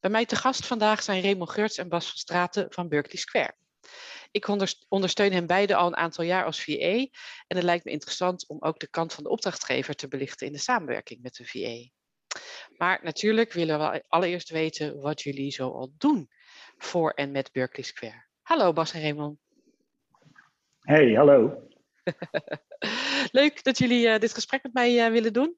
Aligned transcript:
Bij 0.00 0.10
mij 0.10 0.26
te 0.26 0.36
gast 0.36 0.66
vandaag 0.66 1.02
zijn 1.02 1.22
Raymond 1.22 1.50
Geurts 1.50 1.78
en 1.78 1.88
Bas 1.88 2.08
van 2.08 2.18
Straten 2.18 2.66
van 2.70 2.88
Berkeley 2.88 3.16
Square. 3.16 3.56
Ik 4.30 4.48
ondersteun 4.88 5.32
hen 5.32 5.46
beiden 5.46 5.76
al 5.76 5.86
een 5.86 5.96
aantal 5.96 6.24
jaar 6.24 6.44
als 6.44 6.62
VA 6.62 7.06
en 7.46 7.56
het 7.56 7.62
lijkt 7.62 7.84
me 7.84 7.90
interessant 7.90 8.48
om 8.48 8.56
ook 8.60 8.78
de 8.78 8.88
kant 8.88 9.14
van 9.14 9.24
de 9.24 9.30
opdrachtgever 9.30 9.94
te 9.94 10.08
belichten 10.08 10.46
in 10.46 10.52
de 10.52 10.58
samenwerking 10.58 11.22
met 11.22 11.34
de 11.34 11.44
VA. 11.44 11.90
Maar 12.76 13.00
natuurlijk 13.02 13.52
willen 13.52 13.78
we 13.78 14.04
allereerst 14.08 14.50
weten 14.50 15.00
wat 15.00 15.22
jullie 15.22 15.50
zo 15.50 15.70
al 15.70 15.92
doen 15.98 16.30
voor 16.76 17.10
en 17.10 17.30
met 17.30 17.52
Berkeley 17.52 17.84
Square. 17.84 18.26
Hallo 18.42 18.72
Bas 18.72 18.92
en 18.92 19.00
Raymond. 19.00 19.38
Hey, 20.80 21.12
hallo. 21.12 21.68
Leuk 23.38 23.64
dat 23.64 23.78
jullie 23.78 24.06
uh, 24.06 24.18
dit 24.18 24.34
gesprek 24.34 24.62
met 24.62 24.72
mij 24.72 25.06
uh, 25.06 25.12
willen 25.12 25.32
doen. 25.32 25.56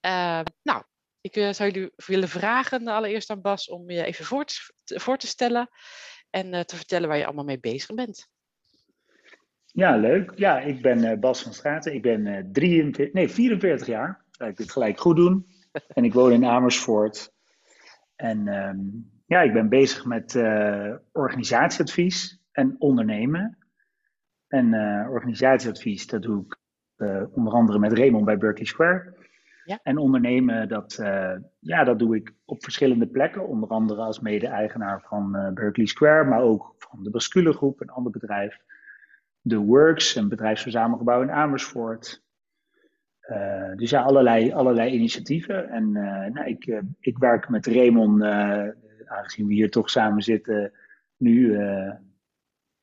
Uh, 0.00 0.40
nou, 0.62 0.82
ik 1.24 1.36
uh, 1.36 1.52
zou 1.52 1.70
jullie 1.70 1.92
willen 2.06 2.28
vragen 2.28 2.86
allereerst 2.86 3.30
aan 3.30 3.40
Bas 3.40 3.68
om 3.68 3.90
je 3.90 4.04
even 4.04 4.24
voor 4.24 4.44
te, 4.44 5.00
voor 5.00 5.16
te 5.16 5.26
stellen 5.26 5.68
en 6.30 6.54
uh, 6.54 6.60
te 6.60 6.76
vertellen 6.76 7.08
waar 7.08 7.18
je 7.18 7.24
allemaal 7.24 7.44
mee 7.44 7.60
bezig 7.60 7.94
bent. 7.94 8.28
Ja, 9.66 9.96
leuk. 9.96 10.32
Ja, 10.34 10.60
ik 10.60 10.82
ben 10.82 11.20
Bas 11.20 11.42
van 11.42 11.52
Straten. 11.52 11.94
Ik 11.94 12.02
ben 12.02 12.48
43, 12.52 13.12
nee, 13.12 13.28
44 13.28 13.86
jaar. 13.86 14.24
Laat 14.30 14.48
ik 14.50 14.56
dit 14.56 14.70
gelijk 14.70 15.00
goed 15.00 15.16
doen. 15.16 15.46
en 15.96 16.04
ik 16.04 16.12
woon 16.12 16.32
in 16.32 16.44
Amersfoort. 16.44 17.32
En 18.16 18.48
um, 18.48 19.10
ja, 19.26 19.40
ik 19.40 19.52
ben 19.52 19.68
bezig 19.68 20.04
met 20.04 20.36
organisatieadvies 21.12 22.40
en 22.52 22.76
ondernemen. 22.78 23.58
En 24.48 24.74
organisatieadvies, 25.08 26.06
dat 26.06 26.22
doe 26.22 26.44
ik 26.44 26.58
onder 27.34 27.52
andere 27.52 27.78
met 27.78 27.92
Raymond 27.92 28.24
bij 28.24 28.38
Berkeley 28.38 28.66
Square. 28.66 29.23
Ja. 29.64 29.80
En 29.82 29.98
ondernemen, 29.98 30.68
dat, 30.68 30.98
uh, 31.00 31.36
ja, 31.58 31.84
dat 31.84 31.98
doe 31.98 32.16
ik 32.16 32.34
op 32.44 32.62
verschillende 32.62 33.06
plekken. 33.06 33.48
Onder 33.48 33.68
andere 33.68 34.00
als 34.00 34.20
mede-eigenaar 34.20 35.02
van 35.02 35.36
uh, 35.36 35.48
Berkeley 35.48 35.86
Square, 35.86 36.24
maar 36.24 36.40
ook 36.40 36.74
van 36.78 37.02
de 37.02 37.10
Bascule 37.10 37.52
Groep, 37.52 37.80
een 37.80 37.90
ander 37.90 38.12
bedrijf. 38.12 38.58
The 39.42 39.58
Works, 39.58 40.14
een 40.14 40.28
bedrijfsverzamelgebouw 40.28 41.22
in 41.22 41.30
Amersfoort. 41.30 42.22
Uh, 43.30 43.74
dus 43.74 43.90
ja, 43.90 44.02
allerlei, 44.02 44.52
allerlei 44.52 44.92
initiatieven. 44.92 45.68
En 45.68 45.92
nou, 46.32 46.44
ik, 46.44 46.82
ik 47.00 47.18
werk 47.18 47.48
met 47.48 47.66
Raymond, 47.66 48.22
aangezien 49.04 49.46
we 49.46 49.54
hier 49.54 49.70
toch 49.70 49.90
samen 49.90 50.22
zitten, 50.22 50.72
nu 51.16 51.58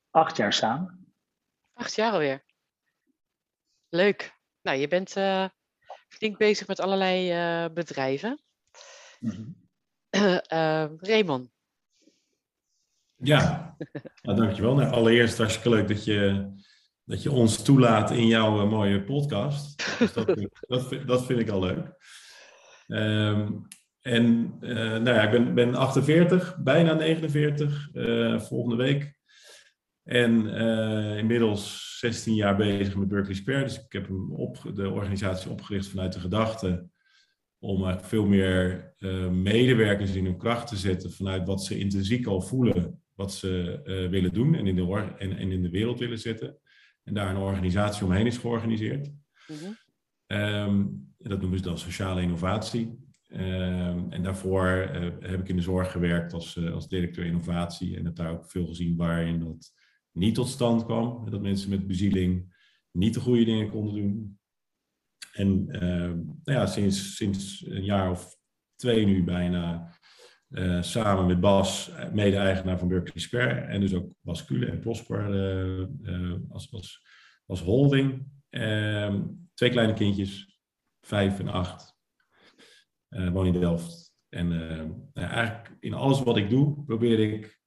acht 0.09 0.37
jaar 0.37 0.53
samen. 0.53 1.13
Acht 1.73 1.95
jaar 1.95 2.11
alweer. 2.11 2.43
Leuk. 3.89 4.33
Nou, 4.61 4.77
je 4.77 4.87
bent 4.87 5.15
flink 6.11 6.37
bezig 6.37 6.67
met 6.67 6.79
allerlei 6.79 7.31
uh, 7.31 7.73
bedrijven. 7.73 8.41
Mm 9.19 9.29
-hmm. 9.29 9.55
uh, 10.53 10.85
Raymond. 10.97 11.49
Ja, 13.15 13.75
nou, 14.21 14.37
dankjewel. 14.37 14.75
Nou, 14.75 14.91
allereerst 14.91 15.37
hartstikke 15.37 15.69
leuk 15.69 15.87
dat 15.87 16.05
je, 16.05 16.51
dat 17.03 17.23
je 17.23 17.31
ons 17.31 17.63
toelaat 17.63 18.11
in 18.11 18.27
jouw 18.27 18.63
uh, 18.63 18.69
mooie 18.69 19.03
podcast. 19.03 19.97
Dus 19.99 20.13
dat, 20.13 20.27
dat, 20.59 20.89
dat, 21.05 21.25
vind 21.25 21.39
ik 21.39 21.49
al 21.49 21.59
leuk. 21.59 21.95
Um, 22.87 23.67
en 24.01 24.57
nou 24.59 25.03
ja, 25.03 25.21
ik 25.21 25.31
ben, 25.31 25.53
ben 25.53 25.75
48, 25.75 26.57
bijna 26.57 26.93
49, 26.93 27.89
volgende 28.47 28.75
week. 28.75 29.20
En 30.11 30.47
inmiddels 31.17 31.97
16 31.99 32.35
jaar 32.35 32.55
bezig 32.55 32.95
met 32.95 33.07
Berkeley 33.07 33.35
Square. 33.35 33.63
Dus 33.63 33.85
ik 33.85 33.91
heb 33.91 34.07
hem 34.07 34.31
op, 34.31 34.71
de 34.73 34.89
organisatie 34.89 35.51
opgericht 35.51 35.87
vanuit 35.87 36.13
de 36.13 36.19
gedachte 36.19 36.89
om 37.59 37.99
veel 37.99 38.25
meer 38.25 38.93
uh, 38.99 39.29
medewerkers 39.29 40.15
in 40.15 40.25
hun 40.25 40.37
kracht 40.37 40.67
te 40.67 40.75
zetten 40.75 41.11
vanuit 41.11 41.47
wat 41.47 41.63
ze 41.63 41.77
intrinsiek 41.77 42.25
al 42.25 42.41
voelen, 42.41 43.01
wat 43.15 43.33
ze 43.33 43.81
uh, 43.83 44.09
willen 44.09 44.33
doen 44.33 44.55
en 44.55 44.67
in, 44.67 44.75
de 44.75 45.13
en, 45.17 45.37
en, 45.37 45.51
in 45.51 45.61
de 45.61 45.69
wereld 45.69 45.99
willen 45.99 46.19
zetten. 46.19 46.57
En 47.03 47.13
daar 47.13 47.29
een 47.29 47.41
organisatie 47.41 48.05
omheen 48.05 48.25
is 48.25 48.37
georganiseerd. 48.37 49.11
-hmm. 49.47 50.37
um, 50.37 51.13
dat 51.17 51.39
noemen 51.39 51.57
ze 51.57 51.63
dan 51.63 51.77
sociale 51.77 52.21
innovatie. 52.21 52.99
Um, 53.33 54.11
en 54.11 54.23
daarvoor 54.23 54.67
heb 55.19 55.39
ik 55.39 55.49
in 55.49 55.55
de 55.55 55.61
zorg 55.61 55.91
gewerkt 55.91 56.33
als, 56.33 56.71
als 56.71 56.87
directeur 56.87 57.25
innovatie 57.25 57.97
en 57.97 58.05
heb 58.05 58.15
daar 58.15 58.31
ook 58.31 58.49
veel 58.49 58.67
gezien 58.67 58.95
waarin 58.95 59.39
dat 59.39 59.73
niet 60.11 60.35
tot 60.35 60.47
stand 60.47 60.85
kwam. 60.85 61.29
Dat 61.29 61.41
mensen 61.41 61.69
met 61.69 61.87
bezieling 61.87 62.55
niet 62.91 63.13
de 63.13 63.19
goede 63.19 63.43
dingen 63.43 63.69
konden 63.69 63.95
doen. 63.95 64.39
En 65.33 65.65
uh, 65.69 66.11
nou 66.43 66.59
ja, 66.59 66.65
sinds, 66.65 67.15
sinds 67.15 67.65
een 67.67 67.83
jaar 67.83 68.11
of 68.11 68.37
twee 68.75 69.05
nu 69.05 69.23
bijna 69.23 69.95
uh, 70.49 70.81
samen 70.81 71.25
met 71.25 71.39
Bas, 71.39 71.91
mede-eigenaar 72.13 72.79
van 72.79 72.87
Berkeley 72.87 73.21
Square. 73.21 73.59
En 73.59 73.79
dus 73.79 73.93
ook 73.93 74.13
Bas 74.21 74.45
Kule 74.45 74.65
en 74.65 74.79
Prosper 74.79 75.23
als, 76.49 76.71
als, 76.71 77.05
als 77.45 77.61
holding. 77.61 78.25
Ehm, 78.49 79.23
twee 79.53 79.69
kleine 79.69 79.93
kindjes, 79.93 80.59
vijf 81.01 81.39
en 81.39 81.47
acht. 81.47 81.95
woon 83.09 83.45
in 83.45 83.59
Delft. 83.59 84.15
En 84.29 84.47
nou 85.13 85.27
eigenlijk 85.27 85.77
in 85.79 85.93
alles 85.93 86.23
wat 86.23 86.37
ik 86.37 86.49
doe, 86.49 86.83
probeer 86.83 87.19
ik 87.19 87.60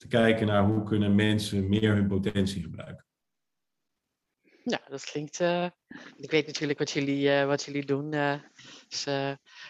te 0.00 0.06
kijken 0.06 0.46
naar 0.46 0.64
hoe 0.64 0.82
kunnen 0.82 1.14
mensen 1.14 1.68
meer 1.68 1.94
hun 1.94 2.08
potentie 2.08 2.62
gebruiken. 2.62 3.04
Ja, 4.64 4.80
dat 4.88 5.04
klinkt. 5.04 5.40
Uh, 5.40 5.68
ik 6.16 6.30
weet 6.30 6.46
natuurlijk 6.46 6.78
wat 6.78 6.90
jullie, 6.90 7.28
uh, 7.28 7.46
wat 7.46 7.62
jullie 7.62 7.84
doen. 7.84 8.12
Uh, 8.12 8.42
is 8.88 9.06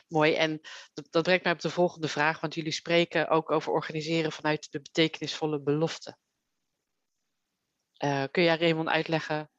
mooi. 0.08 0.34
En 0.34 0.60
dat, 0.92 1.06
dat, 1.10 1.22
brengt 1.22 1.44
mij 1.44 1.52
op 1.52 1.60
de 1.60 1.70
volgende 1.70 2.08
vraag, 2.08 2.40
want 2.40 2.54
jullie 2.54 2.72
spreken 2.72 3.28
ook 3.28 3.50
over 3.50 3.72
organiseren 3.72 4.32
vanuit 4.32 4.72
de 4.72 4.80
betekenisvolle 4.80 5.60
belofte. 5.60 6.16
kun 8.30 8.42
jij 8.42 8.56
Raymond 8.56 8.88
uitleggen 8.88 9.50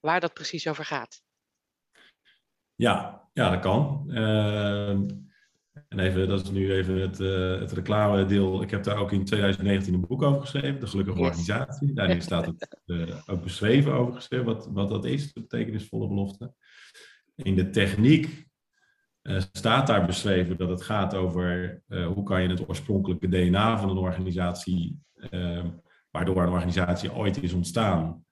waar 0.00 0.20
dat 0.20 0.34
precies 0.34 0.68
over 0.68 0.84
gaat? 0.84 1.22
Ja, 2.74 3.28
ja 3.32 3.50
dat 3.50 3.60
kan. 3.60 4.06
En 5.88 5.98
even, 5.98 6.28
dat 6.28 6.42
is 6.42 6.50
nu 6.50 6.72
even 6.72 7.00
het, 7.00 7.20
uh, 7.20 7.60
het 7.60 7.72
reclame 7.72 8.24
deel. 8.24 8.62
Ik 8.62 8.70
heb 8.70 8.84
daar 8.84 8.96
ook 8.96 9.12
in 9.12 9.24
2019 9.24 9.94
een 9.94 10.06
boek 10.06 10.22
over 10.22 10.40
geschreven, 10.40 10.80
De 10.80 10.86
Gelukkige 10.86 11.18
Organisatie. 11.18 11.92
Daarin 11.92 12.22
staat 12.22 12.46
het 12.46 12.78
uh, 12.86 13.16
ook 13.26 13.42
beschreven 13.42 13.92
over 13.92 14.14
geschreven, 14.14 14.44
wat, 14.44 14.68
wat 14.72 14.88
dat 14.88 15.04
is, 15.04 15.32
de 15.32 15.40
betekenisvolle 15.40 16.08
belofte. 16.08 16.52
In 17.34 17.54
de 17.54 17.70
techniek 17.70 18.46
uh, 19.22 19.40
staat 19.52 19.86
daar 19.86 20.06
beschreven 20.06 20.56
dat 20.56 20.68
het 20.68 20.82
gaat 20.82 21.14
over 21.14 21.82
hoe 21.88 22.22
kan 22.22 22.42
je 22.42 22.48
het 22.48 22.68
oorspronkelijke 22.68 23.28
DNA 23.28 23.78
van 23.78 23.90
een 23.90 23.96
organisatie, 23.96 24.98
waardoor 26.10 26.42
een 26.42 26.48
organisatie 26.48 27.14
ooit 27.14 27.42
is 27.42 27.52
ontstaan, 27.52 28.24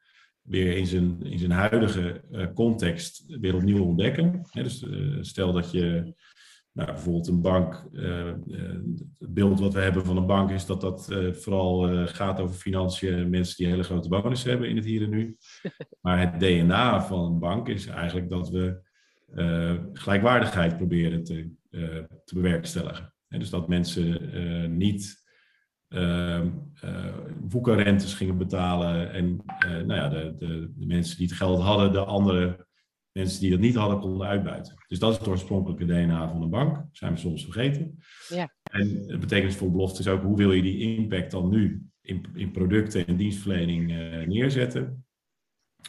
weer 0.43 0.77
in 0.77 0.87
zijn, 0.87 1.23
in 1.23 1.39
zijn 1.39 1.51
huidige 1.51 2.23
context 2.55 3.25
weer 3.27 3.55
opnieuw 3.55 3.85
ontdekken. 3.85 4.47
dus 4.53 4.87
stel 5.21 5.53
dat 5.53 5.71
je 5.71 6.15
nou, 6.77 6.93
bijvoorbeeld 6.93 7.29
een 7.29 7.41
bank, 7.41 7.85
uh, 7.93 8.33
het 9.19 9.35
beeld 9.35 9.61
wat 9.61 9.75
we 9.75 9.81
hebben 9.81 10.05
van 10.05 10.17
een 10.17 10.27
bank 10.27 10.51
is 10.51 10.67
dat 10.67 10.81
dat 10.81 11.09
uh, 11.11 11.33
vooral 11.33 11.93
uh, 11.93 12.07
gaat 12.07 12.41
over 12.41 12.57
financiën, 12.57 13.31
mensen 13.31 13.57
die 13.57 13.67
hele 13.67 13.83
grote 13.83 14.09
bonussen 14.09 14.51
hebben 14.51 14.69
in 14.69 14.77
het 14.77 14.85
hier 14.85 15.03
en 15.03 15.11
nu. 15.11 15.37
Maar 16.01 16.21
het 16.21 16.41
DNA 16.41 17.03
van 17.03 17.25
een 17.25 17.39
bank 17.39 17.69
is 17.69 17.87
eigenlijk 17.87 18.29
dat 18.29 18.51
we 18.51 18.85
gelijkwaardigheid 19.93 20.77
proberen 20.77 21.25
te, 21.25 21.51
te 22.25 22.35
bewerkstelligen. 22.35 23.15
En 23.29 23.39
dus 23.39 23.51
dat 23.51 23.69
mensen 23.69 24.77
niet 24.77 25.25
woekerrentes 27.41 28.15
gingen 28.15 28.39
betalen 28.39 29.13
en 29.13 29.45
nou 29.61 29.95
ja, 29.95 30.09
de, 30.09 30.35
de, 30.39 30.73
de 30.77 30.87
mensen 30.87 31.17
die 31.17 31.27
het 31.27 31.37
geld 31.37 31.61
hadden, 31.61 31.93
de 31.93 32.05
andere 32.05 32.66
mensen 33.17 33.41
die 33.41 33.51
dat 33.51 33.61
niet 33.61 33.75
hadden 33.75 34.01
konden 34.01 34.27
uitbuiten. 34.27 34.75
Dus 34.89 34.99
dat 34.99 35.13
is 35.13 35.19
het 35.19 35.29
oorspronkelijke 35.29 35.85
DNA 35.85 36.29
van 36.29 36.43
een 36.43 36.51
bank. 36.51 36.77
Dat 36.77 36.87
zijn 36.91 37.13
we 37.13 37.19
soms 37.19 37.45
vergeten. 37.45 37.99
Ja. 38.29 38.55
En 38.71 39.05
het 39.07 39.21
betekenisvol 39.21 39.71
belofte 39.71 40.01
is 40.01 40.09
ook 40.09 40.23
hoe 40.23 40.37
wil 40.37 40.53
je 40.53 40.63
die 40.63 40.97
impact 40.97 41.31
dan 41.31 41.49
nu 41.49 41.87
in, 42.01 42.27
in 42.35 42.51
producten 42.51 43.07
en 43.07 43.17
dienstverlening 43.17 43.91
uh, 43.91 44.27
neerzetten. 44.27 45.07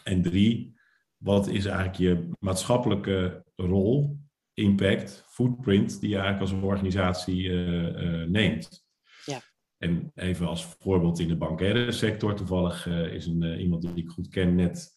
En 0.03 0.21
drie, 0.21 0.75
wat 1.17 1.47
is 1.47 1.65
eigenlijk 1.65 1.97
je 1.97 2.29
maatschappelijke 2.39 3.43
rol, 3.55 4.19
impact, 4.53 5.25
footprint 5.27 5.99
die 5.99 6.09
je 6.09 6.17
eigenlijk 6.17 6.51
als 6.51 6.63
organisatie 6.63 7.43
uh, 7.43 8.21
uh, 8.21 8.27
neemt. 8.27 8.85
Ja. 9.25 9.41
En 9.77 10.11
even 10.15 10.47
als 10.47 10.65
voorbeeld 10.65 11.19
in 11.19 11.27
de 11.27 11.37
bankaire 11.37 11.91
sector, 11.91 12.35
toevallig 12.35 12.87
is 12.87 13.25
een, 13.25 13.59
iemand 13.59 13.81
die 13.81 14.03
ik 14.03 14.09
goed 14.09 14.27
ken 14.27 14.55
net 14.55 14.96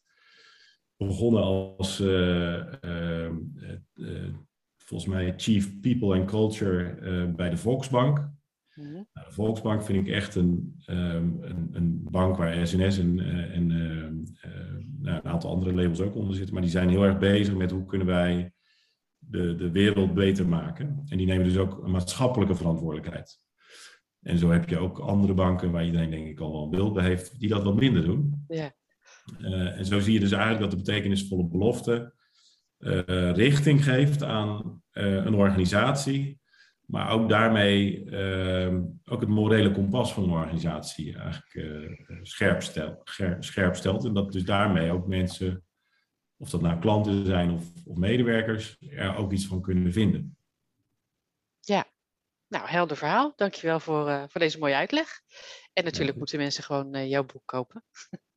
begonnen 1.07 1.43
als 1.43 2.01
uh, 2.01 2.65
volgens 4.77 5.11
mij 5.11 5.35
Chief 5.37 5.81
People 5.81 6.19
and 6.19 6.31
Culture 6.31 7.29
bij 7.37 7.51
de 7.51 7.57
Volksbank. 7.57 8.31
Mhm. 8.75 8.93
nou, 8.93 9.27
de 9.27 9.33
Volksbank 9.33 9.83
vind 9.83 10.07
ik 10.07 10.15
echt 10.15 10.35
een, 10.35 10.83
um, 10.87 11.39
een, 11.43 11.69
een, 11.73 12.01
bank 12.11 12.37
waar 12.37 12.67
SNS 12.67 12.99
en, 12.99 13.19
en 13.53 13.67
nou, 15.01 15.17
een 15.17 15.31
aantal 15.31 15.51
andere 15.51 15.75
labels 15.75 16.01
ook 16.01 16.15
onder 16.15 16.35
zitten, 16.35 16.55
maar 16.55 16.63
die 16.63 16.71
zijn 16.71 16.89
heel 16.89 17.05
erg 17.05 17.19
bezig 17.19 17.55
met 17.55 17.71
hoe 17.71 17.85
kunnen 17.85 18.07
wij 18.07 18.53
de, 19.19 19.55
de 19.55 19.71
wereld 19.71 20.15
beter 20.15 20.49
maken. 20.49 21.03
En 21.09 21.19
die 21.19 21.27
nemen 21.27 21.45
dus 21.45 21.59
ook 21.59 21.85
een 21.85 21.91
maatschappelijke 21.91 22.55
verantwoordelijkheid. 22.55 23.41
En 24.23 24.39
zo 24.39 24.51
heb 24.51 24.69
je 24.69 24.79
ook 24.79 24.99
andere 24.99 25.35
banken 25.35 25.71
waar 25.71 25.85
iedereen 25.85 26.11
denk 26.11 26.27
ik 26.27 26.41
al 26.41 26.53
wel 26.53 26.63
een 26.63 26.71
beeld 26.71 26.93
bij 26.93 27.05
heeft, 27.05 27.41
die 27.41 27.49
dat 27.49 27.63
wat 27.63 27.77
minder 27.77 28.05
doen. 28.05 28.45
Ja. 28.49 28.73
Uh, 29.39 29.79
en 29.79 29.85
zo 29.85 30.01
zie 30.01 30.13
je 30.13 30.21
dus 30.21 30.33
eigenlijk 30.33 30.61
dat 30.61 30.71
de 30.71 30.77
betekenisvolle 30.77 31.45
belofte 31.45 32.15
uh, 32.79 33.33
richting 33.33 33.85
geeft 33.85 34.23
aan 34.23 34.83
uh, 34.93 35.15
een 35.15 35.35
organisatie, 35.35 36.41
maar 36.87 37.11
ook 37.11 37.29
daarmee 37.29 38.05
ehm, 38.11 38.83
ook 39.05 39.21
het 39.21 39.29
morele 39.29 39.71
kompas 39.71 40.13
van 40.13 40.23
een 40.23 40.31
organisatie 40.31 41.19
eigenlijk 41.19 41.99
scherp, 42.23 42.63
stel, 42.63 43.01
scherp 43.39 43.75
stelt. 43.75 44.05
En 44.05 44.15
dat 44.15 44.33
dus 44.33 44.45
daarmee 44.45 44.93
ook 44.93 45.07
mensen, 45.07 45.65
of 46.37 46.51
dat 46.51 46.61
nou 46.61 46.81
klanten 46.81 47.27
zijn 47.27 47.51
of, 47.51 47.65
of 47.85 47.97
medewerkers, 47.97 48.77
er 48.91 49.17
ook 49.17 49.33
iets 49.33 49.47
van 49.47 49.61
kunnen 49.61 49.93
vinden. 49.93 50.37
Ja, 51.61 51.87
nou, 52.51 52.69
helder 52.69 52.97
verhaal. 52.97 53.33
Dankjewel 53.37 53.81
voor, 53.81 54.09
uh, 54.09 54.25
voor 54.29 54.41
deze 54.41 54.59
mooie 54.59 54.75
uitleg. 54.75 55.21
En 55.73 55.85
natuurlijk 55.85 56.17
moeten 56.17 56.39
mensen 56.39 56.65
gewoon 56.65 56.97
uh, 56.97 57.09
jouw 57.09 57.25
boek 57.25 57.43
kopen. 57.45 57.85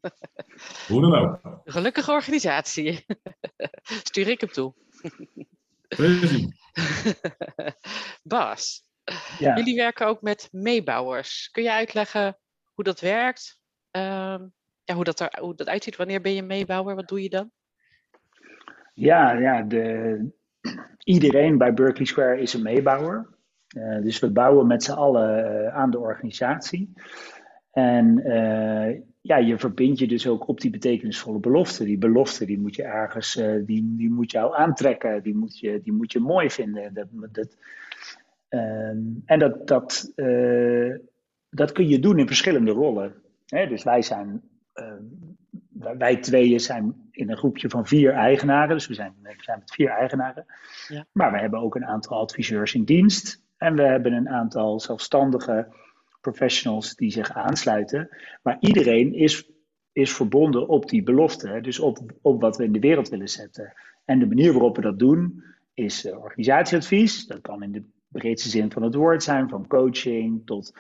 Hoe 0.88 1.02
dan 1.02 1.16
ook. 1.16 1.62
Gelukkige 1.66 2.12
organisatie. 2.12 3.06
Stuur 4.04 4.28
ik 4.28 4.42
hem 4.42 4.50
toe. 4.50 4.74
Bas, 8.24 8.84
ja. 9.40 9.56
jullie 9.56 9.76
werken 9.76 10.08
ook 10.08 10.22
met 10.22 10.48
meebouwers. 10.52 11.50
Kun 11.52 11.64
je 11.64 11.72
uitleggen 11.72 12.38
hoe 12.74 12.84
dat 12.84 13.00
werkt? 13.00 13.60
Uh, 13.92 14.40
ja, 14.84 14.96
hoe, 14.96 15.04
dat 15.04 15.20
er, 15.20 15.38
hoe 15.40 15.56
dat 15.56 15.68
uitziet? 15.68 15.96
Wanneer 15.96 16.22
ben 16.22 16.34
je 16.34 16.44
meebouwer? 16.44 16.96
Wat 16.96 17.08
doe 17.08 17.22
je 17.22 17.30
dan? 17.30 17.52
Ja, 18.94 19.32
ja 19.32 19.62
de, 19.62 20.32
iedereen 21.04 21.58
bij 21.58 21.74
Berkeley 21.74 22.06
Square 22.06 22.42
is 22.42 22.54
een 22.54 22.62
meebouwer. 22.62 23.28
Uh, 23.78 24.02
dus 24.02 24.20
we 24.20 24.32
bouwen 24.32 24.68
met 24.68 24.84
z'n 24.84 24.92
allen 24.92 25.64
uh, 25.64 25.76
aan 25.76 25.92
de 25.92 26.00
organisatie. 26.00 26.94
En 27.72 28.20
uh, 28.28 29.02
ja, 29.26 29.38
je 29.38 29.58
verbindt 29.58 30.00
je 30.00 30.08
dus 30.08 30.28
ook 30.28 30.48
op 30.48 30.62
die 30.62 30.72
betekenisvolle 30.72 31.40
belofte. 31.40 31.84
Die 31.84 31.98
belofte 31.98 32.46
die 32.46 32.60
moet 32.60 32.76
je 32.76 32.84
ergens, 32.84 33.34
die, 33.66 33.96
die 33.98 34.12
moet 34.12 34.32
jou 34.32 34.56
aantrekken, 34.56 35.24
die 35.24 35.36
moet 35.36 35.60
je, 35.60 35.82
die 35.84 35.94
moet 35.94 36.12
je 36.12 36.20
mooi 36.20 36.50
vinden. 36.50 36.94
Dat, 36.94 37.08
dat, 37.32 37.58
ehm, 38.50 38.98
en 39.26 39.40
dat, 39.40 39.68
dat, 39.68 40.14
dat 41.50 41.72
kun 41.72 41.88
je 41.88 42.00
doen 42.00 42.20
in 42.20 42.28
verschillende 42.28 42.72
rollen. 42.72 43.14
Hè? 43.46 43.68
Dus 43.68 43.84
wij 43.84 44.02
zijn, 44.02 44.42
wij 45.98 46.18
tweeën 46.18 46.60
zijn 46.60 47.10
in 47.12 47.30
een 47.30 47.38
groepje 47.38 47.70
van 47.70 47.88
vier 47.88 48.12
eigenaren. 48.12 48.76
Dus 48.76 48.88
we 48.88 48.94
zijn, 48.94 49.14
we 49.22 49.34
zijn 49.38 49.60
met 49.60 49.74
vier 49.74 49.90
eigenaren. 49.90 50.46
Ja. 50.88 51.06
Maar 51.12 51.32
we 51.32 51.40
hebben 51.40 51.60
ook 51.60 51.76
een 51.76 51.86
aantal 51.86 52.20
adviseurs 52.20 52.74
in 52.74 52.84
dienst. 52.84 53.42
En 53.58 53.76
we 53.76 53.84
hebben 53.84 54.14
een 54.14 54.30
aantal 54.30 54.80
zelfstandige 54.80 55.68
professionals 56.24 56.96
die 56.96 57.12
zich 57.12 57.32
aansluiten. 57.32 58.10
Maar 58.42 58.58
iedereen 58.60 59.14
is, 59.14 59.52
is 59.92 60.14
verbonden 60.14 60.68
op 60.68 60.90
die 60.90 61.04
belofte, 61.04 61.62
dus 61.62 61.80
op, 61.80 62.00
op 62.22 62.42
wat 62.42 62.58
we 62.58 62.64
in 62.64 62.72
de 62.72 62.80
wereld 62.80 63.10
willen 63.10 63.28
zetten. 63.28 63.74
En 64.06 64.20
de 64.20 64.28
manier 64.28 64.52
waarop 64.52 64.76
we 64.76 64.82
dat 64.82 65.00
doen 65.00 65.44
is 65.74 66.06
uh, 66.06 66.20
organisatieadvies. 66.20 67.28
Dat 67.28 67.42
kan 67.42 67.64
in 67.64 67.72
de 67.72 67.84
breedste 68.08 68.50
zin 68.50 68.72
van 68.72 68.84
het 68.84 68.96
woord 68.96 69.24
zijn, 69.24 69.50
van 69.50 69.68
coaching 69.68 70.46
tot 70.46 70.74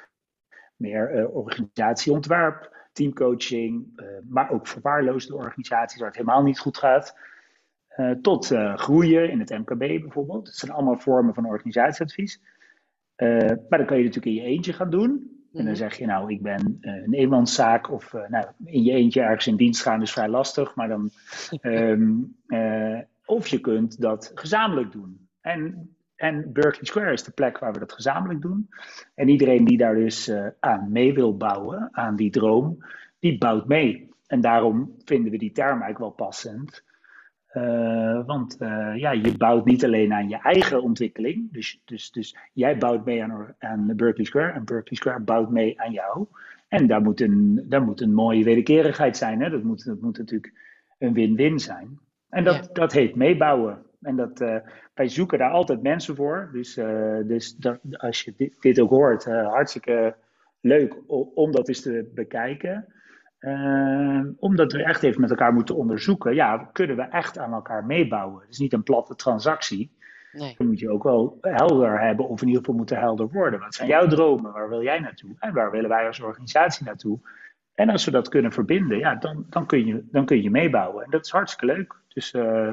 meer 0.75 1.16
uh, 1.16 1.36
organisatieontwerp, 1.36 2.75
teamcoaching, 2.94 3.88
uh, 3.95 4.06
maar 4.28 4.51
ook 4.51 4.68
verwaarloosde 4.68 5.36
organisaties 5.36 6.00
waar 6.00 6.07
het 6.07 6.18
helemaal 6.18 6.44
niet 6.44 6.60
goed 6.60 6.78
gaat. 6.78 7.18
tot 8.22 8.48
groeien 8.75 9.30
in 9.30 9.40
het 9.40 9.50
MKB 9.50 10.01
bijvoorbeeld. 10.01 10.45
Dat 10.45 10.56
zijn 10.56 10.72
allemaal 10.72 10.98
vormen 10.98 11.34
van 11.34 11.45
organisatieadvies. 11.45 12.42
Maar 13.16 13.78
dan 13.78 13.86
kan 13.86 13.98
je 13.98 14.04
natuurlijk 14.04 14.25
in 14.25 14.34
je 14.34 14.42
eentje 14.42 14.74
gaan 14.74 14.90
doen. 14.90 15.32
En 15.54 15.64
dan 15.64 15.74
mhm. 15.74 15.76
zeg 15.76 15.98
je, 15.98 16.06
nou, 16.06 16.32
ik 16.32 16.42
ben 16.42 16.78
uh, 16.82 16.94
een 17.04 17.14
eenmanszaak 17.14 17.92
of 17.92 18.14
uh, 18.14 18.28
nou, 18.28 18.46
in 18.66 18.84
je 18.84 18.92
eentje 18.92 19.22
ergens 19.22 19.48
in 19.48 19.56
dienst 19.56 19.82
gaan 19.82 20.02
is 20.02 20.12
vrij 20.12 20.30
lastig. 20.30 20.76
Maar 20.76 20.88
dan, 20.88 21.10
um, 21.62 22.36
of 23.26 23.48
je 23.48 23.60
kunt 23.60 24.02
dat 24.02 24.32
gezamenlijk 24.36 24.92
doen. 24.92 25.28
En, 25.42 25.96
en 26.16 26.54
Berkeley 26.54 26.86
Square 26.86 27.12
is 27.12 27.24
de 27.24 27.32
plek 27.32 27.58
waar 27.58 27.74
we 27.74 27.80
dat 27.80 27.94
gezamenlijk 27.94 28.42
doen. 28.42 28.70
En 29.16 29.30
iedereen 29.30 29.66
die 29.66 29.78
daar 29.78 29.96
dus 29.96 30.32
aan 30.60 30.92
mee 30.92 31.14
wil 31.14 31.38
bouwen, 31.38 31.90
aan 31.92 32.16
die 32.16 32.32
droom, 32.32 32.78
die 33.20 33.38
bouwt 33.38 33.68
mee. 33.68 34.10
En 34.28 34.42
daarom 34.42 34.96
vinden 35.06 35.32
we 35.32 35.38
die 35.38 35.52
term 35.52 35.82
eigenlijk 35.82 36.00
wel 36.00 36.28
passend. 36.28 36.84
Uh, 37.54 38.26
want 38.26 38.58
uh, 38.60 38.96
ja, 38.96 39.12
je 39.12 39.38
bouwt 39.38 39.66
niet 39.66 39.86
alleen 39.86 40.14
aan 40.14 40.30
je 40.30 40.38
eigen 40.38 40.82
ontwikkeling. 40.82 41.52
Dus, 41.52 41.82
dus, 41.86 42.12
dus 42.12 42.38
jij 42.54 42.78
bouwt 42.78 43.06
mee 43.06 43.24
aan, 43.24 43.56
aan 43.60 43.96
Berkeley 43.96 44.26
Square 44.26 44.52
en 44.52 44.66
Berkeley 44.66 44.96
Square 44.96 45.20
bouwt 45.20 45.50
mee 45.50 45.82
aan 45.82 45.92
jou. 45.92 46.28
En 46.68 46.88
daar 46.88 47.02
moet 47.02 47.22
een, 47.22 47.66
daar 47.70 47.82
moet 47.82 48.02
een 48.02 48.14
mooie 48.14 48.44
wederkerigheid 48.44 49.18
zijn. 49.18 49.42
Hè? 49.42 49.50
Dat, 49.50 49.64
moet, 49.64 49.86
dat 49.86 50.02
moet 50.02 50.18
natuurlijk 50.18 50.54
een 51.00 51.14
win-win 51.14 51.60
zijn. 51.60 52.00
En 52.30 52.44
dat, 52.44 52.70
dat 52.74 52.92
heet 52.92 53.16
meebouwen. 53.16 53.82
En 54.02 54.16
dat, 54.16 54.42
uh, 54.42 54.58
wij 54.94 55.08
zoeken 55.08 55.38
daar 55.38 55.52
altijd 55.52 55.82
mensen 55.82 56.16
voor. 56.16 56.50
Dus, 56.54 56.74
dus 57.26 57.56
dat, 57.56 57.80
als 57.92 58.22
je 58.22 58.34
dit, 58.38 58.62
dit 58.62 58.80
ook 58.80 58.90
hoort, 58.90 59.26
hartstikke 59.26 60.16
leuk 60.62 60.96
om 61.36 61.52
dat 61.52 61.68
eens 61.68 61.82
te 61.82 62.12
bekijken. 62.14 62.94
Uh, 63.45 64.22
omdat 64.40 64.72
we 64.72 64.84
echt 64.84 65.04
even 65.04 65.22
met 65.22 65.30
elkaar 65.30 65.54
moeten 65.54 65.75
onderzoeken, 65.75 66.36
ja, 66.36 66.57
kunnen 66.57 66.95
we 66.95 67.01
echt 67.01 67.38
aan 67.38 67.54
elkaar 67.54 67.86
meebouwen? 67.86 68.42
Het 68.42 68.50
is 68.50 68.57
niet 68.57 68.74
een 68.74 68.84
platte 68.84 69.16
transactie. 69.16 69.92
Nee. 70.31 70.56
Dan 70.57 70.68
moet 70.68 70.80
je 70.80 70.90
ook 70.90 71.04
wel 71.04 71.38
helder 71.42 72.01
hebben, 72.01 72.28
of 72.28 72.42
in 72.42 72.48
ieder 72.48 72.62
geval 72.62 72.78
moeten 72.78 72.98
helder 72.98 73.30
worden. 73.30 73.60
Wat 73.60 73.75
zijn 73.75 73.88
jouw 73.88 74.07
dromen? 74.07 74.54
Waar 74.54 74.69
wil 74.69 74.84
jij 74.84 75.00
naartoe? 75.00 75.36
En 75.40 75.54
waar 75.54 75.71
willen 75.71 75.90
wij 75.90 76.07
als 76.07 76.19
organisatie 76.19 76.85
naartoe? 76.85 77.19
En 77.73 77.90
als 77.90 78.06
we 78.06 78.12
dat 78.12 78.30
kunnen 78.30 78.52
verbinden, 78.52 78.97
ja, 78.97 79.16
dan, 79.16 79.45
dan, 79.50 79.66
kun, 79.66 79.85
je, 79.85 80.07
dan 80.12 80.26
kun 80.26 80.42
je 80.42 80.50
meebouwen. 80.50 81.04
En 81.04 81.12
dat 81.12 81.26
is 81.26 81.31
hartstikke 81.31 81.76
leuk. 81.76 81.95
Dus 82.07 82.33
uh, 82.33 82.71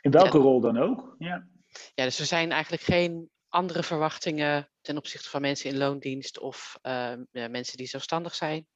in 0.00 0.10
welke 0.10 0.38
rol 0.38 0.60
dan 0.60 0.78
ook. 0.78 1.14
Ja. 1.18 1.46
ja, 1.94 2.04
dus 2.04 2.18
er 2.18 2.26
zijn 2.26 2.50
eigenlijk 2.52 2.82
geen 2.82 3.28
andere 3.48 3.82
verwachtingen 3.82 4.68
ten 4.80 4.96
opzichte 4.96 5.30
van 5.30 5.40
mensen 5.40 5.70
in 5.70 5.78
loondienst 5.78 6.38
of 6.38 6.78
uh, 6.82 7.12
mensen 7.32 7.76
die 7.76 7.86
zelfstandig 7.86 8.34
zijn. 8.34 8.66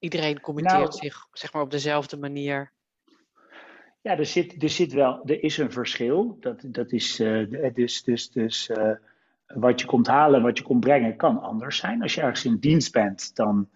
Iedereen 0.00 0.40
communiceert 0.40 0.80
nou, 0.80 0.92
zich 0.92 1.26
zeg 1.32 1.52
maar 1.52 1.62
op 1.62 1.70
dezelfde 1.70 2.16
manier. 2.16 2.72
Ja, 4.00 4.18
er 4.18 4.26
zit, 4.26 4.62
er 4.62 4.68
zit 4.68 4.92
wel, 4.92 5.22
er 5.24 5.42
is 5.42 5.58
een 5.58 5.72
verschil. 5.72 6.36
Dat, 6.40 6.62
dat 6.66 6.92
is 6.92 7.20
uh, 7.20 7.72
dus, 7.74 8.02
dus, 8.02 8.30
dus 8.30 8.68
uh, 8.68 8.90
wat 9.46 9.80
je 9.80 9.86
komt 9.86 10.06
halen, 10.06 10.42
wat 10.42 10.58
je 10.58 10.64
komt 10.64 10.80
brengen, 10.80 11.16
kan 11.16 11.40
anders 11.42 11.76
zijn. 11.76 12.02
Als 12.02 12.14
je 12.14 12.20
ergens 12.20 12.44
in 12.44 12.58
dienst 12.58 12.92
bent, 12.92 13.36
dan. 13.36 13.68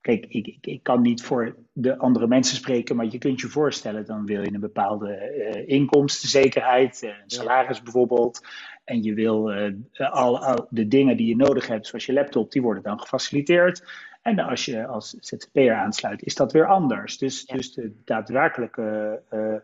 Kijk, 0.00 0.26
ik, 0.28 0.46
ik, 0.46 0.66
ik 0.66 0.82
kan 0.82 1.00
niet 1.02 1.22
voor 1.22 1.56
de 1.72 1.98
andere 1.98 2.26
mensen 2.26 2.56
spreken, 2.56 2.96
maar 2.96 3.06
je 3.06 3.18
kunt 3.18 3.40
je 3.40 3.48
voorstellen, 3.48 4.06
dan 4.06 4.26
wil 4.26 4.42
je 4.42 4.54
een 4.54 4.60
bepaalde 4.60 5.32
uh, 5.36 5.68
inkomstenzekerheid, 5.68 7.02
een 7.02 7.30
salaris 7.30 7.82
bijvoorbeeld. 7.82 8.46
En 8.90 9.02
je 9.02 9.14
wil 9.14 9.52
al, 9.96 10.44
al 10.44 10.66
de 10.70 10.88
dingen 10.88 11.16
die 11.16 11.26
je 11.26 11.36
nodig 11.36 11.66
hebt, 11.66 11.86
zoals 11.86 12.06
je 12.06 12.12
laptop, 12.12 12.52
die 12.52 12.62
worden 12.62 12.82
dan 12.82 13.00
gefaciliteerd. 13.00 13.82
En 14.22 14.38
als 14.38 14.64
je 14.64 14.86
als 14.86 15.16
ZZP'er 15.20 15.74
aansluit, 15.74 16.22
is 16.22 16.34
dat 16.34 16.52
weer 16.52 16.66
anders. 16.66 17.18
Dus, 17.18 17.46
dus 17.46 17.72
de 17.72 17.92
daadwerkelijke 18.04 19.20
uh, 19.32 19.54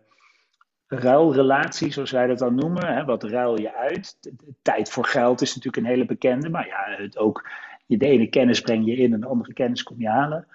ruilrelatie, 0.86 1.92
zoals 1.92 2.10
wij 2.10 2.26
dat 2.26 2.38
dan 2.38 2.54
noemen, 2.54 2.94
hè, 2.94 3.04
wat 3.04 3.22
ruil 3.22 3.60
je 3.60 3.74
uit? 3.74 4.16
De, 4.20 4.34
tijd 4.62 4.90
voor 4.90 5.04
geld 5.04 5.40
is 5.40 5.54
natuurlijk 5.54 5.84
een 5.84 5.92
hele 5.92 6.06
bekende, 6.06 6.48
maar 6.48 6.66
ja, 6.66 7.02
het 7.02 7.18
ook 7.18 7.50
je 7.86 7.96
de 7.96 8.06
ene 8.06 8.26
kennis 8.26 8.60
breng 8.60 8.86
je 8.86 8.96
in 8.96 9.12
en 9.12 9.20
de 9.20 9.26
andere 9.26 9.52
kennis 9.52 9.82
kom 9.82 10.00
je 10.00 10.08
halen. 10.08 10.46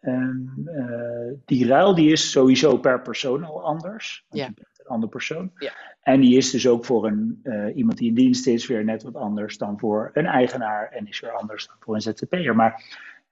Um, 0.00 0.66
uh, 0.66 1.32
die 1.44 1.66
ruil 1.66 1.94
die 1.94 2.12
is 2.12 2.30
sowieso 2.30 2.78
per 2.78 3.02
persoon 3.02 3.44
al 3.44 3.62
anders. 3.62 4.24
Ja. 4.30 4.48
Een 4.84 4.90
andere 4.90 5.12
persoon. 5.12 5.52
Ja. 5.58 5.72
En 6.00 6.20
die 6.20 6.36
is 6.36 6.50
dus 6.50 6.66
ook 6.66 6.84
voor 6.84 7.06
een, 7.06 7.40
uh, 7.42 7.76
iemand 7.76 7.98
die 7.98 8.08
in 8.08 8.14
dienst 8.14 8.46
is 8.46 8.66
weer 8.66 8.84
net 8.84 9.02
wat 9.02 9.14
anders 9.14 9.58
dan 9.58 9.78
voor 9.78 10.10
een 10.12 10.26
eigenaar 10.26 10.90
en 10.90 11.08
is 11.08 11.20
weer 11.20 11.32
anders 11.32 11.66
dan 11.66 11.76
voor 11.78 11.94
een 11.94 12.00
ZZP'er. 12.00 12.56
Maar 12.56 12.82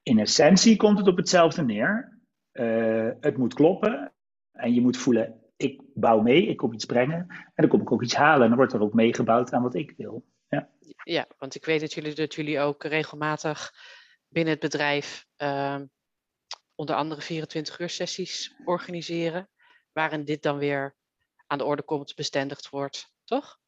in 0.03 0.19
essentie 0.19 0.77
komt 0.77 0.99
het 0.99 1.09
op 1.09 1.17
hetzelfde 1.17 1.63
neer. 1.63 2.19
Uh, 2.53 3.09
het 3.21 3.37
moet 3.37 3.55
kloppen 3.55 4.13
en 4.53 4.75
je 4.75 4.81
moet 4.81 4.97
voelen, 4.97 5.41
ik 5.57 5.81
bouw 5.95 6.21
mee, 6.21 6.47
ik 6.47 6.57
kom 6.57 6.73
iets 6.73 6.85
brengen 6.85 7.27
en 7.29 7.53
dan 7.55 7.69
kom 7.69 7.81
ik 7.81 7.93
ook 7.93 8.03
iets 8.03 8.15
halen 8.15 8.43
en 8.43 8.49
dan 8.49 8.57
wordt 8.57 8.73
er 8.73 8.81
ook 8.81 8.95
meegebouwd 8.95 9.53
aan 9.53 9.63
wat 9.63 9.75
ik 9.75 9.95
wil. 9.97 10.25
Ja. 10.49 10.69
ja, 11.05 11.27
want 11.39 11.55
ik 11.55 11.65
weet 11.65 11.81
dat 11.81 11.93
jullie, 11.93 12.15
dat 12.15 12.35
jullie 12.35 12.61
ook 12.61 12.85
regelmatig 12.85 13.75
binnen 14.29 14.53
het 14.53 14.63
bedrijf 14.63 15.27
ehm, 15.37 15.85
onder 16.75 16.95
andere 16.95 17.21
24 17.21 17.79
uur 17.79 17.89
sessies 17.89 18.55
organiseren, 18.65 19.49
waarin 19.93 20.25
dit 20.25 20.43
dan 20.43 20.59
weer 20.59 20.97
aan 21.53 21.59
de 21.59 21.65
orde 21.65 21.83
komt, 21.83 22.15
bestendigd 22.15 22.71
wordt, 22.71 23.13
toch? 23.25 23.61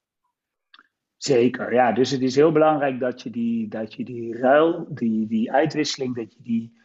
Zeker, 1.16 1.72
ja. 1.72 1.92
Dus 1.92 2.10
het 2.10 2.20
is 2.20 2.34
heel 2.34 2.52
belangrijk 2.52 3.00
dat 3.00 3.22
je 3.22 3.30
die, 3.30 3.68
dat 3.68 3.94
je 3.94 4.04
die 4.04 4.36
ruil, 4.36 4.86
die, 4.88 5.26
die 5.26 5.52
uitwisseling, 5.52 6.14
dat 6.16 6.32
je 6.32 6.42
die 6.42 6.78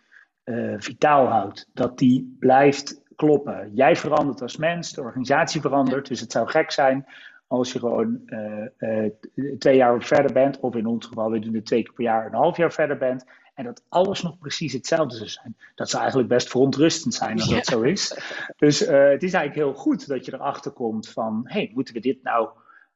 uh, 0.45 0.75
vitaal 0.77 1.25
houdt. 1.25 1.69
Dat 1.73 1.97
die 1.97 2.35
blijft 2.39 3.01
kloppen. 3.15 3.71
Jij 3.73 3.95
verandert 3.95 4.41
als 4.41 4.57
mens, 4.57 4.93
de 4.93 5.01
organisatie 5.01 5.61
verandert. 5.61 6.07
Dus 6.07 6.19
het 6.19 6.31
zou 6.31 6.47
gek 6.47 6.71
zijn 6.71 7.05
als 7.47 7.71
je 7.73 7.79
gewoon 7.79 8.21
uh, 8.25 8.65
uh, 8.77 9.09
twee 9.57 9.75
jaar 9.75 10.03
verder 10.03 10.33
bent, 10.33 10.59
of 10.59 10.75
in 10.75 10.85
ons 10.85 11.05
geval, 11.05 11.31
we 11.31 11.39
doen 11.39 11.53
het 11.53 11.65
twee 11.65 11.83
keer 11.83 11.93
per 11.93 12.03
jaar, 12.03 12.25
een 12.25 12.33
half 12.33 12.57
jaar 12.57 12.71
verder 12.71 12.97
bent. 12.97 13.25
En 13.59 13.65
dat 13.65 13.83
alles 13.89 14.21
nog 14.21 14.37
precies 14.37 14.73
hetzelfde 14.73 15.15
zou 15.15 15.29
zijn. 15.29 15.55
Dat 15.75 15.89
zou 15.89 16.01
eigenlijk 16.01 16.31
best 16.31 16.49
verontrustend 16.49 17.13
zijn 17.13 17.39
als 17.39 17.49
dat 17.49 17.65
zo 17.65 17.81
is. 17.81 18.19
Dus 18.57 18.79
het 18.79 19.23
is 19.23 19.33
eigenlijk 19.33 19.55
heel 19.55 19.73
goed 19.73 20.07
dat 20.07 20.25
je 20.25 20.33
erachter 20.33 20.71
komt 20.71 21.09
van, 21.09 21.41
hey, 21.43 21.71
moeten 21.73 21.93
we 21.93 21.99
dit 21.99 22.23
nou 22.23 22.49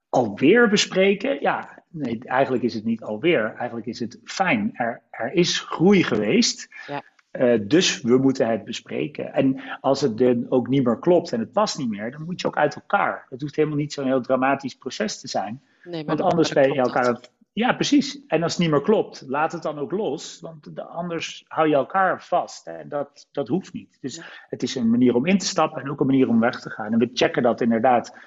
alweer 0.10 0.70
bespreken? 0.70 1.42
Ja, 1.42 1.84
nee, 1.90 2.20
eigenlijk 2.24 2.64
is 2.64 2.74
het 2.74 2.84
niet 2.84 3.02
alweer. 3.02 3.54
Eigenlijk 3.56 3.88
is 3.88 4.00
het 4.00 4.20
fijn. 4.24 4.70
Er, 4.74 5.02
er 5.10 5.34
is 5.34 5.60
groei 5.60 6.04
geweest. 6.04 6.68
Ja. 6.88 7.04
Uh, 7.32 7.60
dus 7.68 8.02
we 8.02 8.18
moeten 8.18 8.48
het 8.48 8.64
bespreken. 8.64 9.34
En 9.34 9.62
als 9.82 10.02
het 10.02 10.18
dan 10.18 10.46
ook 10.50 10.68
niet 10.68 10.84
meer 10.84 11.00
klopt 11.00 11.32
en 11.32 11.40
het 11.40 11.52
past 11.52 11.78
niet 11.78 11.90
meer, 11.90 12.12
dan 12.12 12.26
moet 12.26 12.42
je 12.42 12.48
ook 12.48 12.58
uit 12.58 12.76
elkaar. 12.76 13.26
Het 13.30 13.42
hoeft 13.42 13.56
helemaal 13.56 13.78
niet 13.78 13.94
zo'n 13.94 14.06
heel 14.06 14.22
dramatisch 14.22 14.76
proces 14.76 15.20
te 15.20 15.28
zijn. 15.28 15.62
Nee, 15.84 16.06
want 16.06 16.22
anders 16.22 16.54
ben 16.54 16.74
je 16.74 16.80
elkaar. 16.80 17.20
Ja, 17.54 17.74
precies. 17.74 18.26
En 18.28 18.44
als 18.44 18.52
het 18.52 18.62
niet 18.62 18.72
meer 18.72 18.82
klopt, 18.82 19.24
laat 19.28 19.52
het 19.52 19.62
dan 19.62 19.80
ook 19.80 19.92
los. 19.92 20.40
Want 20.42 20.80
anders 20.80 21.46
hou 21.48 21.68
je 21.68 21.76
elkaar 21.76 22.24
vast. 22.24 22.68
En 22.68 22.90
dat, 22.90 23.28
dat 23.32 23.48
hoeft 23.48 23.74
niet. 23.74 23.98
Dus 24.02 24.22
het 24.50 24.64
is 24.64 24.76
een 24.76 24.90
manier 24.90 25.16
om 25.16 25.26
in 25.26 25.38
te 25.38 25.46
stappen 25.46 25.82
en 25.82 25.92
ook 25.92 26.00
een 26.00 26.06
manier 26.06 26.30
om 26.30 26.40
weg 26.40 26.60
te 26.62 26.70
gaan. 26.70 26.94
En 26.94 27.00
we 27.00 27.10
checken 27.14 27.44
dat 27.44 27.62
inderdaad 27.62 28.18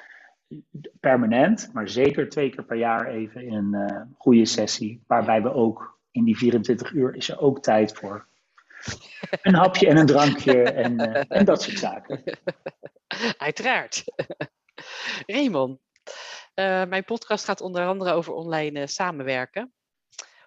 permanent, 1.01 1.71
maar 1.73 1.89
zeker 1.89 2.29
twee 2.29 2.51
keer 2.51 2.65
per 2.65 2.77
jaar 2.77 3.07
even 3.07 3.43
in 3.43 3.55
een 3.55 3.91
uh, 3.91 4.01
goede 4.19 4.45
sessie. 4.45 5.03
Waarbij 5.07 5.43
we 5.43 5.53
ook 5.53 5.99
in 6.11 6.25
die 6.25 6.37
24 6.37 6.93
uur 6.93 7.15
is 7.15 7.29
er 7.29 7.39
ook 7.39 7.63
tijd 7.63 7.93
voor 7.93 8.27
een 9.43 9.55
hapje 9.55 9.89
en 9.89 9.97
een 9.97 10.07
drankje 10.07 10.63
en, 10.63 10.93
uh, 11.01 11.23
en 11.29 11.45
dat 11.45 11.63
soort 11.63 11.79
zaken. 11.79 12.23
Uiteraard. 13.39 14.05
Raymond, 15.27 15.81
uh, 16.61 16.85
mijn 16.85 17.05
podcast 17.05 17.45
gaat 17.45 17.61
onder 17.61 17.87
andere 17.87 18.13
over 18.13 18.33
online 18.33 18.87
samenwerken. 18.87 19.73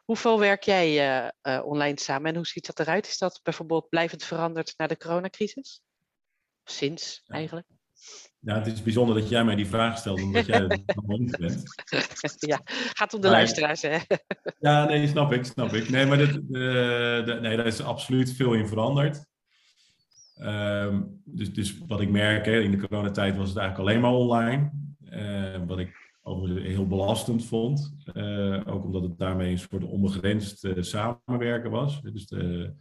Hoeveel 0.03 0.39
werk 0.39 0.63
jij 0.63 1.31
online 1.63 1.99
samen 1.99 2.29
en 2.29 2.35
hoe 2.35 2.47
ziet 2.47 2.65
dat 2.65 2.79
eruit? 2.79 3.07
Is 3.07 3.17
dat 3.17 3.39
bijvoorbeeld 3.43 3.89
blijvend 3.89 4.23
veranderd 4.23 4.73
na 4.77 4.87
de 4.87 4.97
coronacrisis? 4.97 5.81
Sinds 6.63 7.23
eigenlijk? 7.27 7.67
Ja, 8.39 8.55
het 8.55 8.67
is 8.67 8.83
bijzonder 8.83 9.15
dat 9.15 9.29
jij 9.29 9.43
mij 9.43 9.55
die 9.55 9.67
vraag 9.67 9.97
stelt, 9.97 10.21
omdat 10.21 10.45
jij 10.45 10.81
niet 11.05 11.37
bent. 11.37 11.63
Ja, 12.49 12.61
gaat 12.93 13.13
om 13.13 13.21
de 13.21 13.29
luisteraars, 13.29 13.81
hè? 13.81 13.97
Ja, 14.59 14.85
nee, 14.85 15.07
snap 15.07 15.33
ik, 15.33 15.45
snap 15.45 15.73
ik. 15.73 15.89
Nee, 15.89 16.05
maar 16.05 16.17
dit, 16.17 16.33
de, 16.47 17.37
nee, 17.41 17.57
daar 17.57 17.65
is 17.65 17.81
absoluut 17.81 18.33
veel 18.33 18.53
in 18.53 18.67
veranderd. 18.67 19.25
Um, 20.41 21.21
dus, 21.25 21.53
dus 21.53 21.77
wat 21.87 22.01
ik 22.01 22.09
merk, 22.09 22.45
hè, 22.45 22.59
in 22.59 22.71
de 22.71 22.87
coronatijd 22.87 23.37
was 23.37 23.49
het 23.49 23.57
eigenlijk 23.57 23.89
alleen 23.89 24.01
maar 24.01 24.19
online. 24.19 24.78
Uh, 25.19 25.67
wat 25.67 25.79
ik 25.79 26.17
overigens 26.21 26.67
heel 26.67 26.87
belastend 26.87 27.45
vond. 27.45 27.93
Uh, 28.13 28.61
ook 28.65 28.83
omdat 28.83 29.03
het 29.03 29.17
daarmee 29.17 29.51
een 29.51 29.59
soort 29.59 29.83
onbegrensd 29.83 30.67
samenwerken 30.79 31.71
was. 31.71 32.01
Dus 32.01 32.27
de, 32.27 32.73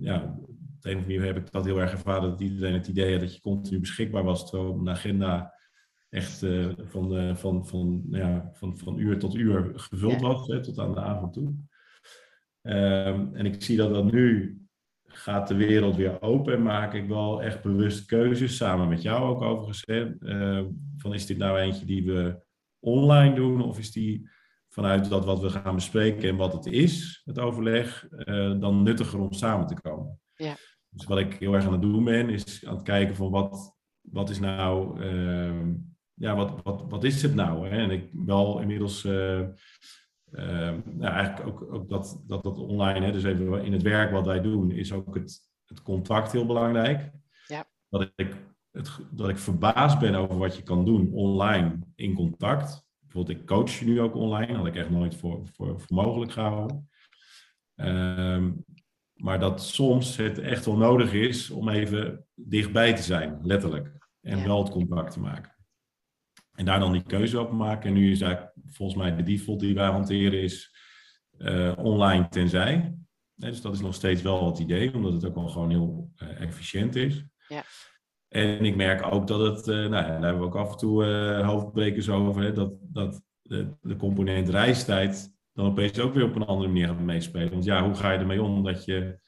ja, 0.00 0.36
op 0.40 0.46
de 0.80 0.90
een 0.90 0.96
of 0.96 1.02
andere 1.02 1.18
manier 1.18 1.24
heb 1.24 1.36
ik 1.36 1.52
dat 1.52 1.64
heel 1.64 1.80
erg 1.80 1.92
ervaren 1.92 2.30
dat 2.30 2.40
iedereen 2.40 2.74
het 2.74 2.88
idee 2.88 3.12
had 3.12 3.20
dat 3.20 3.34
je 3.34 3.40
continu 3.40 3.80
beschikbaar 3.80 4.24
was. 4.24 4.50
Terwijl 4.50 4.78
een 4.78 4.88
agenda 4.88 5.54
echt 6.10 6.42
uh, 6.42 6.72
van, 6.78 7.16
uh, 7.16 7.36
van, 7.36 7.66
van, 7.66 8.02
ja, 8.10 8.50
van, 8.52 8.78
van 8.78 8.98
uur 8.98 9.18
tot 9.18 9.34
uur 9.34 9.72
gevuld 9.74 10.20
was, 10.20 10.46
hè, 10.46 10.62
tot 10.62 10.78
aan 10.78 10.94
de 10.94 11.00
avond 11.00 11.32
toe. 11.32 11.54
Um, 12.62 13.34
en 13.34 13.46
ik 13.46 13.62
zie 13.62 13.76
dat 13.76 13.90
dat 13.90 14.12
nu 14.12 14.58
gaat 15.16 15.48
de 15.48 15.54
wereld 15.54 15.96
weer 15.96 16.22
open 16.22 16.52
en 16.52 16.62
maak 16.62 16.94
ik 16.94 17.08
wel 17.08 17.42
echt 17.42 17.62
bewust 17.62 18.04
keuzes, 18.04 18.56
samen 18.56 18.88
met 18.88 19.02
jou 19.02 19.28
ook 19.28 19.42
overigens. 19.42 19.82
Hè, 19.86 20.14
uh, 20.20 20.64
van 20.96 21.14
is 21.14 21.26
dit 21.26 21.38
nou 21.38 21.58
eentje 21.58 21.86
die 21.86 22.04
we 22.04 22.42
online 22.80 23.34
doen 23.34 23.62
of 23.62 23.78
is 23.78 23.92
die 23.92 24.28
vanuit 24.68 25.08
dat 25.08 25.24
wat 25.24 25.40
we 25.40 25.50
gaan 25.50 25.74
bespreken 25.74 26.28
en 26.28 26.36
wat 26.36 26.52
het 26.52 26.66
is, 26.66 27.22
het 27.24 27.38
overleg, 27.38 28.08
uh, 28.10 28.60
dan 28.60 28.82
nuttiger 28.82 29.20
om 29.20 29.32
samen 29.32 29.66
te 29.66 29.80
komen. 29.80 30.20
Ja. 30.34 30.56
Dus 30.88 31.04
wat 31.04 31.18
ik 31.18 31.34
heel 31.34 31.54
erg 31.54 31.66
aan 31.66 31.72
het 31.72 31.82
doen 31.82 32.04
ben, 32.04 32.28
is 32.28 32.66
aan 32.66 32.74
het 32.74 32.84
kijken 32.84 33.16
van 33.16 33.30
wat, 33.30 33.76
wat 34.00 34.30
is 34.30 34.40
nou, 34.40 35.00
uh, 35.04 35.66
ja, 36.14 36.36
wat, 36.36 36.62
wat, 36.62 36.84
wat 36.88 37.04
is 37.04 37.22
het 37.22 37.34
nou? 37.34 37.68
Hè? 37.68 37.76
En 37.76 37.90
ik 37.90 38.08
wel 38.12 38.60
inmiddels, 38.60 39.04
nou, 40.84 41.12
eigenlijk 41.12 41.46
ook, 41.46 41.72
ook 41.74 41.88
dat, 41.88 42.22
dat, 42.26 42.42
dat 42.42 42.58
online, 42.58 43.06
hè, 43.06 43.12
dus 43.12 43.24
even 43.24 43.64
in 43.64 43.72
het 43.72 43.82
werk 43.82 44.10
wat 44.10 44.26
wij 44.26 44.40
doen, 44.40 44.70
is 44.70 44.92
ook 44.92 45.14
het, 45.14 45.40
het 45.66 45.82
contact 45.82 46.32
heel 46.32 46.46
belangrijk. 46.46 47.10
Ja. 47.46 47.66
Dat, 47.88 48.10
ik, 48.16 48.36
het, 48.70 48.90
dat 49.10 49.28
ik 49.28 49.38
verbaasd 49.38 49.98
ben 49.98 50.14
over 50.14 50.38
wat 50.38 50.56
je 50.56 50.62
kan 50.62 50.84
doen 50.84 51.12
online 51.12 51.78
in 51.94 52.14
contact 52.14 52.84
bijvoorbeeld, 53.14 53.40
ik 53.40 53.46
coach 53.46 53.80
nu 53.80 54.00
ook 54.00 54.14
online, 54.14 54.54
had 54.54 54.66
ik 54.66 54.76
echt 54.76 54.90
nooit 54.90 55.16
voor, 55.16 55.46
voor, 55.46 55.80
voor 55.80 55.96
mogelijk 55.96 56.32
gehouden. 56.32 56.88
Um, 57.74 58.64
maar 59.14 59.38
dat 59.38 59.62
soms 59.62 60.16
het 60.16 60.38
echt 60.38 60.64
wel 60.64 60.76
nodig 60.76 61.12
is 61.12 61.50
om 61.50 61.68
even 61.68 62.26
dichtbij 62.34 62.94
te 62.94 63.02
zijn, 63.02 63.38
letterlijk. 63.42 63.92
En 64.20 64.44
wel 64.44 64.62
het 64.62 64.72
contact 64.72 65.12
te 65.12 65.20
maken. 65.20 65.53
En 66.54 66.64
daar 66.64 66.78
dan 66.78 66.92
die 66.92 67.02
keuze 67.02 67.40
op 67.40 67.52
maken. 67.52 67.88
En 67.88 67.94
nu 67.94 68.10
is 68.10 68.20
eigenlijk 68.20 68.54
volgens 68.66 68.98
mij 68.98 69.16
de 69.16 69.22
default 69.22 69.60
die 69.60 69.74
wij 69.74 69.88
hanteren 69.88 70.42
is 70.42 70.74
uh, 71.38 71.72
online 71.76 72.28
tenzij. 72.28 72.94
dus 73.34 73.60
dat 73.60 73.74
is 73.74 73.80
nog 73.80 73.94
steeds 73.94 74.22
wel 74.22 74.46
het 74.46 74.58
idee, 74.58 74.94
omdat 74.94 75.12
het 75.12 75.26
ook 75.26 75.34
wel 75.34 75.48
gewoon 75.48 75.70
heel 75.70 76.10
uh, 76.22 76.40
efficiënt 76.40 76.96
is. 76.96 77.24
Ja. 77.48 77.62
En 78.28 78.64
ik 78.64 78.76
merk 78.76 79.06
ook 79.14 79.26
dat 79.26 79.40
het, 79.40 79.68
uh, 79.68 79.74
nou 79.74 79.90
daar 79.90 80.22
hebben 80.22 80.38
we 80.38 80.46
ook 80.46 80.56
af 80.56 80.70
en 80.70 80.76
toe 80.76 81.04
hoofdbrekers 81.44 82.08
over, 82.08 82.42
hè, 82.42 82.52
dat, 82.52 82.72
dat 82.80 83.22
de, 83.42 83.76
de, 83.80 83.96
component 83.96 84.48
reistijd 84.48 85.32
dan 85.52 85.66
opeens 85.66 85.98
ook 85.98 86.14
weer 86.14 86.24
op 86.24 86.36
een 86.36 86.46
andere 86.46 86.68
manier 86.68 86.86
gaat 86.86 87.00
meespelen. 87.00 87.50
Want 87.50 87.64
ja, 87.64 87.84
hoe 87.84 87.94
ga 87.94 88.12
je 88.12 88.18
ermee 88.18 88.42
om 88.42 88.62
dat 88.62 88.84
je 88.84 89.18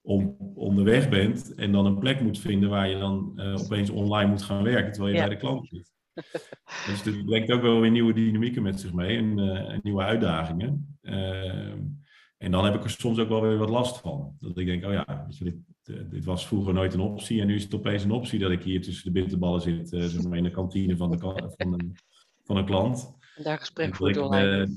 om, 0.00 0.36
onderweg 0.54 1.08
bent 1.08 1.54
en 1.54 1.72
dan 1.72 1.86
een 1.86 1.98
plek 1.98 2.20
moet 2.20 2.38
vinden 2.38 2.68
waar 2.68 2.88
je 2.88 2.98
dan 2.98 3.40
opeens 3.40 3.90
online 3.90 4.30
moet 4.30 4.42
gaan 4.42 4.62
werken 4.62 4.92
terwijl 4.92 5.14
je 5.14 5.20
bij 5.20 5.28
de 5.28 5.36
klant 5.36 5.68
zit. 5.68 5.90
dus 6.86 7.02
dit 7.02 7.24
brengt 7.24 7.50
ook 7.50 7.62
wel 7.62 7.80
weer 7.80 7.90
nieuwe 7.90 8.12
dynamieken 8.12 8.62
met 8.62 8.80
zich 8.80 8.92
mee 8.92 9.16
en, 9.16 9.38
en 9.38 9.80
nieuwe 9.82 10.02
uitdagingen. 10.02 10.98
Ehm, 11.02 11.78
en 12.38 12.50
dan 12.50 12.64
heb 12.64 12.74
ik 12.74 12.84
er 12.84 12.90
soms 12.90 13.18
ook 13.18 13.28
wel 13.28 13.42
weer 13.42 13.56
wat 13.56 13.70
last 13.70 13.98
van. 14.00 14.34
Dat 14.38 14.58
ik 14.58 14.66
denk, 14.66 14.84
oh 14.84 14.92
ja, 14.92 15.24
weet 15.26 15.38
je, 15.38 15.44
dit, 15.44 16.10
dit 16.10 16.24
was 16.24 16.46
vroeger 16.46 16.74
nooit 16.74 16.94
een 16.94 17.00
optie 17.00 17.40
en 17.40 17.46
nu 17.46 17.54
is 17.54 17.62
het 17.62 17.74
opeens 17.74 18.04
een 18.04 18.10
optie 18.10 18.38
dat 18.38 18.50
ik 18.50 18.62
hier 18.62 18.82
tussen 18.82 19.04
de 19.04 19.20
bitterballen 19.20 19.60
zit, 19.60 19.92
uh, 19.92 20.04
zeg 20.04 20.22
maar 20.22 20.38
in 20.38 20.44
de 20.44 20.50
kantine 20.50 20.96
van, 20.96 21.10
de, 21.10 21.18
van, 21.56 21.72
een, 21.72 21.96
van 22.44 22.56
een 22.56 22.64
klant. 22.64 23.18
En 23.36 23.42
daar 23.42 23.58
gesprek 23.58 23.96
voert 23.96 24.16
online. 24.16 24.68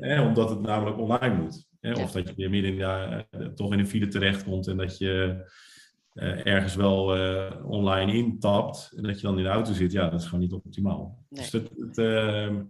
Eh, 0.00 0.18
eh, 0.18 0.26
omdat 0.26 0.50
het 0.50 0.60
namelijk 0.60 0.98
online 0.98 1.34
moet. 1.34 1.68
Eh, 1.80 2.02
Of 2.02 2.12
dat 2.12 2.28
je 2.28 2.34
weer 2.34 2.50
midden 2.50 2.70
in, 2.70 2.76
ja, 2.76 3.26
toch 3.54 3.72
in 3.72 3.78
een 3.78 3.86
file 3.86 4.08
terechtkomt 4.08 4.66
en 4.66 4.76
dat 4.76 4.98
je 4.98 5.44
ergens 6.14 6.74
wel 6.74 7.04
online 7.64 8.12
intapt 8.12 8.92
en 8.96 9.02
dat 9.02 9.20
je 9.20 9.26
dan 9.26 9.38
in 9.38 9.44
de 9.44 9.50
auto 9.50 9.72
zit. 9.72 9.92
Ja, 9.92 10.08
dat 10.08 10.20
is 10.20 10.26
gewoon 10.26 10.40
niet 10.40 10.52
optimaal. 10.52 11.24
Nee. 11.28 11.42
Dus 11.42 11.52
het, 11.52 11.70
het 11.76 11.98
ehm, 11.98 12.62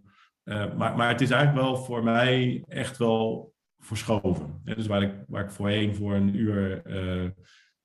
maar, 0.76 0.97
maar 0.97 1.09
het 1.09 1.20
is 1.20 1.30
eigenlijk 1.30 1.66
wel 1.66 1.76
voor 1.76 2.04
mij 2.04 2.64
echt 2.68 2.99
wel 2.99 3.52
verschoven. 3.78 4.61
Dus 4.64 4.87
waar 4.87 5.02
ik, 5.02 5.14
waar 5.26 5.44
ik 5.44 5.50
voorheen 5.50 5.94
voor 5.94 6.14
een 6.14 6.37
uur 6.37 6.82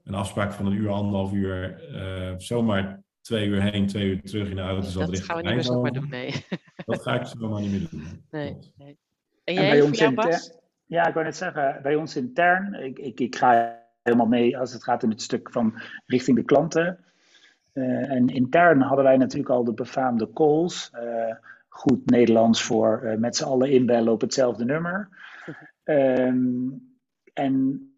een 0.06 0.14
afspraak 0.14 0.54
van 0.54 0.66
een 0.66 0.74
uur, 0.74 0.90
anderhalf 0.90 1.34
uur, 1.34 1.84
uh, 1.92 2.34
zomaar 2.38 3.04
twee 3.22 3.48
uur 3.48 3.62
heen, 3.62 3.88
twee 3.88 4.06
uur 4.06 4.22
terug 4.22 4.50
in 4.50 4.56
de 4.56 4.62
auto 4.62 4.88
zat 4.88 5.08
Dat 5.08 5.20
gaan 5.20 5.38
we 5.38 5.44
niet 5.44 5.54
meer 5.54 5.64
zomaar 5.64 5.92
doen, 5.92 6.10
nee. 6.10 6.46
Dat 6.86 7.02
ga 7.02 7.20
ik 7.20 7.26
zomaar 7.26 7.62
niet 7.62 7.72
meer 7.72 7.90
doen. 7.90 8.26
Nee, 8.32 8.58
nee. 8.78 8.98
En 9.44 9.54
jij, 9.54 9.64
en 9.64 9.70
bij 9.70 9.82
ons 9.82 10.00
intern, 10.00 10.40
Ja, 10.86 11.08
ik 11.08 11.14
wou 11.14 11.26
net 11.26 11.36
zeggen, 11.36 11.80
bij 11.84 11.96
ons 11.96 12.16
intern, 12.16 12.74
ik, 12.74 13.00
ik, 13.00 13.20
ik 13.20 13.36
ga 13.36 13.84
helemaal 14.06 14.28
mee 14.28 14.58
als 14.58 14.74
het 14.74 14.84
gaat 14.84 15.04
in 15.04 15.10
het 15.10 15.22
stuk 15.22 15.52
van 15.52 15.74
richting 16.06 16.38
de 16.38 16.44
klanten. 16.44 16.98
Uh, 17.74 18.12
en 18.12 18.28
intern 18.28 18.82
hadden 18.82 19.06
wij 19.06 19.18
natuurlijk 19.18 19.50
al 19.50 19.64
de 19.64 19.74
befaamde 19.74 20.34
calls. 20.34 20.92
Uh, 20.96 21.36
goed 21.68 22.10
Nederlands 22.10 22.64
voor 22.64 23.02
uh, 23.04 23.18
met 23.18 23.36
z'n 23.36 23.44
allen 23.44 23.70
inbellen 23.72 24.14
op 24.14 24.22
hetzelfde 24.22 24.66
nummer. 24.66 25.10
Um, 25.84 26.98
en 27.34 27.90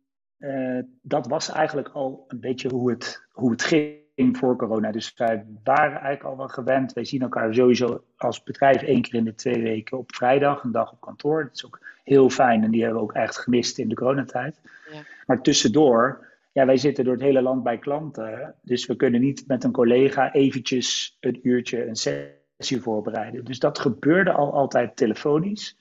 dat 1.02 1.28
was 1.28 1.52
eigenlijk 1.52 1.90
al 1.90 2.26
een 2.28 2.40
beetje 2.40 2.70
hoe 2.70 2.92
het, 2.92 3.28
hoe 3.32 3.52
het 3.52 3.64
ging. 3.64 4.06
voor 4.16 4.56
corona. 4.56 4.92
Dus 4.92 5.14
wij 5.16 5.46
waren 5.64 5.92
eigenlijk 5.92 6.24
al 6.24 6.38
wel 6.38 6.48
gewend. 6.48 6.94
Wij 6.94 7.06
zien 7.06 7.22
elkaar 7.22 7.54
sowieso 7.54 8.04
als 8.18 8.44
bedrijf 8.44 8.82
één 8.82 9.02
keer 9.02 9.14
in 9.14 9.24
de 9.24 9.36
twee 9.36 9.62
weken 9.62 9.98
op 9.98 10.16
vrijdag, 10.16 10.64
een 10.64 10.72
dag 10.72 10.92
op 10.92 11.02
kantoor. 11.02 11.44
Dat 11.44 11.54
is 11.54 11.66
ook 11.66 11.80
heel 12.04 12.30
fijn 12.30 12.64
en 12.64 12.72
die 12.72 12.82
hebben 12.82 13.00
we 13.00 13.08
ook 13.08 13.14
echt 13.14 13.38
gemist 13.38 13.78
in 13.78 13.90
de 13.90 13.96
coronatijd. 13.96 14.60
Ja. 14.92 15.02
Maar 15.26 15.42
tussendoor, 15.42 16.28
ja, 16.52 16.66
wij 16.66 16.78
zitten 16.78 17.04
door 17.04 17.14
het 17.14 17.24
hele 17.24 17.42
land 17.42 17.64
bij 17.64 17.78
klanten. 17.78 18.56
Dus 18.62 18.86
we 18.86 18.96
kunnen 18.96 19.22
niet 19.22 19.44
met 19.48 19.64
een 19.64 19.72
collega 19.72 20.34
eventjes 20.34 21.18
een 21.20 21.40
uurtje 21.44 21.88
een 21.88 21.96
sessie 21.96 22.82
voorbereiden. 22.82 23.46
Dus 23.46 23.60
dat 23.60 23.80
gebeurde 23.80 24.32
al 24.32 24.54
altijd 24.54 24.96
telefonisch. 24.96 25.78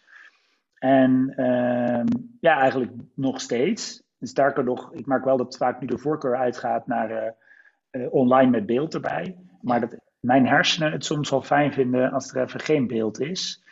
En 0.79 1.33
uh, 1.37 2.05
ja, 2.41 2.59
eigenlijk 2.59 2.93
nog 3.15 3.41
steeds. 3.41 4.03
sterker 4.21 4.65
nog, 4.65 4.93
ik 4.93 5.07
maak 5.07 5.25
wel 5.25 5.37
dat 5.37 5.57
vaak 5.57 5.81
nu 5.81 5.87
de 5.87 5.99
voorkeur 5.99 6.37
uitgaat 6.37 6.87
naar 6.87 7.11
uh, 7.11 8.03
uh, 8.03 8.13
online 8.13 8.51
met 8.51 8.67
beeld 8.67 8.95
erbij. 8.95 9.37
Maar 9.61 9.81
dat 9.81 9.97
mijn 10.21 10.47
hersenen 10.47 10.93
het 10.93 11.05
soms 11.05 11.31
wel 11.31 11.43
fijn 11.43 11.73
vinden 11.73 12.13
als 12.13 12.35
er 12.35 12.43
even 12.43 12.61
geen 12.61 12.87
beeld 12.87 13.21
is. 13.21 13.65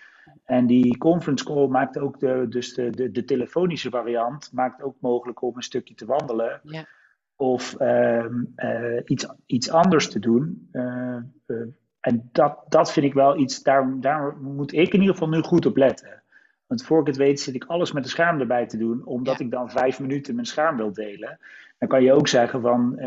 En 0.44 0.66
die 0.66 0.98
conference 0.98 1.44
call 1.44 1.66
maakt 1.66 1.98
ook 1.98 2.20
de, 2.20 2.46
dus 2.48 2.74
de, 2.74 2.90
de, 2.90 3.10
de 3.10 3.24
telefonische 3.24 3.90
variant, 3.90 4.50
maakt 4.52 4.82
ook 4.82 4.96
mogelijk 5.00 5.42
om 5.42 5.56
een 5.56 5.62
stukje 5.62 5.94
te 5.94 6.06
wandelen. 6.06 6.60
Ja. 6.62 6.84
Of 7.36 7.80
uh, 7.80 8.24
uh, 8.56 9.00
iets, 9.04 9.26
iets 9.46 9.70
anders 9.70 10.08
te 10.10 10.18
doen. 10.18 10.68
Uh, 10.72 11.16
en 12.00 12.28
dat, 12.32 12.64
dat 12.68 12.92
vind 12.92 13.06
ik 13.06 13.14
wel 13.14 13.38
iets, 13.38 13.62
daar, 13.62 14.00
daar 14.00 14.36
moet 14.36 14.72
ik 14.72 14.92
in 14.92 15.00
ieder 15.00 15.14
geval 15.14 15.28
nu 15.28 15.42
goed 15.42 15.66
op 15.66 15.76
letten. 15.76 16.22
Want 16.66 16.84
voor 16.84 17.00
ik 17.00 17.06
het 17.06 17.16
weet 17.16 17.40
zit 17.40 17.54
ik 17.54 17.64
alles 17.64 17.92
met 17.92 18.04
een 18.04 18.10
scherm 18.10 18.40
erbij 18.40 18.66
te 18.66 18.76
doen, 18.76 19.04
omdat 19.04 19.40
ik 19.40 19.50
dan 19.50 19.70
vijf 19.70 20.00
minuten 20.00 20.34
mijn 20.34 20.46
scherm 20.46 20.76
wil 20.76 20.92
delen. 20.92 21.38
Dan 21.78 21.88
kan 21.88 22.02
je 22.02 22.12
ook 22.12 22.28
zeggen 22.28 22.60
van, 22.60 22.98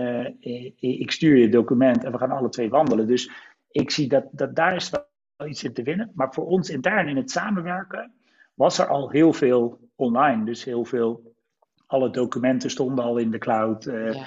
ik 0.80 1.12
stuur 1.12 1.36
je 1.36 1.42
het 1.42 1.52
document 1.52 2.04
en 2.04 2.12
we 2.12 2.18
gaan 2.18 2.32
alle 2.32 2.50
twee 2.50 2.70
wandelen. 2.70 3.08
Dus 3.08 3.32
ik 3.72 3.92
zie 3.92 4.08
dat, 4.08 4.26
dat 4.32 4.56
daar 4.56 4.76
is 4.76 4.90
wel 4.90 5.06
iets 5.46 5.64
in 5.64 5.74
te 5.74 5.84
winnen. 5.84 6.12
Maar 6.16 6.34
voor 6.34 6.46
ons 6.46 6.70
intern 6.70 7.08
in 7.08 7.16
het 7.16 7.32
samenwerken 7.32 8.12
was 8.54 8.80
er 8.80 8.88
al 8.88 9.10
heel 9.10 9.34
veel 9.34 9.80
online. 9.96 10.46
Dus 10.46 10.64
heel 10.64 10.86
veel, 10.86 11.36
alle 11.88 12.10
documenten 12.10 12.70
stonden 12.70 13.06
al 13.06 13.18
in 13.18 13.32
de 13.32 13.38
cloud. 13.38 13.86
Uh, 13.86 14.14
ja, 14.14 14.26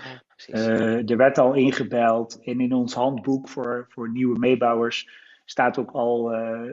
uh, 0.48 1.10
er 1.10 1.16
werd 1.16 1.38
al 1.38 1.54
ingebeld. 1.54 2.38
En 2.42 2.60
in 2.60 2.72
ons 2.72 2.94
handboek 2.94 3.48
voor, 3.48 3.86
voor 3.88 4.10
nieuwe 4.10 4.38
meebouwers 4.38 5.08
staat 5.44 5.78
ook 5.78 5.90
al, 5.90 6.32
uh, 6.34 6.72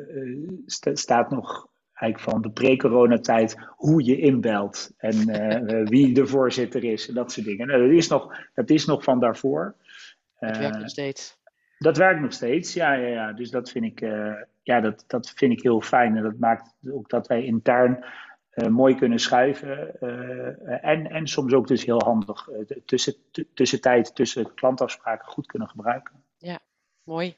st 0.66 0.90
staat 0.94 1.30
nog 1.30 1.68
eigenlijk 1.94 2.32
van 2.32 2.42
de 2.42 2.52
pre-coronatijd 2.52 3.58
hoe 3.76 4.04
je 4.04 4.18
inbelt. 4.18 4.92
En 4.98 5.16
wie 5.94 6.14
de 6.14 6.28
voorzitter 6.28 6.84
is 6.84 7.08
en 7.08 7.14
dat 7.14 7.32
soort 7.32 7.46
dingen. 7.46 7.68
Nou, 7.68 7.82
dat, 7.82 7.98
is 7.98 8.08
nog, 8.08 8.38
dat 8.54 8.70
is 8.70 8.86
nog 8.86 9.04
van 9.04 9.20
daarvoor. 9.20 9.76
Het 10.34 10.58
werkt 10.58 10.78
nog 10.78 10.90
steeds. 10.90 11.38
Dat 11.78 11.98
werkt 11.98 12.22
nog 12.22 12.34
steeds, 12.34 12.74
ja, 12.74 12.94
ja, 12.94 13.08
ja. 13.08 13.34
Dus 13.34 13.50
dat 13.50 13.70
vind 13.72 13.86
ik, 13.86 14.02
uh, 14.02 14.34
ja, 14.64 14.80
dat, 14.80 15.04
dat 15.08 15.30
vind 15.30 15.52
ik 15.52 15.62
heel 15.62 15.82
fijn. 15.82 16.18
En 16.18 16.24
dat 16.24 16.40
maakt 16.40 16.74
ook 16.92 17.10
dat 17.10 17.28
wij 17.28 17.44
intern 17.44 18.06
uh, 18.54 18.68
mooi 18.68 18.96
kunnen 18.96 19.20
schuiven. 19.20 19.98
Uh, 20.02 20.86
en, 20.86 21.10
en 21.10 21.28
soms 21.28 21.54
ook 21.54 21.68
dus 21.68 21.86
heel 21.86 22.04
handig 22.04 22.50
tussen, 22.86 23.16
tussentijd 23.54 24.16
tussen 24.16 24.54
klantafspraken 24.54 25.28
goed 25.28 25.46
kunnen 25.46 25.70
gebruiken. 25.70 26.24
Ja, 26.38 26.60
mooi. 27.04 27.38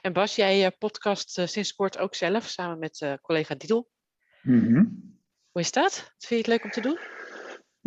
En 0.00 0.12
Bas, 0.12 0.34
jij 0.34 0.70
podcast 0.70 1.30
sinds 1.44 1.74
kort 1.74 1.98
ook 1.98 2.14
zelf 2.14 2.44
samen 2.44 2.78
met 2.78 3.18
collega 3.22 3.54
Didel. 3.54 3.88
Mm 4.42 4.60
-hmm. 4.60 5.16
Hoe 5.50 5.60
is 5.60 5.72
dat? 5.72 6.14
Vind 6.18 6.28
je 6.28 6.36
het 6.36 6.46
leuk 6.46 6.64
om 6.64 6.70
te 6.70 6.80
doen? 6.80 6.98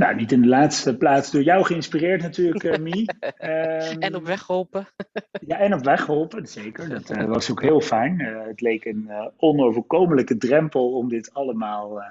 Nou, 0.02 0.16
niet 0.16 0.32
in 0.32 0.42
de 0.42 0.48
laatste 0.48 0.98
plaats 0.98 1.32
door 1.32 1.42
jou 1.42 1.66
geïnspireerd 1.66 2.22
natuurlijk, 2.22 2.64
uh, 2.64 2.78
Mie. 2.78 3.10
Um, 3.42 4.00
en 4.08 4.16
op 4.16 4.26
weg 4.26 4.42
geholpen. 4.42 4.88
ja, 5.48 5.58
en 5.58 5.74
op 5.74 5.84
weg 5.84 6.04
geholpen, 6.04 6.48
zeker. 6.48 6.90
Dat 6.90 7.10
uh, 7.10 7.26
was 7.26 7.52
ook 7.52 7.62
heel 7.62 7.82
fijn. 7.82 8.20
Uh, 8.20 8.46
het 8.46 8.62
leek 8.62 8.86
een 8.86 9.10
onoverkomelijke 9.38 10.38
drempel 10.38 10.92
om 10.92 11.10
dit 11.10 11.34
allemaal... 11.34 12.04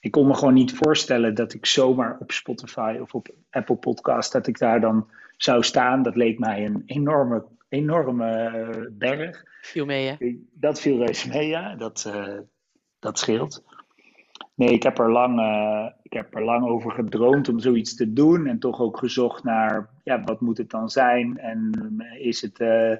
ik 0.00 0.10
kon 0.10 0.26
me 0.26 0.34
gewoon 0.34 0.54
niet 0.54 0.74
voorstellen 0.74 1.34
dat 1.34 1.54
ik 1.54 1.66
zomaar 1.66 2.16
op 2.18 2.32
Spotify 2.32 2.98
of 3.00 3.14
op 3.14 3.28
Apple 3.50 3.76
Podcast... 3.76 4.32
dat 4.32 4.46
ik 4.46 4.58
daar 4.58 4.80
dan 4.80 5.10
zou 5.36 5.62
staan. 5.62 6.02
Dat 6.02 6.16
leek 6.16 6.38
mij 6.38 6.64
een 6.64 6.82
enorme, 6.86 7.44
enorme 7.68 8.88
berg. 8.92 9.44
Viel 9.60 9.84
mee, 9.84 10.06
hè? 10.06 10.36
Dat 10.52 10.80
viel 10.80 10.98
reuze 10.98 11.28
mee, 11.28 11.48
ja. 11.48 11.74
Dat, 11.74 12.12
dat 12.98 13.18
scheelt. 13.18 13.64
Nee, 14.56 14.68
ik 14.68 14.82
heb, 14.82 14.98
er 14.98 15.12
lang, 15.12 15.38
uh, 15.38 15.86
ik 16.02 16.12
heb 16.12 16.34
er 16.34 16.44
lang 16.44 16.66
over 16.66 16.92
gedroomd 16.92 17.48
om 17.48 17.58
zoiets 17.58 17.94
te 17.94 18.12
doen. 18.12 18.46
En 18.46 18.58
toch 18.58 18.80
ook 18.80 18.98
gezocht 18.98 19.44
naar, 19.44 19.90
ja, 20.04 20.24
wat 20.24 20.40
moet 20.40 20.58
het 20.58 20.70
dan 20.70 20.90
zijn? 20.90 21.38
En 21.38 21.70
eh, 21.98 22.26
is 22.26 22.40
het 22.40 22.60
uh, 22.60 22.96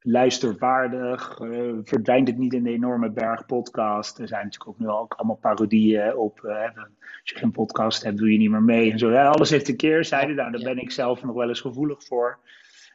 luisterwaardig? 0.00 1.40
Uh, 1.40 1.78
verdwijnt 1.84 2.28
het 2.28 2.38
niet 2.38 2.52
in 2.52 2.62
de 2.62 2.70
enorme 2.70 3.10
berg 3.10 3.46
podcast? 3.46 4.18
Er 4.18 4.28
zijn 4.28 4.44
natuurlijk 4.44 4.70
ook 4.70 4.78
nu 4.78 4.88
ook 4.88 5.14
allemaal 5.14 5.36
parodieën 5.36 6.16
op. 6.16 6.40
als 6.40 7.30
je 7.30 7.38
geen 7.38 7.52
podcast 7.52 8.02
hebt, 8.02 8.18
doe 8.18 8.32
je 8.32 8.38
niet 8.38 8.50
meer 8.50 8.62
mee. 8.62 8.92
En 8.92 8.98
zo. 8.98 9.10
Ja, 9.10 9.28
alles 9.28 9.50
heeft 9.50 9.68
een 9.68 9.76
keer, 9.76 10.04
zeiden. 10.04 10.36
Nou, 10.36 10.50
daar 10.50 10.74
ben 10.74 10.82
ik 10.82 10.90
zelf 10.90 11.22
nog 11.22 11.34
wel 11.34 11.48
eens 11.48 11.60
gevoelig 11.60 12.04
voor. 12.04 12.38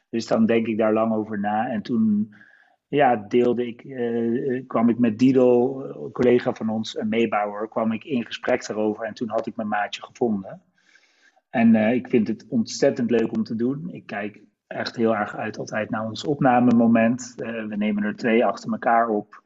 Dus 0.09 0.27
dan 0.27 0.45
denk 0.45 0.67
ik 0.67 0.77
daar 0.77 0.93
lang 0.93 1.13
over 1.13 1.39
na. 1.39 1.69
En 1.69 1.81
toen 1.81 2.35
ja, 2.87 3.15
deelde 3.15 3.67
ik, 3.67 3.83
uh, 3.83 4.63
kwam 4.67 4.89
ik 4.89 4.99
met 4.99 5.19
Dido, 5.19 5.81
een 5.81 6.11
collega 6.11 6.53
van 6.53 6.69
ons, 6.69 6.97
een 6.97 7.09
meebouwer, 7.09 7.67
kwam 7.67 7.91
ik 7.91 8.03
in 8.03 8.25
gesprek 8.25 8.67
daarover 8.67 9.05
en 9.05 9.13
toen 9.13 9.29
had 9.29 9.47
ik 9.47 9.55
mijn 9.55 9.67
maatje 9.67 10.03
gevonden. 10.03 10.61
En 11.49 11.75
uh, 11.75 11.93
ik 11.93 12.07
vind 12.07 12.27
het 12.27 12.45
ontzettend 12.49 13.11
leuk 13.11 13.31
om 13.31 13.43
te 13.43 13.55
doen. 13.55 13.89
Ik 13.89 14.05
kijk 14.05 14.41
echt 14.67 14.95
heel 14.95 15.15
erg 15.15 15.35
uit 15.35 15.57
altijd 15.57 15.89
naar 15.89 16.05
ons 16.05 16.23
opnamemoment. 16.23 17.33
Uh, 17.37 17.65
we 17.65 17.75
nemen 17.75 18.03
er 18.03 18.15
twee 18.15 18.45
achter 18.45 18.71
elkaar 18.71 19.09
op. 19.09 19.43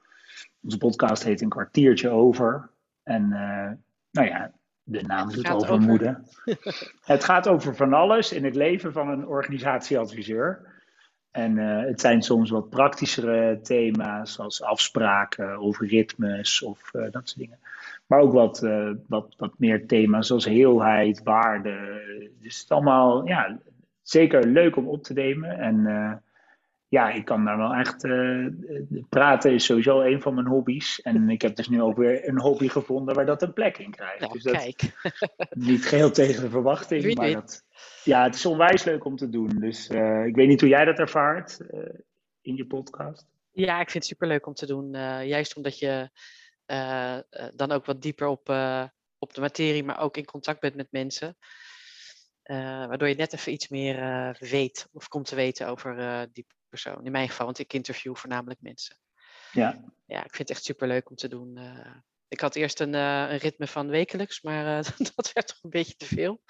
Onze 0.64 0.78
podcast 0.78 1.24
heet 1.24 1.42
Een 1.42 1.50
kwartiertje 1.50 2.10
over. 2.10 2.70
En 3.04 3.30
nou 4.12 4.28
ja, 4.28 4.52
de 4.84 5.02
naam 5.02 5.32
doet 5.32 5.50
al 5.50 5.62
vermoeden. 5.62 6.26
het 7.02 7.24
gaat 7.24 7.48
over 7.48 7.76
van 7.76 7.94
alles 7.94 8.32
in 8.32 8.44
het 8.44 8.56
leven 8.56 8.94
van 8.94 9.10
een 9.10 9.28
organisatieadviseur. 9.28 10.79
En 11.32 11.58
uh, 11.58 11.82
het 11.82 12.02
zijn 12.02 12.22
soms 12.22 12.50
wat 12.50 12.70
praktischere 12.70 13.60
thema's, 13.62 14.34
zoals 14.34 14.62
afspraken 14.62 15.60
of 15.60 15.80
ritmes 15.80 16.62
of 16.62 16.92
uh, 16.94 17.02
dat 17.12 17.30
soort 17.30 17.38
dingen. 17.38 17.60
Maar 18.06 18.20
ook 18.20 18.34
wat, 18.34 18.64
uh, 18.64 18.92
wat, 19.08 19.34
wat 19.38 19.54
meer 19.58 19.88
thema's 19.88 20.28
zoals 20.28 20.46
heelheid, 20.46 21.24
waarde. 21.24 22.02
Dus 22.42 22.54
het 22.56 22.64
is 22.64 22.70
allemaal 22.70 23.28
ja, 23.28 23.60
zeker 24.02 24.48
leuk 24.48 24.76
om 24.76 24.88
op 24.88 25.04
te 25.04 25.14
nemen. 25.14 25.58
En 25.58 25.86
ja, 26.90 27.12
ik 27.12 27.26
kan 27.26 27.46
daar 27.46 27.58
wel 27.58 27.74
echt. 27.74 28.08
praten 29.10 29.54
is 29.54 29.66
sowieso 29.66 30.02
een 30.02 30.22
van 30.22 30.34
mijn 30.34 30.48
hobby's. 30.48 31.02
En 31.02 31.30
ik 31.36 31.42
heb 31.42 31.56
dus 31.56 31.70
nu 31.70 31.82
ook 31.82 31.98
weer 31.98 32.28
een 32.28 32.40
hobby 32.40 32.68
gevonden 32.68 33.16
waar 33.16 33.26
dat 33.26 33.42
een 33.42 33.54
plek 33.54 33.78
in 33.78 33.92
krijgt. 33.92 34.20
Nou, 34.20 34.34
dus 34.34 34.44
dat, 34.44 34.54
kijk. 34.54 34.82
Niet 35.70 35.86
geheel 35.86 36.12
tegen 36.12 36.44
de 36.44 36.50
verwachting, 36.50 37.16
maar 37.16 37.32
dat, 37.32 37.66
ja, 38.04 38.24
het 38.24 38.36
is 38.36 38.46
onwijs 38.46 38.84
leuk 38.84 39.06
om 39.06 39.16
te 39.16 39.30
doen. 39.30 39.50
Dus 39.50 39.90
uh, 39.90 40.26
ik 40.26 40.36
weet 40.36 40.48
niet 40.48 40.60
hoe 40.60 40.70
jij 40.70 40.86
dat 40.86 41.00
ervaart 41.00 41.60
uh, 41.72 41.80
in 42.42 42.56
je 42.56 42.66
podcast. 42.66 43.28
Ja, 43.52 43.74
ik 43.80 43.90
vind 43.90 44.04
het 44.04 44.14
superleuk 44.14 44.46
om 44.46 44.54
te 44.54 44.66
doen. 44.66 44.92
Juist 45.26 45.56
omdat 45.56 45.80
je 45.80 46.10
dan 47.54 47.72
ook 47.72 47.86
wat 47.86 48.02
dieper 48.02 48.28
op, 48.28 48.50
op 49.18 49.34
de 49.34 49.42
materie, 49.42 49.84
maar 49.84 50.00
ook 50.00 50.18
in 50.18 50.26
contact 50.26 50.60
bent 50.60 50.76
met 50.76 50.88
mensen. 50.92 51.38
waardoor 52.44 53.08
je 53.08 53.16
net 53.16 53.34
even 53.34 53.52
iets 53.52 53.68
meer 53.68 54.36
weet 54.40 54.88
of 54.92 55.08
komt 55.08 55.26
te 55.26 55.36
weten 55.36 55.68
over 55.68 56.28
die 56.34 56.46
persoon. 56.70 57.06
In 57.06 57.12
mijn 57.12 57.30
geval, 57.30 57.46
want 57.46 57.60
ik 57.60 57.74
interview 57.74 58.16
voornamelijk 58.16 58.62
mensen. 58.62 58.98
Ja. 59.52 59.84
Ja, 60.06 60.18
ik 60.24 60.36
vind 60.36 60.48
het 60.48 60.58
echt 60.58 60.64
superleuk 60.64 61.10
om 61.10 61.16
te 61.16 61.28
doen. 61.28 61.58
Ik 62.30 62.40
had 62.40 62.56
eerst 62.56 62.80
een, 62.80 62.94
uh, 62.94 63.30
een 63.30 63.38
ritme 63.38 63.68
van 63.68 63.88
wekelijks, 63.88 64.42
maar 64.42 64.66
uh, 64.66 64.92
dat 65.16 65.32
werd 65.34 65.48
toch 65.48 65.64
een 65.64 65.70
beetje 65.70 65.96
te 65.96 66.06
veel. 66.06 66.42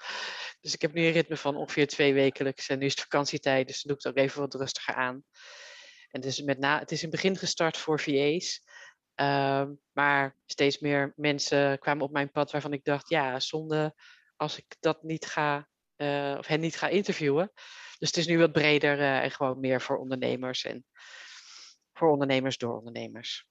Dus 0.60 0.74
ik 0.74 0.82
heb 0.82 0.92
nu 0.92 1.06
een 1.06 1.12
ritme 1.12 1.36
van 1.36 1.56
ongeveer 1.56 1.86
twee 1.86 2.14
wekelijks. 2.14 2.68
En 2.68 2.78
nu 2.78 2.84
is 2.84 2.90
het 2.90 3.00
vakantietijd, 3.00 3.66
dus 3.66 3.82
dan 3.82 3.92
doe 3.92 3.96
ik 3.96 4.02
het 4.04 4.12
ook 4.12 4.24
even 4.24 4.40
wat 4.40 4.54
rustiger 4.54 4.94
aan. 4.94 5.24
En 6.10 6.20
dus 6.20 6.42
met 6.42 6.58
na, 6.58 6.78
het 6.78 6.90
is 6.90 7.02
in 7.02 7.08
het 7.08 7.20
begin 7.20 7.36
gestart 7.36 7.76
voor 7.76 8.00
VA's. 8.00 8.62
Uh, 9.20 9.66
maar 9.92 10.36
steeds 10.46 10.78
meer 10.78 11.12
mensen 11.16 11.78
kwamen 11.78 12.04
op 12.04 12.12
mijn 12.12 12.30
pad 12.30 12.50
waarvan 12.50 12.72
ik 12.72 12.84
dacht, 12.84 13.08
ja, 13.08 13.40
zonde 13.40 13.94
als 14.36 14.58
ik 14.58 14.76
dat 14.80 15.02
niet 15.02 15.26
ga, 15.26 15.68
of 16.38 16.46
hen 16.46 16.60
niet 16.60 16.76
ga 16.76 16.88
interviewen. 16.88 17.52
Dus 18.00 18.08
het 18.08 18.16
is 18.16 18.26
nu 18.26 18.38
wat 18.38 18.52
breder 18.52 19.00
en 19.00 19.30
gewoon 19.30 19.60
meer 19.60 19.80
voor 19.80 19.98
ondernemers 19.98 20.64
en 20.64 20.84
voor 21.92 22.10
ondernemers 22.10 22.58
door 22.58 22.78
ondernemers. 22.78 23.48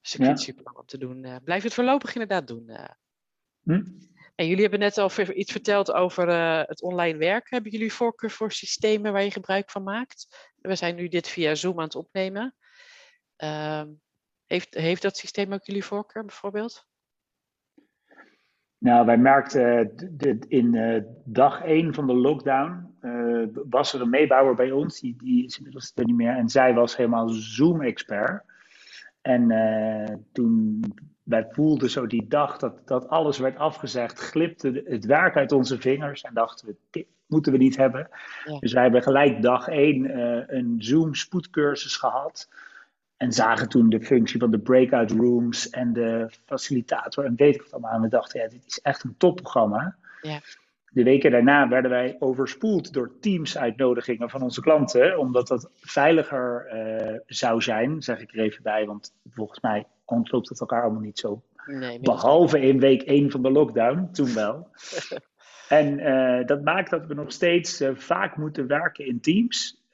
Dus 0.00 0.14
ik 0.14 0.20
vind 0.20 0.26
het 0.26 0.40
super 0.40 0.72
om 0.72 0.86
te 0.86 0.98
doen. 0.98 1.24
Uh, 1.24 1.36
blijf 1.44 1.62
het 1.62 1.74
voorlopig 1.74 2.12
inderdaad 2.12 2.46
doen. 2.46 2.64
Uh. 2.68 2.84
Hm? 3.62 3.84
En 4.34 4.46
jullie 4.46 4.62
hebben 4.62 4.78
net 4.80 4.98
al 4.98 5.10
iets 5.34 5.52
verteld 5.52 5.92
over 5.92 6.28
uh, 6.28 6.62
het 6.66 6.82
online 6.82 7.18
werk. 7.18 7.50
Hebben 7.50 7.70
jullie 7.70 7.92
voorkeur 7.92 8.30
voor 8.30 8.52
systemen 8.52 9.12
waar 9.12 9.22
je 9.22 9.30
gebruik 9.30 9.70
van 9.70 9.82
maakt? 9.82 10.52
We 10.56 10.74
zijn 10.74 10.94
nu 10.94 11.08
dit 11.08 11.28
via 11.28 11.54
Zoom 11.54 11.78
aan 11.78 11.84
het 11.84 11.94
opnemen. 11.94 12.56
Ehm, 13.36 13.92
heeft, 14.46 14.74
heeft 14.74 15.02
dat 15.02 15.16
systeem 15.16 15.52
ook 15.52 15.64
jullie 15.64 15.84
voorkeur 15.84 16.24
bijvoorbeeld? 16.24 16.86
Nou, 18.78 19.06
wij 19.06 19.18
merkten 19.18 19.92
in 20.48 21.04
dag 21.24 21.62
één 21.62 21.94
van 21.94 22.06
de 22.06 22.14
lockdown, 22.14 22.94
was 23.68 23.92
er 23.92 24.00
een 24.00 24.10
meebouwer 24.10 24.54
bij 24.54 24.70
ons, 24.70 25.00
die, 25.00 25.16
die 25.18 25.44
is 25.44 25.56
inmiddels 25.56 25.92
er 25.94 26.04
niet 26.04 26.16
meer, 26.16 26.36
en 26.36 26.48
zij 26.48 26.74
was 26.74 26.96
helemaal 26.96 27.28
Zoom-expert. 27.28 28.42
En 29.20 29.48
toen 30.32 30.80
wij 31.22 31.46
voelden 31.50 31.90
zo 31.90 32.06
die 32.06 32.26
dag 32.28 32.58
dat, 32.58 32.88
dat 32.88 33.08
alles 33.08 33.38
werd 33.38 33.56
afgezegd, 33.56 34.18
glipte 34.18 34.82
het 34.84 35.04
werk 35.04 35.36
uit 35.36 35.52
onze 35.52 35.80
vingers 35.80 36.22
en 36.22 36.34
dachten 36.34 36.66
we, 36.66 36.76
dit 36.90 37.06
moeten 37.26 37.52
we 37.52 37.58
niet 37.58 37.76
hebben. 37.76 38.08
Dus 38.60 38.72
wij 38.72 38.82
hebben 38.82 39.02
gelijk 39.02 39.42
dag 39.42 39.68
één 39.68 40.18
een 40.56 40.74
Zoom 40.78 41.14
spoedcursus 41.14 41.96
gehad. 41.96 42.48
En 43.16 43.32
zagen 43.32 43.68
toen 43.68 43.88
de 43.88 44.00
functie 44.00 44.40
van 44.40 44.50
de 44.50 44.58
breakout 44.58 45.10
rooms 45.10 45.70
en 45.70 45.92
de 45.92 46.30
facilitator 46.44 47.24
en 47.24 47.36
weet 47.36 47.54
ik 47.54 47.62
wat 47.62 47.72
allemaal. 47.72 47.92
En 47.92 48.00
we 48.00 48.08
dachten, 48.08 48.40
ja, 48.40 48.48
dit 48.48 48.66
is 48.66 48.80
echt 48.80 49.04
een 49.04 49.14
topprogramma. 49.18 49.96
Ja. 50.22 50.40
De 50.90 51.02
weken 51.02 51.30
daarna 51.30 51.68
werden 51.68 51.90
wij 51.90 52.16
overspoeld 52.18 52.92
door 52.92 53.12
Teams-uitnodigingen 53.20 54.30
van 54.30 54.42
onze 54.42 54.60
klanten, 54.60 55.18
omdat 55.18 55.48
dat 55.48 55.70
veiliger 55.74 56.66
uh, 56.74 57.18
zou 57.26 57.62
zijn, 57.62 58.02
zeg 58.02 58.20
ik 58.20 58.32
er 58.32 58.38
even 58.38 58.62
bij, 58.62 58.86
want 58.86 59.14
volgens 59.30 59.60
mij 59.60 59.86
ontloopt 60.04 60.48
het 60.48 60.60
elkaar 60.60 60.82
allemaal 60.82 61.00
niet 61.00 61.18
zo. 61.18 61.42
Nee, 61.66 62.00
Behalve 62.00 62.60
in 62.60 62.80
week 62.80 63.02
1 63.02 63.30
van 63.30 63.42
de 63.42 63.50
lockdown, 63.50 64.08
toen 64.12 64.34
wel. 64.34 64.68
en 65.68 65.98
uh, 65.98 66.46
dat 66.46 66.62
maakt 66.62 66.90
dat 66.90 67.06
we 67.06 67.14
nog 67.14 67.32
steeds 67.32 67.80
uh, 67.80 67.90
vaak 67.94 68.36
moeten 68.36 68.66
werken 68.66 69.06
in 69.06 69.20
Teams, 69.20 69.84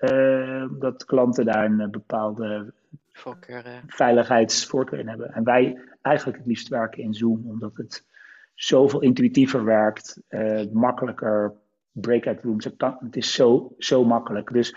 omdat 0.69 1.05
klanten 1.05 1.45
daar 1.45 1.65
een 1.65 1.91
bepaalde 1.91 2.73
Voorkeur, 3.13 3.83
veiligheidsvoorkeur 3.87 4.99
in 4.99 5.09
hebben. 5.09 5.33
En 5.33 5.45
wij 5.45 5.81
eigenlijk 6.03 6.39
het 6.39 6.47
liefst 6.47 6.69
werken 6.69 7.03
in 7.03 7.15
Zoom, 7.15 7.43
omdat 7.47 7.77
het 7.77 8.07
zoveel 8.55 9.01
intuïtiever 9.01 9.65
werkt, 9.65 10.23
uh, 10.29 10.63
makkelijker 10.73 11.55
breakout 11.93 12.43
rooms. 12.43 12.65
Het, 12.65 12.75
het 12.79 13.17
is 13.17 13.33
zo, 13.33 13.75
zo 13.79 14.05
makkelijk. 14.05 14.53
Dus 14.53 14.77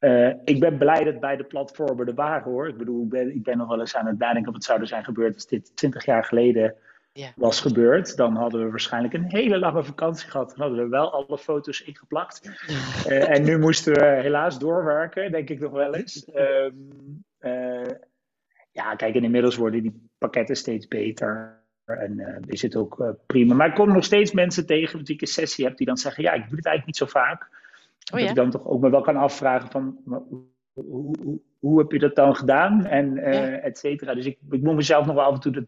uh, 0.00 0.32
ik 0.44 0.60
ben 0.60 0.78
blij 0.78 1.04
dat 1.04 1.20
beide 1.20 1.44
platformen 1.44 2.06
er 2.06 2.14
waren 2.14 2.52
hoor. 2.52 2.68
Ik 2.68 2.76
bedoel, 2.76 3.02
ik 3.02 3.08
ben, 3.08 3.34
ik 3.34 3.42
ben 3.42 3.58
nog 3.58 3.68
wel 3.68 3.80
eens 3.80 3.96
aan 3.96 4.06
het 4.06 4.18
nadenken 4.18 4.48
of 4.48 4.54
het 4.54 4.64
zou 4.64 4.86
zijn 4.86 5.04
gebeurd 5.04 5.34
als 5.34 5.46
dit 5.46 5.76
20 5.76 6.04
jaar 6.04 6.24
geleden 6.24 6.74
was 7.36 7.60
gebeurd. 7.60 8.16
Dan 8.16 8.36
hadden 8.36 8.64
we 8.64 8.70
waarschijnlijk 8.70 9.14
een 9.14 9.30
hele 9.30 9.58
lange 9.58 9.84
vakantie 9.84 10.30
gehad. 10.30 10.48
Dan 10.48 10.58
hadden 10.58 10.84
we 10.84 10.88
wel 10.88 11.12
alle 11.12 11.38
foto's 11.38 11.82
ingeplakt. 11.82 12.50
Uh, 13.08 13.30
en 13.34 13.42
nu 13.42 13.58
moesten 13.58 13.92
we 13.92 14.04
helaas 14.04 14.58
doorwerken, 14.58 15.32
denk 15.32 15.48
ik 15.48 15.60
nog 15.60 15.72
wel 15.72 15.94
eens. 15.94 16.28
Um, 16.34 16.88
ja, 16.98 17.31
kijk, 19.02 19.14
en 19.14 19.24
inmiddels 19.24 19.56
worden 19.56 19.82
die 19.82 20.08
pakketten 20.18 20.56
steeds 20.56 20.88
beter. 20.88 21.60
En 21.84 22.18
uh, 22.18 22.36
is 22.46 22.62
het 22.62 22.76
ook 22.76 22.98
uh, 23.00 23.08
prima. 23.26 23.54
Maar 23.54 23.68
ik 23.68 23.74
kom 23.74 23.92
nog 23.92 24.04
steeds 24.04 24.32
mensen 24.32 24.66
tegen 24.66 24.98
wie 24.98 25.14
ik 25.14 25.20
een 25.20 25.26
sessie 25.26 25.64
heb 25.64 25.76
die 25.76 25.86
dan 25.86 25.96
zeggen: 25.96 26.22
Ja, 26.22 26.32
ik 26.32 26.48
doe 26.48 26.56
het 26.56 26.66
eigenlijk 26.66 26.86
niet 26.86 26.96
zo 26.96 27.18
vaak. 27.20 27.48
Oh, 28.12 28.20
dat 28.20 28.28
ik 28.28 28.34
dan 28.34 28.50
toch 28.50 28.66
ook 28.66 28.80
me 28.80 28.90
wel 28.90 29.00
kan 29.00 29.16
afvragen: 29.16 29.70
van, 29.70 29.98
hoe, 30.72 31.16
hoe, 31.22 31.40
hoe 31.58 31.78
heb 31.78 31.92
je 31.92 31.98
dat 31.98 32.14
dan 32.14 32.36
gedaan? 32.36 32.84
En 32.84 33.16
uh, 33.16 33.64
et 33.64 33.78
cetera. 33.78 34.14
Dus 34.14 34.26
ik, 34.26 34.38
ik 34.50 34.62
moet 34.62 34.74
mezelf 34.74 35.06
nog 35.06 35.14
wel 35.14 35.24
af 35.24 35.34
en 35.34 35.40
toe 35.40 35.52
de, 35.52 35.66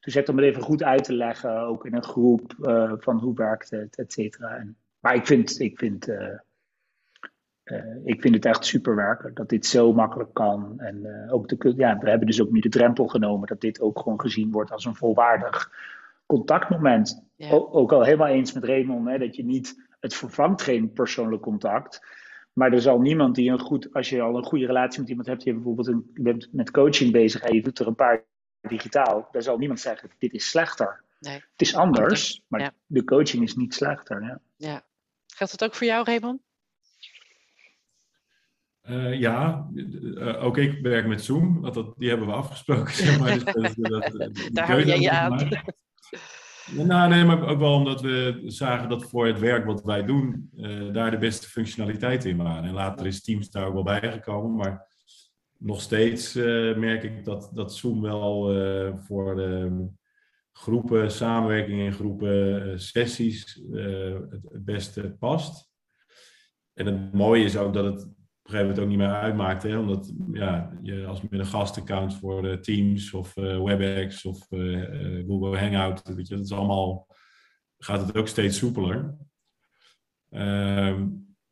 zetten 0.00 0.34
om 0.34 0.40
het 0.40 0.48
even 0.48 0.62
goed 0.62 0.82
uit 0.82 1.04
te 1.04 1.14
leggen. 1.14 1.60
Ook 1.60 1.86
in 1.86 1.94
een 1.94 2.04
groep 2.04 2.54
van 2.98 3.18
hoe 3.18 3.34
werkt 3.34 3.70
het, 3.70 3.96
et 3.96 4.12
cetera. 4.12 4.64
maar 5.00 5.14
ik 5.14 5.26
vind, 5.26 5.60
ik 5.60 5.78
vind 5.78 6.08
ik 8.04 8.20
vind 8.20 8.34
het 8.34 8.44
echt 8.44 8.64
super 8.64 8.96
werken 8.96 9.34
dat 9.34 9.48
dit 9.48 9.66
zo 9.66 9.92
makkelijk 9.92 10.34
kan. 10.34 10.80
En 10.80 10.96
uh, 10.96 11.34
ook 11.34 11.48
de, 11.48 11.74
ja, 11.76 11.98
we 11.98 12.08
hebben 12.08 12.26
dus 12.26 12.40
ook 12.40 12.50
nu 12.50 12.60
de 12.60 12.68
drempel 12.68 13.06
genomen 13.06 13.48
dat 13.48 13.60
dit 13.60 13.80
ook 13.80 13.98
gewoon 13.98 14.20
gezien 14.20 14.50
wordt 14.50 14.70
als 14.70 14.84
een 14.84 14.94
volwaardig 14.94 15.72
contactmoment. 16.26 17.22
Ja. 17.36 17.50
ook 17.50 17.92
al 17.92 18.02
helemaal 18.02 18.26
eens 18.26 18.52
met 18.52 18.64
Raymond, 18.64 19.08
hè, 19.08 19.18
dat 19.18 19.36
je 19.36 19.44
niet, 19.44 19.86
het 20.00 20.14
vervangt 20.14 20.62
geen 20.62 20.92
persoonlijk 20.92 21.42
contact. 21.42 22.06
Maar 22.52 22.72
er 22.72 22.80
zal 22.80 23.00
niemand 23.00 23.34
die 23.34 23.50
een 23.50 23.60
goed, 23.60 23.92
als 23.92 24.08
je 24.08 24.20
al 24.20 24.36
een 24.36 24.44
goede 24.44 24.66
relatie 24.66 25.00
met 25.00 25.08
iemand 25.08 25.28
hebt, 25.28 25.42
je 25.42 25.54
bijvoorbeeld 25.54 25.86
een, 25.86 26.10
je 26.14 26.22
bent 26.22 26.48
met 26.52 26.70
coaching 26.70 27.12
bezig 27.12 27.42
en 27.42 27.54
je 27.54 27.62
doet 27.62 27.78
er 27.78 27.86
een 27.86 27.94
paar 27.94 28.24
digitaal, 28.60 29.28
dan 29.30 29.42
zal 29.42 29.58
niemand 29.58 29.80
zeggen: 29.80 30.10
dit 30.18 30.32
is 30.32 30.48
slechter. 30.48 31.02
Nee. 31.20 31.34
Het 31.34 31.60
is 31.60 31.74
anders, 31.74 32.44
maar 32.48 32.74
de 32.86 33.04
coaching 33.04 33.42
is 33.42 33.54
niet 33.54 33.74
slechter. 33.74 34.22
Ja. 34.22 34.40
ja. 34.56 34.82
Geldt 35.26 35.52
het 35.52 35.64
ook 35.64 35.74
voor 35.74 35.86
jou, 35.86 36.04
Raymond? 36.04 36.40
Uh, 38.90 39.20
ja, 39.20 39.68
uh, 39.74 40.44
ook 40.44 40.58
ik 40.58 40.78
werk 40.82 41.06
met 41.06 41.24
Zoom, 41.24 41.60
want 41.60 41.74
dat, 41.74 41.94
die 41.96 42.08
hebben 42.08 42.26
we 42.26 42.32
afgesproken. 42.32 42.94
Zeg 43.04 43.18
maar. 43.18 43.52
dus, 43.54 43.74
dat, 43.74 44.30
Daar 44.52 44.66
hou 44.66 44.84
jij 44.84 45.00
je 45.00 45.10
aan. 45.10 45.38
Nou, 46.72 47.10
nee, 47.10 47.24
maar 47.24 47.48
ook 47.48 47.58
wel 47.58 47.72
omdat 47.72 48.00
we 48.00 48.42
zagen 48.44 48.88
dat 48.88 49.04
voor 49.04 49.26
het 49.26 49.38
werk 49.38 49.64
wat 49.64 49.82
wij 49.82 50.04
doen, 50.04 50.50
uh, 50.56 50.92
daar 50.92 51.10
de 51.10 51.18
beste 51.18 51.48
functionaliteiten 51.48 52.30
in 52.30 52.36
waren. 52.36 52.64
En 52.64 52.72
later 52.72 53.06
is 53.06 53.22
Teams 53.22 53.50
daar 53.50 53.66
ook 53.66 53.72
wel 53.72 53.82
bijgekomen, 53.82 54.56
maar 54.56 54.86
nog 55.58 55.80
steeds 55.80 56.34
merk 56.76 57.02
ik 57.02 57.24
dat, 57.24 57.50
dat 57.52 57.74
Zoom 57.74 58.00
wel 58.00 58.42
voor 59.06 59.36
de 59.36 59.86
groepen, 60.52 61.10
samenwerking 61.10 61.80
in 61.80 61.92
groepen, 61.92 62.80
sessies 62.80 63.62
het, 63.70 64.42
het 64.52 64.64
beste 64.64 65.16
past. 65.18 65.70
En 66.74 66.86
het 66.86 67.12
mooie 67.12 67.44
is 67.44 67.56
ook 67.56 67.74
dat 67.74 67.84
het 67.84 68.08
een 68.44 68.50
gegeven 68.50 68.66
moment 68.66 68.78
ook 68.78 68.88
niet 68.88 68.98
meer 68.98 69.22
uitmaakt. 69.22 69.62
Hè? 69.62 69.78
Omdat 69.78 70.12
ja, 70.32 70.78
je 70.82 71.06
als 71.06 71.22
met 71.22 71.40
een 71.40 71.46
gastaccount 71.46 72.14
voor 72.14 72.46
uh, 72.46 72.56
Teams 72.56 73.12
of 73.12 73.36
uh, 73.36 73.62
WebEx 73.62 74.24
of 74.24 74.50
uh, 74.50 75.26
Google 75.26 75.58
Hangout, 75.58 76.14
weet 76.14 76.28
je, 76.28 76.34
dat 76.34 76.44
is 76.44 76.52
allemaal, 76.52 77.06
gaat 77.78 78.06
het 78.06 78.16
ook 78.16 78.28
steeds 78.28 78.58
soepeler. 78.58 79.16
Ehm, 80.30 81.08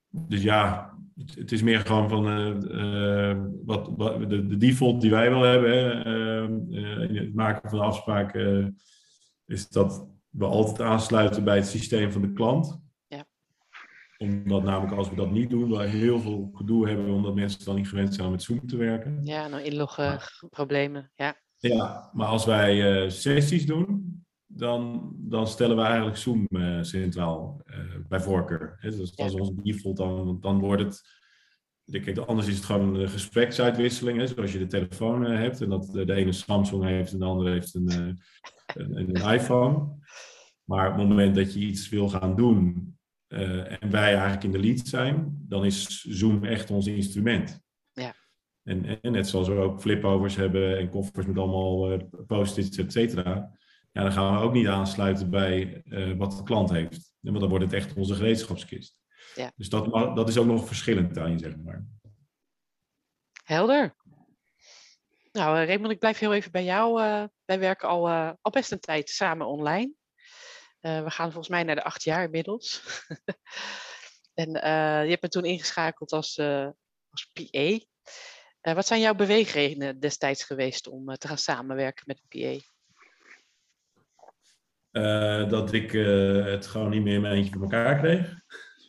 dus 0.09 0.43
ja, 0.43 0.95
het, 1.35 1.53
is 1.53 1.63
meer 1.63 1.81
gewoon 1.81 2.09
van 2.09 2.25
wat, 3.65 3.93
wat 3.97 4.31
de, 4.31 4.47
de, 4.47 4.57
default 4.57 5.01
die 5.01 5.11
wij 5.11 5.31
wel 5.31 5.43
hebben 5.43 5.71
hè, 5.73 5.91
ehm, 5.91 6.73
in 7.09 7.17
het 7.17 7.35
maken 7.35 7.71
van 7.71 7.81
afspraken, 7.81 8.77
is 9.47 9.69
dat 9.69 10.09
we 10.29 10.45
altijd 10.45 10.81
aansluiten 10.81 11.45
bij 11.45 11.57
het 11.57 11.67
systeem 11.67 12.13
van 12.13 12.23
de 12.23 12.33
klant 12.33 12.82
omdat 14.23 14.63
namelijk 14.63 14.97
als 14.97 15.09
we 15.09 15.17
dat 15.17 15.31
niet 15.31 15.51
doen, 15.51 15.71
we 15.71 15.85
heel 15.85 16.21
veel 16.21 16.51
gedoe 16.53 16.89
hebben, 16.89 17.11
omdat 17.11 17.35
mensen 17.35 17.65
dan 17.65 17.77
niet 17.77 17.89
gewend 17.89 18.15
zijn 18.15 18.27
om 18.27 18.33
met 18.33 18.43
Zoom 18.43 18.67
te 18.67 18.77
werken. 18.77 19.21
Ja, 19.25 19.49
nou 19.49 19.63
inloggen, 19.63 20.21
problemen. 20.51 21.11
Ja. 21.15 21.37
ja, 21.57 22.11
maar 22.13 22.27
als 22.27 22.45
wij 22.45 23.03
uh, 23.05 23.11
sessies 23.11 23.67
doen, 23.67 24.21
dan, 24.47 25.13
dan 25.17 25.47
stellen 25.47 25.77
we 25.77 25.83
eigenlijk 25.83 26.17
Zoom 26.17 26.47
uh, 26.51 26.83
centraal 26.83 27.61
uh, 27.67 27.77
bij 28.09 28.21
voorkeur. 28.21 28.77
Hè? 28.79 28.91
Dus 28.91 29.17
als 29.17 29.33
ja. 29.33 29.39
onze 29.39 29.55
default, 29.63 29.97
dan, 29.97 30.41
dan 30.41 30.59
wordt 30.59 30.83
het. 30.83 31.21
Kijk, 31.85 32.19
anders 32.19 32.49
is 32.49 32.57
het 32.57 32.65
gewoon 32.65 32.95
een 32.95 33.09
gespreksuitwisseling, 33.09 34.19
hè? 34.19 34.27
zoals 34.27 34.53
je 34.53 34.59
de 34.59 34.67
telefoon 34.67 35.25
hebt. 35.25 35.61
En 35.61 35.69
dat 35.69 35.93
de 35.93 36.15
ene 36.15 36.33
Samsung 36.33 36.85
heeft 36.85 37.13
en 37.13 37.19
de 37.19 37.25
andere 37.25 37.51
heeft 37.51 37.75
een, 37.75 38.19
een, 38.75 38.99
een 38.99 39.33
iPhone. 39.33 39.89
Maar 40.65 40.91
op 40.91 40.99
het 40.99 41.09
moment 41.09 41.35
dat 41.35 41.55
je 41.55 41.61
iets 41.61 41.89
wil 41.89 42.09
gaan 42.09 42.37
doen 42.37 42.93
en 43.33 43.91
wij 43.91 44.13
eigenlijk 44.15 44.45
in 44.45 44.53
de 44.53 44.59
lead 44.59 44.87
zijn, 44.87 45.45
dan 45.49 45.65
is 45.65 46.01
Zoom 46.01 46.45
echt 46.45 46.71
ons 46.71 46.87
instrument. 46.87 47.61
Ja. 47.93 48.15
En, 48.63 49.01
en 49.01 49.13
net 49.13 49.29
zoals 49.29 49.49
we 49.49 49.55
ook 49.55 49.81
flipovers 49.81 50.37
hebben 50.37 50.79
en 50.79 50.91
koffers 50.91 51.27
met 51.27 51.39
allemaal 51.39 51.93
uh, 51.93 51.99
post-its, 52.27 52.77
et 52.77 52.93
cetera. 52.93 53.59
Ja, 53.93 54.03
dan 54.03 54.13
gaan 54.13 54.37
we 54.37 54.43
ook 54.43 54.53
niet 54.53 54.67
aansluiten 54.67 55.31
bij 55.31 55.83
uh, 55.85 56.17
wat 56.17 56.37
de 56.37 56.43
klant 56.43 56.71
heeft. 56.71 57.13
Want 57.21 57.41
dan 57.41 57.49
wordt 57.49 57.65
het 57.65 57.75
echt 57.75 57.95
onze 57.95 58.15
gereedschapskist. 58.15 58.97
Ja. 59.35 59.53
Dus 59.57 59.69
dat, 59.69 59.93
dat 59.93 60.29
is 60.29 60.39
ook 60.39 60.47
nog 60.47 60.67
verschillend 60.67 61.15
daarin, 61.15 61.39
zeg 61.39 61.57
maar. 61.57 61.87
Helder. 63.45 63.95
Nou, 65.33 65.65
Raymond, 65.65 65.93
ik 65.93 65.99
blijf 65.99 66.19
heel 66.19 66.35
even 66.35 66.51
bij 66.51 66.65
jou. 66.65 66.95
wij 67.45 67.59
werken 67.59 67.89
al, 67.89 68.09
al 68.41 68.51
best 68.51 68.73
een 68.73 68.81
tijd 68.81 69.11
samen 69.11 69.47
online. 69.47 69.93
Uh, 70.83 71.03
we 71.03 71.11
gaan 71.11 71.27
volgens 71.27 71.49
mij 71.49 71.63
naar 71.63 71.75
de 71.75 71.85
acht 71.85 72.03
jaar 72.03 72.25
inmiddels. 72.25 72.83
en 74.43 74.49
uh, 74.49 75.05
je 75.05 75.11
hebt 75.11 75.23
me 75.23 75.29
toen 75.29 75.45
ingeschakeld 75.45 76.13
als, 76.13 76.37
uh, 76.37 76.69
als 77.11 77.31
PA. 77.33 77.79
wat 78.75 78.87
zijn 78.87 79.01
jouw 79.01 79.15
beweegredenen 79.15 80.01
destijds 80.01 80.45
geweest 80.45 80.87
om 80.89 81.15
te 81.15 81.29
gaan 81.29 81.39
samenwerken 81.39 82.05
met 82.07 82.21
een 82.29 82.61
PA? 82.61 82.71
dat 85.49 85.73
ik 85.73 85.91
het 85.93 86.67
gewoon 86.67 86.91
niet 86.91 87.03
meer 87.03 87.15
in 87.15 87.21
mijn 87.21 87.35
eentje 87.35 87.53
voor 87.53 87.63
elkaar 87.63 87.99
kreeg. 87.99 88.35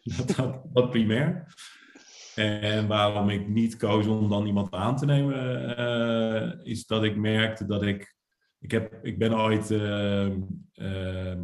dat, 0.17 0.35
dat, 0.35 0.61
dat 0.73 0.89
primair. 0.89 1.53
En 2.35 2.87
waarom 2.87 3.29
ik 3.29 3.47
niet 3.47 3.77
koos 3.77 4.07
om 4.07 4.29
dan 4.29 4.45
iemand 4.45 4.71
aan 4.71 4.97
te 4.97 5.05
nemen, 5.05 6.63
is 6.63 6.85
dat 6.85 7.03
ik 7.03 7.15
merkte 7.15 7.65
dat 7.65 7.83
ik 7.83 8.15
ik, 8.63 8.71
heb, 8.71 8.99
ik 9.01 9.17
ben 9.17 9.33
ooit 9.33 9.71
uh, 9.71 10.27
uh, 10.75 11.35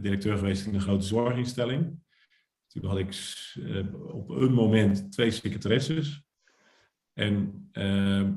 directeur 0.00 0.38
geweest 0.38 0.66
in 0.66 0.74
een 0.74 0.80
grote 0.80 1.06
zorginstelling. 1.06 2.02
Toen 2.66 2.84
had 2.84 2.98
ik 2.98 3.14
uh, 3.58 4.14
op 4.14 4.28
een 4.30 4.52
moment 4.52 5.12
twee 5.12 5.30
secretaresses. 5.30 6.22
En 7.12 7.68
ehm, 7.72 8.32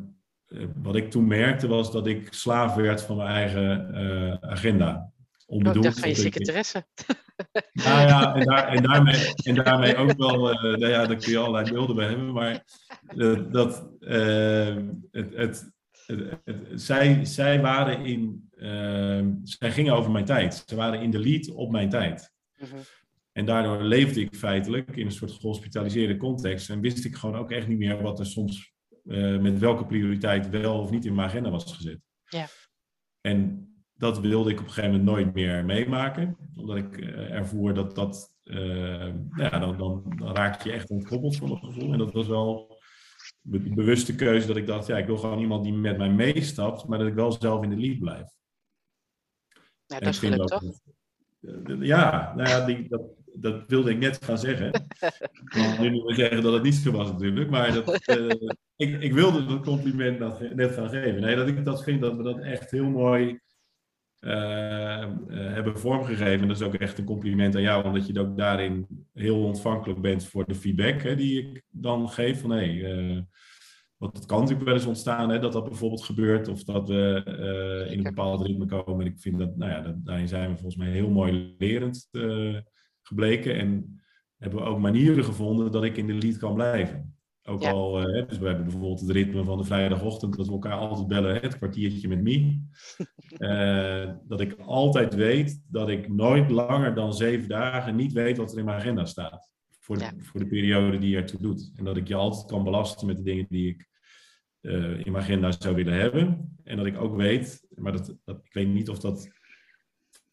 wat 0.75 0.95
ik 0.95 1.11
toen 1.11 1.27
merkte 1.27 1.67
was 1.67 1.91
dat 1.91 2.07
ik 2.07 2.33
slaaf 2.33 2.75
werd 2.75 3.01
van 3.01 3.17
mijn 3.17 3.29
eigen 3.29 4.41
agenda. 4.41 5.11
onbedoeld. 5.45 5.75
Oh, 5.75 5.81
ik 5.81 5.87
dacht 5.87 5.99
van 5.99 6.09
je 6.09 6.15
secretaresse. 6.15 6.85
Nou 7.71 8.07
ja, 8.07 8.35
en, 8.35 8.45
daar, 8.45 8.67
en, 8.67 8.83
daarmee, 8.83 9.33
en 9.43 9.55
daarmee 9.55 9.95
ook 9.95 10.17
wel, 10.17 10.51
uh, 10.51 10.61
nou 10.61 10.87
ja, 10.87 11.05
daar 11.05 11.15
kun 11.15 11.31
je 11.31 11.37
allerlei 11.37 11.71
beelden 11.71 11.95
bij 11.95 12.07
hebben, 12.07 12.31
maar 12.31 12.63
uh, 13.15 13.51
dat, 13.51 13.89
uh, 13.99 14.75
het, 15.11 15.33
het, 15.33 15.76
het, 16.07 16.81
zij, 16.81 17.25
zij 17.25 17.61
waren 17.61 18.05
in, 18.05 18.49
ehm, 18.57 19.33
zij 19.43 19.71
gingen 19.71 19.93
over 19.93 20.11
mijn 20.11 20.25
tijd. 20.25 20.63
Ze 20.67 20.75
waren 20.75 21.01
in 21.01 21.11
de 21.11 21.19
lead 21.19 21.49
op 21.49 21.71
mijn 21.71 21.89
tijd. 21.89 22.31
-huh. 22.53 22.69
Mhm. 22.69 22.77
En 23.31 23.45
daardoor 23.45 23.81
leefde 23.81 24.21
ik 24.21 24.35
feitelijk 24.35 24.95
in 24.95 25.05
een 25.05 25.11
soort 25.11 25.31
gehospitaliseerde 25.31 26.17
context 26.17 26.69
en 26.69 26.81
wist 26.81 27.05
ik 27.05 27.15
gewoon 27.15 27.35
ook 27.35 27.51
echt 27.51 27.67
niet 27.67 27.77
meer 27.77 28.01
wat 28.01 28.19
er 28.19 28.25
soms 28.25 28.73
uh, 29.03 29.39
met 29.39 29.59
welke 29.59 29.85
prioriteit 29.85 30.49
wel 30.49 30.79
of 30.79 30.89
niet 30.89 31.05
in 31.05 31.15
mijn 31.15 31.27
agenda 31.27 31.49
was 31.49 31.73
gezet. 31.73 31.99
Ja. 32.23 32.45
En 33.21 33.67
dat 33.93 34.19
wilde 34.19 34.51
ik 34.51 34.59
op 34.59 34.65
een 34.65 34.71
gegeven 34.71 34.97
moment 34.97 35.09
nooit 35.09 35.33
meer 35.33 35.65
meemaken, 35.65 36.37
omdat 36.55 36.77
ik 36.77 36.97
uh, 36.97 37.31
ervoer 37.31 37.73
dat 37.73 37.95
dat, 37.95 38.35
nou 38.43 39.27
ja, 39.35 39.59
dan, 39.59 39.77
dan, 39.77 40.13
dan, 40.17 40.35
raak 40.35 40.61
je 40.61 40.71
echt 40.71 40.89
ontkoppeld 40.89 41.37
van 41.37 41.49
dat 41.49 41.59
gevoel. 41.59 41.91
En 41.91 41.97
dat 41.97 42.13
was 42.13 42.27
wel 42.27 42.76
de 43.49 43.59
bewuste 43.59 44.15
keuze 44.15 44.47
dat 44.47 44.57
ik 44.57 44.67
dacht, 44.67 44.87
ja, 44.87 44.97
ik 44.97 45.05
wil 45.05 45.17
gewoon 45.17 45.39
iemand 45.39 45.63
die 45.63 45.73
met 45.73 45.97
mij 45.97 46.09
meestapt, 46.09 46.87
maar 46.87 46.99
dat 46.99 47.07
ik 47.07 47.13
wel 47.13 47.31
zelf 47.31 47.63
in 47.63 47.69
de 47.69 47.75
lead 47.75 47.99
blijf. 47.99 48.29
Ja, 49.85 49.99
dat 49.99 50.07
is 50.09 50.19
gelukt, 50.19 50.47
toch? 50.47 50.79
Ja, 51.79 52.33
nou 52.35 52.49
ja, 52.49 52.65
die, 52.65 52.87
dat, 52.89 53.01
dat 53.33 53.63
wilde 53.67 53.91
ik 53.91 53.97
net 53.97 54.23
gaan 54.23 54.37
zeggen. 54.37 54.71
Ik 55.55 55.79
nu 55.79 55.89
niet 55.89 56.15
zeggen 56.15 56.41
dat 56.41 56.53
het 56.53 56.63
niet 56.63 56.75
zo 56.75 56.91
was 56.91 57.11
natuurlijk, 57.11 57.49
maar 57.49 57.73
dat, 57.73 58.07
uh, 58.07 58.31
ik, 58.85 59.01
ik 59.01 59.13
wilde 59.13 59.45
dat 59.45 59.63
compliment 59.63 60.19
net 60.55 60.73
gaan 60.73 60.89
geven. 60.89 61.21
Nee, 61.21 61.35
dat 61.35 61.47
ik 61.47 61.65
dat 61.65 61.83
vind 61.83 62.01
dat 62.01 62.15
we 62.15 62.23
dat 62.23 62.39
echt 62.39 62.71
heel 62.71 62.89
mooi 62.89 63.39
hebben 64.19 65.77
vormgegeven. 65.77 66.41
En 66.41 66.47
dat 66.47 66.57
is 66.57 66.63
ook 66.63 66.73
echt 66.73 66.97
een 66.97 67.05
compliment 67.05 67.55
aan 67.55 67.61
jou, 67.61 67.85
omdat 67.85 68.07
je 68.07 68.19
ook 68.19 68.37
daarin 68.37 68.87
heel 69.13 69.43
ontvankelijk 69.43 70.01
bent 70.01 70.25
voor 70.25 70.45
de 70.45 70.55
feedback 70.55 71.01
hè, 71.01 71.15
die 71.15 71.39
ik 71.39 71.63
dan 71.69 72.09
geef. 72.09 72.41
Van 72.41 72.51
hé, 72.51 72.79
hey, 72.79 73.27
want 73.97 74.17
het 74.17 74.25
kan 74.25 74.39
natuurlijk 74.39 74.65
wel 74.65 74.75
eens 74.75 74.85
ontstaan 74.85 75.29
hè, 75.29 75.39
dat 75.39 75.53
dat 75.53 75.63
bijvoorbeeld 75.63 76.03
gebeurt, 76.03 76.47
of 76.47 76.63
dat 76.63 76.87
we 76.87 77.21
in 77.89 77.97
een 77.97 78.03
bepaald 78.03 78.41
ritme 78.41 78.65
komen. 78.65 79.05
En 79.05 79.11
ik 79.11 79.19
vind 79.19 79.39
dat, 79.39 79.57
nou 79.57 79.71
ja, 79.71 79.81
dat, 79.81 80.05
daarin 80.05 80.27
zijn 80.27 80.49
we 80.49 80.55
volgens 80.55 80.75
mij 80.75 80.89
heel 80.89 81.09
mooi 81.09 81.55
lerend 81.57 82.09
gebleken. 83.01 83.55
En 83.57 84.01
hebben 84.37 84.59
we 84.59 84.65
ook 84.65 84.79
manieren 84.79 85.23
gevonden 85.23 85.71
dat 85.71 85.83
ik 85.83 85.97
in 85.97 86.07
de 86.07 86.13
lead 86.13 86.37
kan 86.37 86.53
blijven. 86.53 87.16
Ook 87.49 87.63
al, 87.63 87.99
uh, 87.99 88.27
dus 88.27 88.37
we 88.37 88.47
hebben 88.47 88.63
bijvoorbeeld 88.63 88.99
het 88.99 89.09
ritme 89.09 89.43
van 89.43 89.57
de 89.57 89.63
vrijdagochtend, 89.63 90.37
dat 90.37 90.45
we 90.45 90.51
elkaar 90.51 90.77
altijd 90.77 91.07
bellen, 91.07 91.41
het 91.41 91.57
kwartiertje 91.57 92.07
met 92.07 92.21
me. 92.21 92.61
Uh, 93.37 94.13
dat 94.31 94.41
ik 94.41 94.55
altijd 94.59 95.15
weet 95.15 95.63
dat 95.67 95.89
ik 95.89 96.09
nooit 96.09 96.49
langer 96.49 96.95
dan 96.95 97.13
zeven 97.13 97.47
dagen 97.47 97.95
niet 97.95 98.13
weet 98.13 98.37
wat 98.37 98.51
er 98.51 98.57
in 98.57 98.65
mijn 98.65 98.77
agenda 98.77 99.05
staat. 99.05 99.51
Voor 99.79 99.97
de, 99.97 100.03
ja. 100.03 100.13
voor 100.17 100.39
de 100.39 100.47
periode 100.47 100.97
die 100.97 101.15
ertoe 101.15 101.41
doet. 101.41 101.71
En 101.75 101.85
dat 101.85 101.97
ik 101.97 102.07
je 102.07 102.15
altijd 102.15 102.45
kan 102.45 102.63
belasten 102.63 103.07
met 103.07 103.17
de 103.17 103.23
dingen 103.23 103.45
die 103.49 103.69
ik 103.69 103.87
uh, 104.61 105.05
in 105.05 105.11
mijn 105.11 105.23
agenda 105.23 105.51
zou 105.51 105.75
willen 105.75 105.93
hebben. 105.93 106.57
En 106.63 106.77
dat 106.77 106.85
ik 106.85 107.01
ook 107.01 107.15
weet, 107.15 107.67
maar 107.75 107.91
dat, 107.91 108.15
dat, 108.25 108.39
ik 108.43 108.53
weet 108.53 108.67
niet 108.67 108.89
of 108.89 108.99
dat 108.99 109.29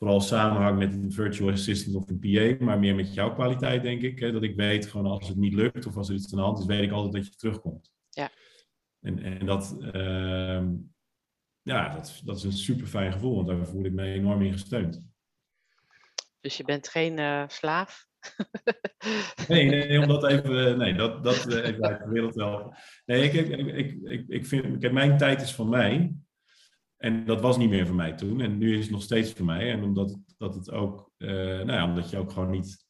vooral 0.04 0.22
samenhangt 0.22 0.78
met 0.78 0.92
een 0.92 1.12
virtual 1.12 1.50
assistant 1.50 1.96
of 1.96 2.08
een 2.08 2.18
PA, 2.18 2.64
maar 2.64 2.78
meer 2.78 2.94
met 2.94 3.14
jouw 3.14 3.34
kwaliteit, 3.34 3.82
denk 3.82 4.02
ik. 4.02 4.18
Hè, 4.18 4.32
dat 4.32 4.42
ik 4.42 4.56
weet, 4.56 4.86
gewoon 4.86 5.06
als 5.06 5.28
het 5.28 5.36
niet 5.36 5.54
lukt 5.54 5.86
of 5.86 5.96
als 5.96 6.08
er 6.08 6.14
iets 6.14 6.32
aan 6.32 6.38
de 6.38 6.44
hand 6.44 6.58
is, 6.58 6.64
weet 6.64 6.82
ik 6.82 6.90
altijd 6.90 7.12
dat 7.12 7.26
je 7.26 7.38
terugkomt. 7.38 7.92
Ja. 8.10 8.30
En, 9.00 9.18
en 9.18 9.46
dat, 9.46 9.76
uh, 9.80 10.62
ja, 11.62 11.94
dat, 11.94 12.20
dat 12.24 12.36
is 12.36 12.42
een 12.42 12.52
super 12.52 12.86
fijn 12.86 13.12
gevoel, 13.12 13.34
want 13.34 13.46
daar 13.46 13.66
voel 13.66 13.84
ik 13.84 13.92
me 13.92 14.02
enorm 14.02 14.42
in 14.42 14.52
gesteund. 14.52 15.06
Dus 16.40 16.56
je 16.56 16.64
bent 16.64 16.88
geen 16.88 17.18
uh, 17.18 17.44
slaaf? 17.46 18.06
nee, 19.48 19.64
nee, 19.64 20.00
om 20.00 20.08
dat 20.08 20.26
even, 20.26 20.78
nee, 20.78 20.94
dat, 20.94 21.24
dat 21.24 21.52
even 21.52 21.84
uit 21.84 21.98
de 21.98 22.08
wereld 22.08 22.34
wel. 22.34 22.74
Nee, 23.06 23.22
ik, 23.22 23.32
ik, 23.32 23.66
ik, 23.66 23.98
ik, 24.02 24.28
ik 24.28 24.46
vind, 24.46 24.78
kijk, 24.78 24.92
mijn 24.92 25.16
tijd 25.16 25.42
is 25.42 25.54
van 25.54 25.68
mij. 25.68 26.14
En 27.04 27.24
dat 27.24 27.40
was 27.40 27.56
niet 27.56 27.68
meer 27.68 27.86
voor 27.86 27.96
mij 27.96 28.12
toen. 28.12 28.40
En 28.40 28.58
nu 28.58 28.76
is 28.76 28.82
het 28.82 28.90
nog 28.90 29.02
steeds 29.02 29.32
voor 29.32 29.46
mij. 29.46 29.70
En 29.70 29.82
omdat 29.82 30.18
dat 30.38 30.54
het 30.54 30.70
ook, 30.70 31.12
uh, 31.18 31.30
nou 31.30 31.72
ja, 31.72 31.84
omdat 31.84 32.10
je 32.10 32.16
ook 32.16 32.30
gewoon 32.30 32.50
niet. 32.50 32.86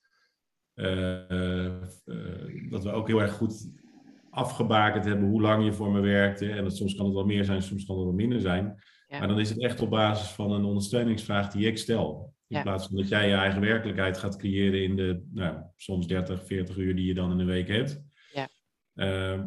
Uh, 0.74 1.29
uh, 1.31 2.70
dat 2.70 2.85
we 2.85 2.90
ook 2.90 3.07
heel 3.07 3.20
erg 3.20 3.33
goed 3.33 3.70
afgebakend 4.31 5.05
hebben 5.05 5.29
hoe 5.29 5.40
lang 5.40 5.64
je 5.64 5.72
voor 5.72 5.92
me 5.92 6.00
werkte. 6.00 6.50
En 6.50 6.64
dat, 6.64 6.77
soms 6.77 6.94
kan 6.94 7.05
het 7.05 7.14
wel 7.14 7.24
meer 7.24 7.44
zijn, 7.44 7.62
soms 7.62 7.85
kan 7.85 7.96
het 7.96 8.05
wel 8.05 8.14
minder 8.14 8.40
zijn. 8.40 8.83
Ja. 9.07 9.18
Maar 9.18 9.29
dan 9.29 9.40
is 9.40 9.48
het 9.48 9.62
echt 9.62 9.81
op 9.81 9.90
basis 9.90 10.29
van 10.29 10.53
een 10.53 10.64
ondersteuningsvraag 10.64 11.50
die 11.50 11.66
ik 11.66 11.79
stel. 11.79 12.35
In 12.46 12.57
ja. 12.57 12.62
plaats 12.62 12.87
van 12.87 12.96
dat 12.96 13.09
jij 13.09 13.29
je 13.29 13.35
eigen 13.35 13.61
werkelijkheid 13.61 14.18
gaat 14.18 14.37
creëren 14.37 14.83
in 14.83 14.96
de 14.96 15.24
nou, 15.33 15.57
soms 15.77 16.07
30, 16.07 16.46
40 16.46 16.77
uur 16.77 16.96
die 16.96 17.07
je 17.07 17.14
dan 17.14 17.31
in 17.31 17.38
een 17.38 17.46
week 17.46 17.68
hebt. 17.68 18.03
Ja. 18.33 18.48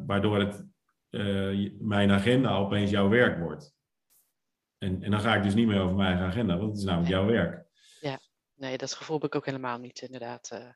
waardoor 0.05 0.39
het 0.39 0.65
mijn 1.79 2.11
agenda 2.11 2.57
opeens 2.57 2.89
jouw 2.89 3.09
werk 3.09 3.39
wordt. 3.39 3.76
En, 4.77 5.03
en 5.03 5.11
dan 5.11 5.19
ga 5.19 5.35
ik 5.35 5.43
dus 5.43 5.53
niet 5.53 5.67
meer 5.67 5.81
over 5.81 5.95
mijn 5.95 6.07
eigen 6.07 6.27
agenda, 6.27 6.57
want 6.57 6.69
het 6.69 6.77
is 6.77 6.83
namelijk 6.83 7.11
jouw 7.11 7.25
werk. 7.25 7.65
Ja, 8.01 8.19
nee, 8.55 8.77
dat 8.77 8.93
gevoel 8.93 9.15
heb 9.15 9.25
ik 9.25 9.35
ook 9.35 9.45
helemaal 9.45 9.77
niet, 9.77 10.01
inderdaad. 10.01 10.49
Uh, 10.53 10.69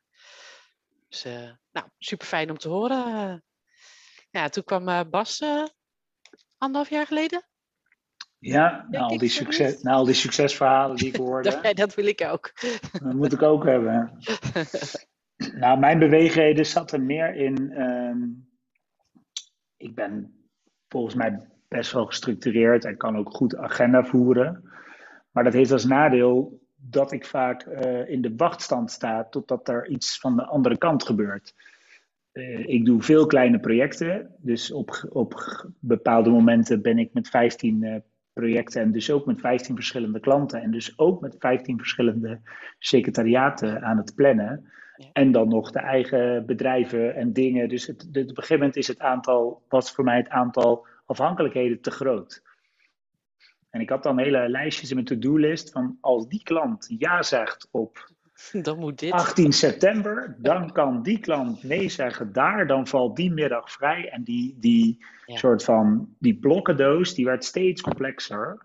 dus, 1.08 1.26
uh, 1.26 1.50
nou, 1.72 1.86
super 1.98 2.26
fijn 2.26 2.50
om 2.50 2.58
te 2.58 2.68
horen. 2.68 3.44
ja, 4.30 4.48
toen 4.48 4.64
kwam 4.64 4.88
uh, 4.88 5.00
Bas 5.10 5.42
anderhalf 6.58 6.90
jaar 6.90 7.06
geleden. 7.06 7.46
Ja, 8.38 8.86
na 8.90 8.98
al, 8.98 9.18
die 9.18 9.28
succes, 9.28 9.82
na 9.82 9.92
al 9.92 10.04
die 10.04 10.14
succesverhalen 10.14 10.96
die 10.96 11.08
ik 11.08 11.16
hoorde. 11.26 11.60
dat, 11.62 11.76
dat 11.76 11.94
wil 11.94 12.06
ik 12.06 12.20
ook. 12.20 12.52
dat 12.92 13.14
moet 13.14 13.32
ik 13.32 13.42
ook 13.42 13.64
hebben. 13.64 14.18
nou, 15.60 15.78
mijn 15.78 15.98
beweegreden 15.98 16.66
zat 16.66 16.92
er 16.92 17.02
meer 17.02 17.34
in. 17.34 17.80
Um, 17.80 18.50
ik 19.76 19.94
ben 19.94 20.42
volgens 20.88 21.14
mij 21.14 21.51
best 21.72 21.92
wel 21.92 22.06
gestructureerd 22.06 22.84
en 22.84 22.96
kan 22.96 23.16
ook 23.16 23.30
goed 23.30 23.56
agenda 23.56 24.04
voeren. 24.04 24.70
Maar 25.30 25.44
dat 25.44 25.52
heeft 25.52 25.72
als 25.72 25.84
nadeel 25.84 26.60
dat 26.76 27.12
ik 27.12 27.26
vaak 27.26 27.66
uh, 27.66 28.08
in 28.08 28.22
de 28.22 28.32
wachtstand 28.36 28.90
sta 28.90 29.24
totdat 29.24 29.68
er 29.68 29.88
iets 29.88 30.18
van 30.18 30.36
de 30.36 30.44
andere 30.44 30.78
kant 30.78 31.04
gebeurt. 31.04 31.54
Uh, 32.32 32.68
ik 32.68 32.84
doe 32.84 33.02
veel 33.02 33.26
kleine 33.26 33.60
projecten, 33.60 34.34
dus 34.38 34.72
op, 34.72 35.08
op 35.10 35.64
bepaalde 35.78 36.30
momenten 36.30 36.82
ben 36.82 36.98
ik 36.98 37.12
met 37.12 37.28
15 37.28 37.82
uh, 37.82 37.96
projecten 38.32 38.82
en 38.82 38.92
dus 38.92 39.10
ook 39.10 39.26
met 39.26 39.40
15 39.40 39.74
verschillende 39.74 40.20
klanten 40.20 40.62
en 40.62 40.70
dus 40.70 40.98
ook 40.98 41.20
met 41.20 41.36
15 41.38 41.78
verschillende 41.78 42.40
secretariaten 42.78 43.82
aan 43.82 43.96
het 43.96 44.14
plannen. 44.14 44.70
Ja. 44.96 45.06
En 45.12 45.32
dan 45.32 45.48
nog 45.48 45.70
de 45.70 45.78
eigen 45.78 46.46
bedrijven 46.46 47.14
en 47.14 47.32
dingen. 47.32 47.68
Dus 47.68 47.86
het, 47.86 48.08
de, 48.10 48.20
op 48.20 48.28
een 48.28 48.34
gegeven 48.34 48.58
moment 48.58 48.76
is 48.76 48.88
het 48.88 49.00
aantal, 49.00 49.62
was 49.68 49.92
voor 49.92 50.04
mij 50.04 50.16
het 50.16 50.28
aantal 50.28 50.86
afhankelijkheden 51.12 51.80
te 51.80 51.90
groot. 51.90 52.42
En 53.70 53.80
ik 53.80 53.88
had 53.88 54.02
dan 54.02 54.18
hele 54.18 54.48
lijstjes 54.48 54.88
in 54.88 54.94
mijn 54.94 55.06
to-do-list 55.06 55.70
van 55.70 55.98
als 56.00 56.28
die 56.28 56.42
klant 56.42 56.94
ja 56.98 57.22
zegt 57.22 57.68
op 57.70 58.10
dan 58.62 58.78
moet 58.78 58.98
dit. 58.98 59.12
18 59.12 59.52
september, 59.52 60.36
dan 60.38 60.72
kan 60.72 61.02
die 61.02 61.18
klant 61.18 61.62
nee 61.62 61.88
zeggen 61.88 62.32
daar, 62.32 62.66
dan 62.66 62.86
valt 62.86 63.16
die 63.16 63.32
middag 63.32 63.72
vrij. 63.72 64.08
En 64.08 64.22
die, 64.22 64.56
die 64.60 65.04
ja. 65.26 65.36
soort 65.36 65.64
van, 65.64 66.14
die 66.18 66.34
blokkendoos, 66.34 67.14
die 67.14 67.24
werd 67.24 67.44
steeds 67.44 67.80
complexer. 67.80 68.62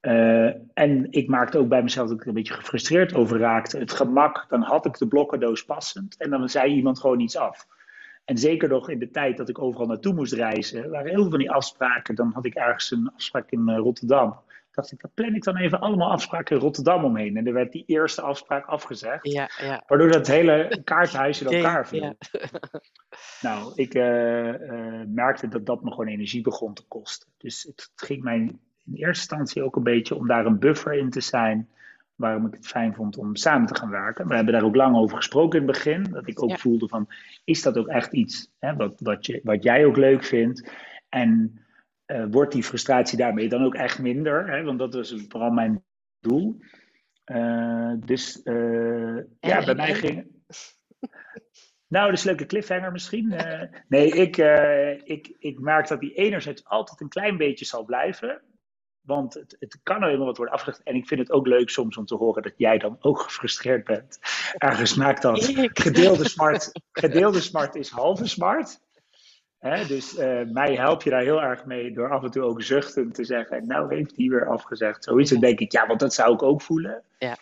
Uh, 0.00 0.50
en 0.74 1.06
ik 1.10 1.28
maakte 1.28 1.58
ook 1.58 1.68
bij 1.68 1.82
mezelf 1.82 2.08
dat 2.08 2.16
ik 2.16 2.22
er 2.22 2.28
een 2.28 2.34
beetje 2.34 2.54
gefrustreerd 2.54 3.14
over 3.14 3.38
raakte. 3.38 3.78
Het 3.78 3.92
gemak, 3.92 4.46
dan 4.48 4.62
had 4.62 4.86
ik 4.86 4.98
de 4.98 5.08
blokkendoos 5.08 5.64
passend 5.64 6.16
en 6.16 6.30
dan 6.30 6.48
zei 6.48 6.72
iemand 6.72 7.00
gewoon 7.00 7.20
iets 7.20 7.36
af. 7.36 7.66
En 8.26 8.38
zeker 8.38 8.68
nog 8.68 8.90
in 8.90 8.98
de 8.98 9.10
tijd 9.10 9.36
dat 9.36 9.48
ik 9.48 9.58
overal 9.58 9.86
naartoe 9.86 10.14
moest 10.14 10.32
reizen, 10.32 10.90
waren 10.90 11.10
heel 11.10 11.20
veel 11.20 11.30
van 11.30 11.38
die 11.38 11.50
afspraken. 11.50 12.14
Dan 12.14 12.30
had 12.34 12.44
ik 12.44 12.54
ergens 12.54 12.90
een 12.90 13.10
afspraak 13.14 13.50
in 13.50 13.68
uh, 13.68 13.76
Rotterdam. 13.76 14.40
Dacht 14.70 14.92
ik, 14.92 15.00
dan 15.00 15.10
plan 15.14 15.34
ik 15.34 15.44
dan 15.44 15.56
even 15.56 15.80
allemaal 15.80 16.10
afspraken 16.10 16.56
in 16.56 16.62
Rotterdam 16.62 17.04
omheen. 17.04 17.36
En 17.36 17.46
er 17.46 17.52
werd 17.52 17.72
die 17.72 17.84
eerste 17.86 18.22
afspraak 18.22 18.66
afgezegd. 18.66 19.32
Ja, 19.32 19.50
ja. 19.60 19.82
Waardoor 19.86 20.10
dat 20.10 20.26
hele 20.26 20.80
kaarthuis 20.84 21.40
in 21.40 21.46
elkaar 21.46 21.88
viel. 21.88 22.02
Ja. 22.02 22.14
nou, 23.48 23.72
ik 23.74 23.94
uh, 23.94 24.46
uh, 24.46 25.02
merkte 25.06 25.48
dat 25.48 25.66
dat 25.66 25.82
me 25.82 25.90
gewoon 25.90 26.06
energie 26.06 26.42
begon 26.42 26.74
te 26.74 26.86
kosten. 26.88 27.28
Dus 27.38 27.62
het 27.62 27.92
ging 27.94 28.22
mij 28.22 28.36
in 28.36 28.60
eerste 28.94 29.04
instantie 29.06 29.62
ook 29.62 29.76
een 29.76 29.82
beetje 29.82 30.14
om 30.14 30.26
daar 30.26 30.46
een 30.46 30.58
buffer 30.58 30.94
in 30.94 31.10
te 31.10 31.20
zijn 31.20 31.68
waarom 32.16 32.46
ik 32.46 32.54
het 32.54 32.66
fijn 32.66 32.94
vond 32.94 33.18
om 33.18 33.36
samen 33.36 33.66
te 33.66 33.74
gaan 33.74 33.90
werken. 33.90 34.28
We 34.28 34.34
hebben 34.34 34.52
daar 34.52 34.64
ook 34.64 34.76
lang 34.76 34.96
over 34.96 35.16
gesproken 35.16 35.60
in 35.60 35.66
het 35.66 35.74
begin. 35.74 36.02
Dat 36.02 36.28
ik 36.28 36.42
ook 36.42 36.50
ja. 36.50 36.56
voelde 36.56 36.88
van, 36.88 37.08
is 37.44 37.62
dat 37.62 37.76
ook 37.76 37.88
echt 37.88 38.12
iets 38.12 38.52
hè, 38.58 38.76
wat, 38.76 39.00
wat, 39.00 39.26
je, 39.26 39.40
wat 39.42 39.62
jij 39.62 39.86
ook 39.86 39.96
leuk 39.96 40.24
vindt? 40.24 40.70
En 41.08 41.60
uh, 42.06 42.24
wordt 42.30 42.52
die 42.52 42.62
frustratie 42.62 43.18
daarmee 43.18 43.48
dan 43.48 43.64
ook 43.64 43.74
echt 43.74 43.98
minder? 43.98 44.50
Hè? 44.50 44.62
Want 44.62 44.78
dat 44.78 44.94
was 44.94 45.24
vooral 45.28 45.50
mijn 45.50 45.84
doel. 46.20 46.58
Uh, 47.26 47.92
dus 47.98 48.40
uh, 48.44 49.16
ja, 49.40 49.64
bij 49.64 49.74
mij 49.74 49.94
ging... 49.94 50.34
Nou, 51.88 52.06
dat 52.06 52.18
is 52.18 52.24
een 52.24 52.30
leuke 52.30 52.46
cliffhanger 52.46 52.92
misschien. 52.92 53.34
nee, 53.88 54.10
ik, 54.10 54.36
ik, 55.04 55.36
ik 55.38 55.60
merk 55.60 55.88
dat 55.88 56.00
die 56.00 56.14
enerzijds 56.14 56.64
altijd 56.64 57.00
een 57.00 57.08
klein 57.08 57.36
beetje 57.36 57.64
zal 57.64 57.84
blijven. 57.84 58.42
Want 59.06 59.34
het, 59.34 59.56
het 59.58 59.78
kan 59.82 60.00
nou 60.00 60.12
eenmaal 60.12 60.26
wat 60.26 60.36
worden 60.36 60.54
afgelegd. 60.54 60.82
En 60.82 60.94
ik 60.94 61.06
vind 61.06 61.20
het 61.20 61.30
ook 61.30 61.46
leuk 61.46 61.70
soms 61.70 61.96
om 61.96 62.06
te 62.06 62.14
horen 62.14 62.42
dat 62.42 62.52
jij 62.56 62.78
dan 62.78 62.96
ook 63.00 63.20
gefrustreerd 63.20 63.84
bent. 63.84 64.18
Ergens 64.58 64.94
maakt 64.94 65.22
dat 65.22 65.44
gedeelde 65.72 66.28
smart, 66.28 66.72
gedeelde 66.92 67.40
smart 67.40 67.74
is 67.74 67.90
halve 67.90 68.26
smart. 68.26 68.80
dus 69.88 70.18
uh, 70.18 70.40
mij 70.42 70.74
help 70.74 71.02
je 71.02 71.10
daar 71.10 71.22
heel 71.22 71.42
erg 71.42 71.64
mee 71.64 71.92
door 71.92 72.10
af 72.10 72.22
en 72.22 72.30
toe 72.30 72.42
ook 72.42 72.62
zuchtend 72.62 73.14
te 73.14 73.24
zeggen. 73.24 73.66
Nou 73.66 73.94
heeft 73.94 74.16
hij 74.16 74.28
weer 74.28 74.48
afgezegd. 74.48 75.04
Zo 75.04 75.16
is 75.16 75.30
het, 75.30 75.40
denk 75.40 75.60
ik. 75.60 75.72
Ja, 75.72 75.86
want 75.86 76.00
dat 76.00 76.14
zou 76.14 76.34
ik 76.34 76.42
ook 76.42 76.62
voelen. 76.62 77.02
Ja. 77.18 77.36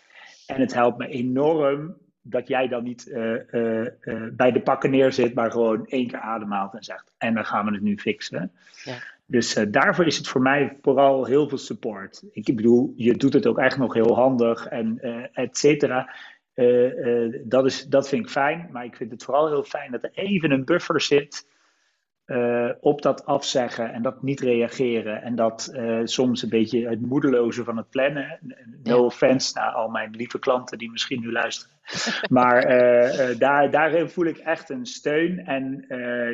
En 0.45 0.59
het 0.59 0.73
helpt 0.73 0.97
me 0.97 1.07
enorm 1.07 1.97
dat 2.21 2.47
jij 2.47 2.67
dan 2.67 2.83
niet 2.83 3.07
uh, 3.07 3.33
uh, 3.51 3.87
bij 4.31 4.51
de 4.51 4.61
pakken 4.61 4.89
neerzit, 4.89 5.33
maar 5.33 5.51
gewoon 5.51 5.85
één 5.85 6.07
keer 6.07 6.19
ademhaalt 6.19 6.73
en 6.73 6.83
zegt: 6.83 7.11
En 7.17 7.33
dan 7.33 7.45
gaan 7.45 7.65
we 7.65 7.71
het 7.71 7.81
nu 7.81 7.97
fixen. 7.97 8.51
Ja. 8.83 8.97
Dus 9.25 9.53
daarvoor 9.69 10.05
is 10.05 10.17
het 10.17 10.27
voor 10.27 10.41
mij 10.41 10.77
vooral 10.81 11.25
heel 11.25 11.49
veel 11.49 11.57
support. 11.57 12.23
Ik 12.31 12.55
bedoel, 12.55 12.93
je 12.95 13.13
doet 13.13 13.33
het 13.33 13.47
ook 13.47 13.59
echt 13.59 13.77
nog 13.77 13.93
heel 13.93 14.15
handig 14.15 14.67
en 14.67 14.99
et 15.33 15.57
cetera. 15.57 16.15
dat, 17.43 17.65
is, 17.65 17.85
dat 17.85 18.09
vind 18.09 18.25
ik 18.25 18.31
fijn, 18.31 18.69
maar 18.71 18.85
ik 18.85 18.95
vind 18.95 19.11
het 19.11 19.23
vooral 19.23 19.47
heel 19.47 19.63
fijn 19.63 19.91
dat 19.91 20.03
er 20.03 20.11
even 20.13 20.51
een 20.51 20.65
buffer 20.65 21.01
zit 21.01 21.47
uh, 22.25 22.69
op 22.79 23.01
dat 23.01 23.25
afzeggen 23.25 23.93
en 23.93 24.01
dat 24.01 24.21
niet 24.21 24.39
reageren. 24.39 25.21
En 25.21 25.35
dat 25.35 25.71
uh, 25.73 25.99
soms 26.03 26.43
een 26.43 26.49
beetje 26.49 26.89
het 26.89 27.01
moedeloze 27.01 27.63
van 27.63 27.77
het 27.77 27.89
plannen. 27.89 28.39
No 28.83 28.95
ja. 28.95 29.03
offense 29.03 29.59
naar 29.59 29.71
al 29.71 29.89
mijn 29.89 30.15
lieve 30.15 30.39
klanten 30.39 30.77
die 30.77 30.91
misschien 30.91 31.19
nu 31.19 31.31
luisteren. 31.31 31.73
Maar 32.29 32.71
uh, 32.71 33.39
daar, 33.39 33.71
daarin 33.71 34.09
voel 34.09 34.25
ik 34.25 34.37
echt 34.37 34.69
een 34.69 34.85
steun. 34.85 35.45
En 35.45 35.85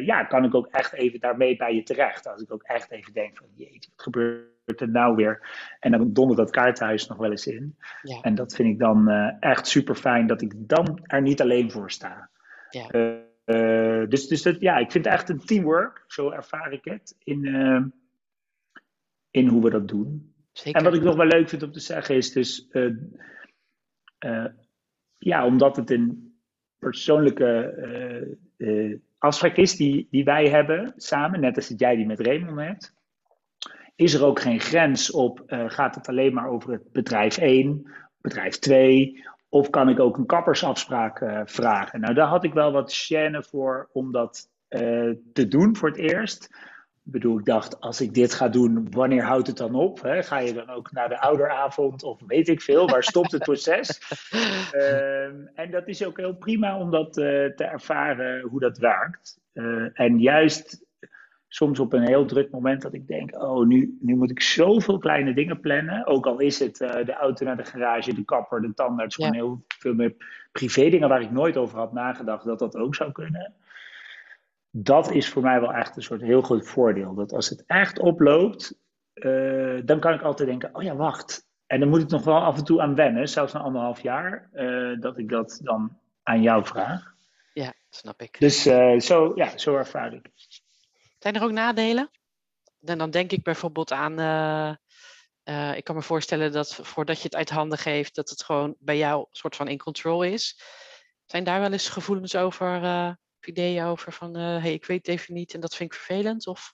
ja, 0.06 0.24
kan 0.24 0.44
ik 0.44 0.56
ook 0.56 0.68
echt 0.68 0.94
even 0.94 1.20
daarmee 1.20 1.56
bij 1.56 1.76
je 1.76 1.84
terecht. 1.84 2.28
Als 2.28 2.42
ik 2.42 2.54
ook 2.54 2.64
echt 2.64 2.92
even 2.92 3.14
denk 3.14 3.38
van 3.38 3.48
jeetje, 3.56 3.90
wat 3.96 4.02
gebeurt 4.02 4.82
er 4.82 4.90
nou 4.90 5.16
weer? 5.16 5.48
En 5.80 5.92
dan 5.92 6.14
dondert 6.14 6.40
dat 6.40 6.50
kaartenhuis 6.50 7.08
nog 7.08 7.18
wel 7.18 7.32
eens 7.32 7.48
in. 7.48 7.76
Ja. 8.02 8.22
En 8.22 8.36
dat 8.36 8.56
vind 8.56 8.70
ik 8.70 8.80
dan 8.80 9.10
echt 9.40 9.68
super 9.68 9.96
fijn 9.96 10.28
dat 10.28 10.42
ik 10.42 10.54
dan 10.56 11.00
er 11.04 11.22
niet 11.22 11.42
alleen 11.42 11.72
voor 11.72 11.92
sta. 11.92 12.30
Ja. 12.70 13.30
Uh, 13.46 14.08
dus 14.08 14.28
dus 14.28 14.42
dat, 14.42 14.60
ja, 14.60 14.78
ik 14.78 14.92
vind 14.92 15.06
het 15.06 15.14
echt 15.14 15.30
een 15.30 15.46
teamwork, 15.46 16.04
zo 16.08 16.30
ervaar 16.30 16.72
ik 16.72 16.86
het, 16.86 17.16
in, 17.24 17.46
uh, 17.46 17.82
in 19.32 19.48
hoe 19.48 19.64
we 19.64 19.70
dat 19.70 19.88
doen. 19.88 20.34
Zeker. 20.52 20.80
En 20.80 20.86
wat 20.86 20.96
ik 20.96 21.04
nog 21.04 21.16
wel 21.16 21.26
leuk 21.26 21.50
vind 21.50 21.64
om 21.64 21.72
te 21.72 21.80
zeggen 21.80 22.16
is 22.16 22.32
dus, 22.32 22.68
uh, 22.72 24.46
ja, 25.18 25.46
omdat 25.46 25.76
het 25.76 25.92
een 25.92 26.36
persoonlijke 26.80 28.38
afspraak 29.18 29.56
is 29.56 29.76
die, 29.76 30.08
die 30.12 30.24
wij 30.24 30.50
hebben 30.50 30.94
samen, 30.96 31.40
net 31.40 31.56
als 31.56 31.68
dat 31.68 31.80
jij 31.80 31.96
die 31.96 32.06
met 32.06 32.20
Raymond 32.20 32.60
hebt, 32.60 32.94
is 33.96 34.14
er 34.14 34.26
ook 34.26 34.40
geen 34.40 34.60
grens 34.60 35.12
op, 35.12 35.44
gaat 35.48 35.96
het 35.96 36.08
alleen 36.08 36.34
maar 36.34 36.50
over 36.50 36.72
het 36.72 36.92
bedrijf 36.92 37.38
1, 37.38 37.92
bedrijf 38.22 38.60
2 38.60 39.24
of 39.54 39.70
kan 39.70 39.90
ik 39.90 40.00
ook 40.00 40.18
een 40.18 40.26
kappersafspraak 40.26 41.20
uh, 41.22 41.42
vragen? 41.46 42.00
Nou, 42.00 42.14
daar 42.14 42.28
had 42.28 42.44
ik 42.44 42.54
wel 42.54 42.72
wat 42.72 42.94
chaîne 42.94 43.50
voor 43.50 43.90
om 43.92 44.12
dat 44.12 44.50
uh, 44.70 45.16
te 45.34 45.48
doen 45.48 45.76
voor 45.76 45.90
het 45.90 45.98
eerst. 45.98 46.44
Ik 47.06 47.12
bedoel, 47.12 47.40
ik 47.40 47.46
dacht, 47.46 47.82
als 47.82 48.02
ik 48.02 48.14
dit 48.14 48.34
ga 48.34 48.50
doen, 48.50 48.88
wanneer 48.92 49.24
houdt 49.24 49.48
het 49.48 49.58
dan 49.58 49.76
op? 49.76 50.02
Hè? 50.02 50.24
Ga 50.24 50.40
je 50.40 50.54
dan 50.54 50.70
ook 50.70 50.92
naar 50.92 51.10
de 51.10 51.20
ouderavond 51.20 52.04
of 52.04 52.20
weet 52.28 52.48
ik 52.48 52.62
veel? 52.62 52.88
Waar 52.88 53.04
stopt 53.04 53.32
het 53.32 53.44
proces? 53.44 54.02
uh, 54.74 55.24
en 55.62 55.72
dat 55.72 55.88
is 55.88 56.06
ook 56.06 56.18
heel 56.18 56.36
prima 56.36 56.80
om 56.80 56.92
dat 56.92 57.18
uh, 57.18 57.24
te 57.46 57.64
ervaren 57.64 58.42
hoe 58.42 58.60
dat 58.60 58.78
werkt. 58.78 59.40
en 59.94 60.20
juist 60.20 60.86
soms 61.54 61.80
op 61.80 61.94
een 61.94 62.08
heel 62.08 62.26
druk 62.26 62.52
moment 62.52 62.82
dat 62.82 62.94
ik 62.94 63.08
denk, 63.08 63.42
oh, 63.42 63.68
nu, 63.68 63.98
nu 64.02 64.16
moet 64.16 64.32
ik 64.32 64.42
zoveel 64.42 64.98
kleine 64.98 65.34
dingen 65.34 65.60
plannen. 65.60 66.08
Ook 66.08 66.26
al 66.26 66.40
is 66.40 66.60
het 66.60 66.82
uh, 66.82 67.06
de 67.06 67.14
auto 67.14 67.46
naar 67.46 67.58
de 67.58 67.64
garage, 67.64 68.14
de 68.14 68.26
kapper, 68.26 68.62
de 68.62 68.74
tandarts, 68.74 69.16
Ja. 69.16 69.26
gewoon 69.26 69.42
heel 69.42 69.66
veel 69.78 69.94
meer 69.94 70.16
privé 70.52 70.90
dingen 70.90 71.10
waar 71.10 71.22
ik 71.22 71.32
nooit 71.32 71.58
over 71.58 71.78
had 71.78 71.94
nagedacht 71.94 72.46
dat 72.46 72.60
dat 72.60 72.76
ook 72.76 72.96
zou 72.96 73.12
kunnen. 73.12 73.54
Dat 74.70 75.12
is 75.12 75.30
voor 75.30 75.42
mij 75.42 75.62
wel 75.62 75.74
echt 75.74 75.96
een 75.96 76.02
soort 76.04 76.22
heel 76.22 76.42
groot 76.42 76.68
voordeel. 76.68 77.14
Dat 77.14 77.34
als 77.34 77.50
het 77.50 77.64
echt 77.68 78.00
oploopt, 78.00 78.80
uh, 79.14 79.82
dan 79.86 80.00
kan 80.00 80.14
ik 80.14 80.22
altijd 80.22 80.50
denken, 80.50 80.70
oh 80.76 80.84
ja, 80.84 80.96
wacht. 80.96 81.48
En 81.68 81.80
dan 81.80 81.90
moet 81.90 82.02
ik 82.02 82.10
nog 82.10 82.24
wel 82.24 82.42
af 82.42 82.58
en 82.58 82.64
toe 82.64 82.82
aan 82.82 82.96
wennen, 82.96 83.28
zelfs 83.28 83.54
na 83.54 83.60
anderhalf 83.60 84.02
jaar, 84.02 84.50
uh, 84.54 85.00
dat 85.00 85.18
ik 85.18 85.30
dat 85.30 85.60
dan 85.64 85.98
aan 86.24 86.42
jou 86.42 86.66
vraag. 86.66 87.14
Ja, 87.54 87.74
snap 87.90 88.22
ik. 88.22 88.40
Dus 88.40 88.62
zo, 88.98 89.32
ja, 89.36 89.58
zo 89.58 89.76
ervaar 89.76 90.14
ik. 90.14 90.30
Zijn 91.22 91.36
er 91.36 91.44
ook 91.44 91.52
nadelen? 91.52 92.10
En 92.82 92.98
dan 92.98 93.10
denk 93.10 93.32
ik 93.32 93.44
bijvoorbeeld 93.44 93.92
aan, 93.92 94.20
uh, 94.20 94.76
uh, 95.44 95.78
ik 95.78 95.84
kan 95.84 95.96
me 95.96 96.02
voorstellen 96.02 96.52
dat 96.52 96.76
voordat 96.76 97.18
je 97.18 97.24
het 97.24 97.36
uit 97.36 97.50
handen 97.50 97.78
geeft, 97.78 98.16
dat 98.16 98.30
het 98.30 98.44
gewoon 98.44 98.76
bij 98.80 98.98
jou 98.98 99.26
soort 99.32 99.56
van 99.56 99.68
in 99.68 99.78
control 99.78 100.24
is. 100.24 100.62
Zijn 101.26 101.44
daar 101.44 101.60
wel 101.60 101.72
eens 101.72 101.90
gevoelens 101.90 102.36
over, 102.36 102.84
uh, 102.84 103.12
of 103.40 103.48
ideeën 103.48 103.84
over 103.84 104.12
van, 104.12 104.36
hé, 104.36 104.60
hey, 104.60 104.74
ik 104.74 104.86
weet 104.86 105.08
het 105.08 105.16
even 105.16 105.34
niet 105.34 105.54
en 105.54 105.60
dat 105.60 105.76
vind 105.76 105.94
ik 105.94 106.00
vervelend? 106.00 106.48
Of? 106.48 106.74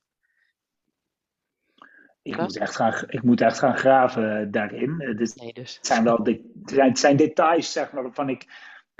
Ik 2.21 2.37
moet, 2.37 2.57
echt 2.57 2.75
gaan, 2.75 3.03
ik 3.07 3.23
moet 3.23 3.41
echt 3.41 3.59
gaan 3.59 3.77
graven 3.77 4.51
daarin. 4.51 5.01
Het, 5.01 5.35
nee, 5.35 5.53
dus. 5.53 5.75
het 5.75 5.85
zijn 5.85 6.03
wel 6.03 6.23
de, 6.23 6.51
het 6.65 6.99
zijn 6.99 7.17
details, 7.17 7.71
zeg 7.71 7.91
maar, 7.91 8.03
waarvan 8.03 8.29
ik 8.29 8.45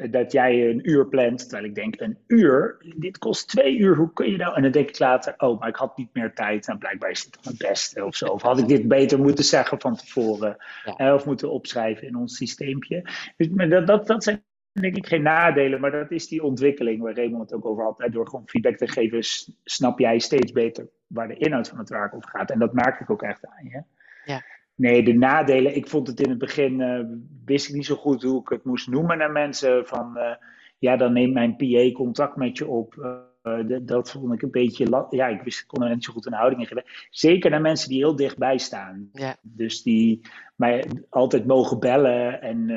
dat 0.10 0.32
jij 0.32 0.70
een 0.70 0.90
uur 0.90 1.08
plant, 1.08 1.40
terwijl 1.40 1.66
ik 1.66 1.76
denk 1.76 2.00
een 2.00 2.18
uur, 2.28 2.78
dit 2.96 3.18
kost 3.18 3.48
twee 3.48 3.78
uur, 3.78 3.96
hoe 3.96 4.14
kun 4.14 4.32
je 4.32 4.38
nou? 4.38 4.56
En 4.56 4.62
dan 4.62 4.72
denk 4.72 4.90
ik 4.90 5.00
later, 5.00 5.34
oh, 5.38 5.60
maar 5.60 5.70
ik 5.70 5.76
had 5.76 5.98
niet 5.98 6.14
meer 6.14 6.34
tijd 6.34 6.68
en 6.68 6.78
blijkbaar 6.78 7.10
is 7.10 7.30
het 7.42 7.58
beste 7.58 8.06
of 8.06 8.16
zo. 8.16 8.26
Of 8.26 8.42
had 8.42 8.60
ik 8.60 8.68
dit 8.68 8.88
beter 8.88 9.20
moeten 9.20 9.44
zeggen 9.44 9.80
van 9.80 9.96
tevoren 9.96 10.58
ja. 10.98 11.14
of 11.14 11.26
moeten 11.26 11.52
opschrijven 11.52 12.08
in 12.08 12.16
ons 12.16 12.36
systeempje. 12.36 13.02
Dus, 13.38 13.50
maar 13.50 13.70
dat, 13.70 13.88
dat, 13.88 14.08
dat 14.08 14.24
zijn 14.24 14.44
denk 14.72 14.96
ik 14.96 15.08
geen 15.08 15.22
nadelen, 15.22 15.80
maar 15.80 15.92
dat 15.92 16.12
is 16.12 16.28
die 16.28 16.44
ontwikkeling 16.44 17.02
waar 17.02 17.16
Raymond 17.16 17.42
het 17.42 17.54
ook 17.54 17.66
over 17.66 17.84
had. 17.84 18.08
Door 18.12 18.28
gewoon 18.28 18.48
feedback 18.48 18.78
te 18.78 18.88
geven, 18.88 19.20
snap 19.64 20.00
jij 20.00 20.20
steeds 20.20 20.52
beter 20.52 20.90
waar 21.08 21.28
de 21.28 21.38
inhoud 21.38 21.68
van 21.68 21.78
het 21.78 21.90
werk 21.90 22.16
over 22.16 22.30
gaat. 22.30 22.52
En 22.52 22.60
dat 22.60 22.74
merk 22.74 23.00
ik 23.00 23.10
ook 23.10 23.22
echt 23.22 23.46
aan 23.46 23.66
je. 23.66 23.84
Ja. 24.26 24.44
Nee, 24.78 25.04
de 25.04 25.14
nadelen. 25.14 25.76
Ik 25.76 25.88
vond 25.88 26.08
het 26.08 26.20
in 26.20 26.30
het 26.30 26.38
begin, 26.38 26.80
uh, 26.80 27.00
wist 27.46 27.70
ik 27.70 27.76
niet 27.76 27.86
zo 27.86 27.96
goed 27.96 28.24
hoe 28.24 28.42
ik 28.42 28.50
het 28.50 28.64
moest 28.64 28.88
noemen 28.88 29.18
naar 29.18 29.32
mensen. 29.32 29.86
Van, 29.86 30.14
uh, 30.16 30.32
ja, 30.78 30.98
dan 30.98 31.14
neemt 31.14 31.34
mijn 31.34 31.56
PA 31.56 31.92
contact 31.92 32.36
met 32.36 32.58
je 32.58 32.68
op. 32.68 32.94
De, 33.42 33.84
dat 33.86 34.12
vond 34.12 34.34
ik 34.34 34.42
een 34.42 34.52
beetje, 34.52 35.06
ja, 35.10 35.28
ik 35.28 35.42
wist, 35.42 35.60
ik 35.60 35.68
kon 35.68 35.84
er 35.84 35.90
niet 35.90 36.04
zo 36.04 36.14
goed 36.14 36.26
een 36.26 36.34
houding 36.34 36.62
in 36.62 36.68
geven. 36.68 36.84
Zeker 37.10 37.50
naar 37.50 37.62
mensen 37.62 37.90
die 37.90 37.98
heel 37.98 38.16
dichtbij 38.16 38.58
staan. 38.58 39.10
Ja. 39.14 39.36
Dus 39.42 39.82
die 39.82 40.22
mij 40.56 40.86
altijd 41.10 41.46
mogen 41.46 41.80
bellen. 41.80 42.42
En 42.42 42.70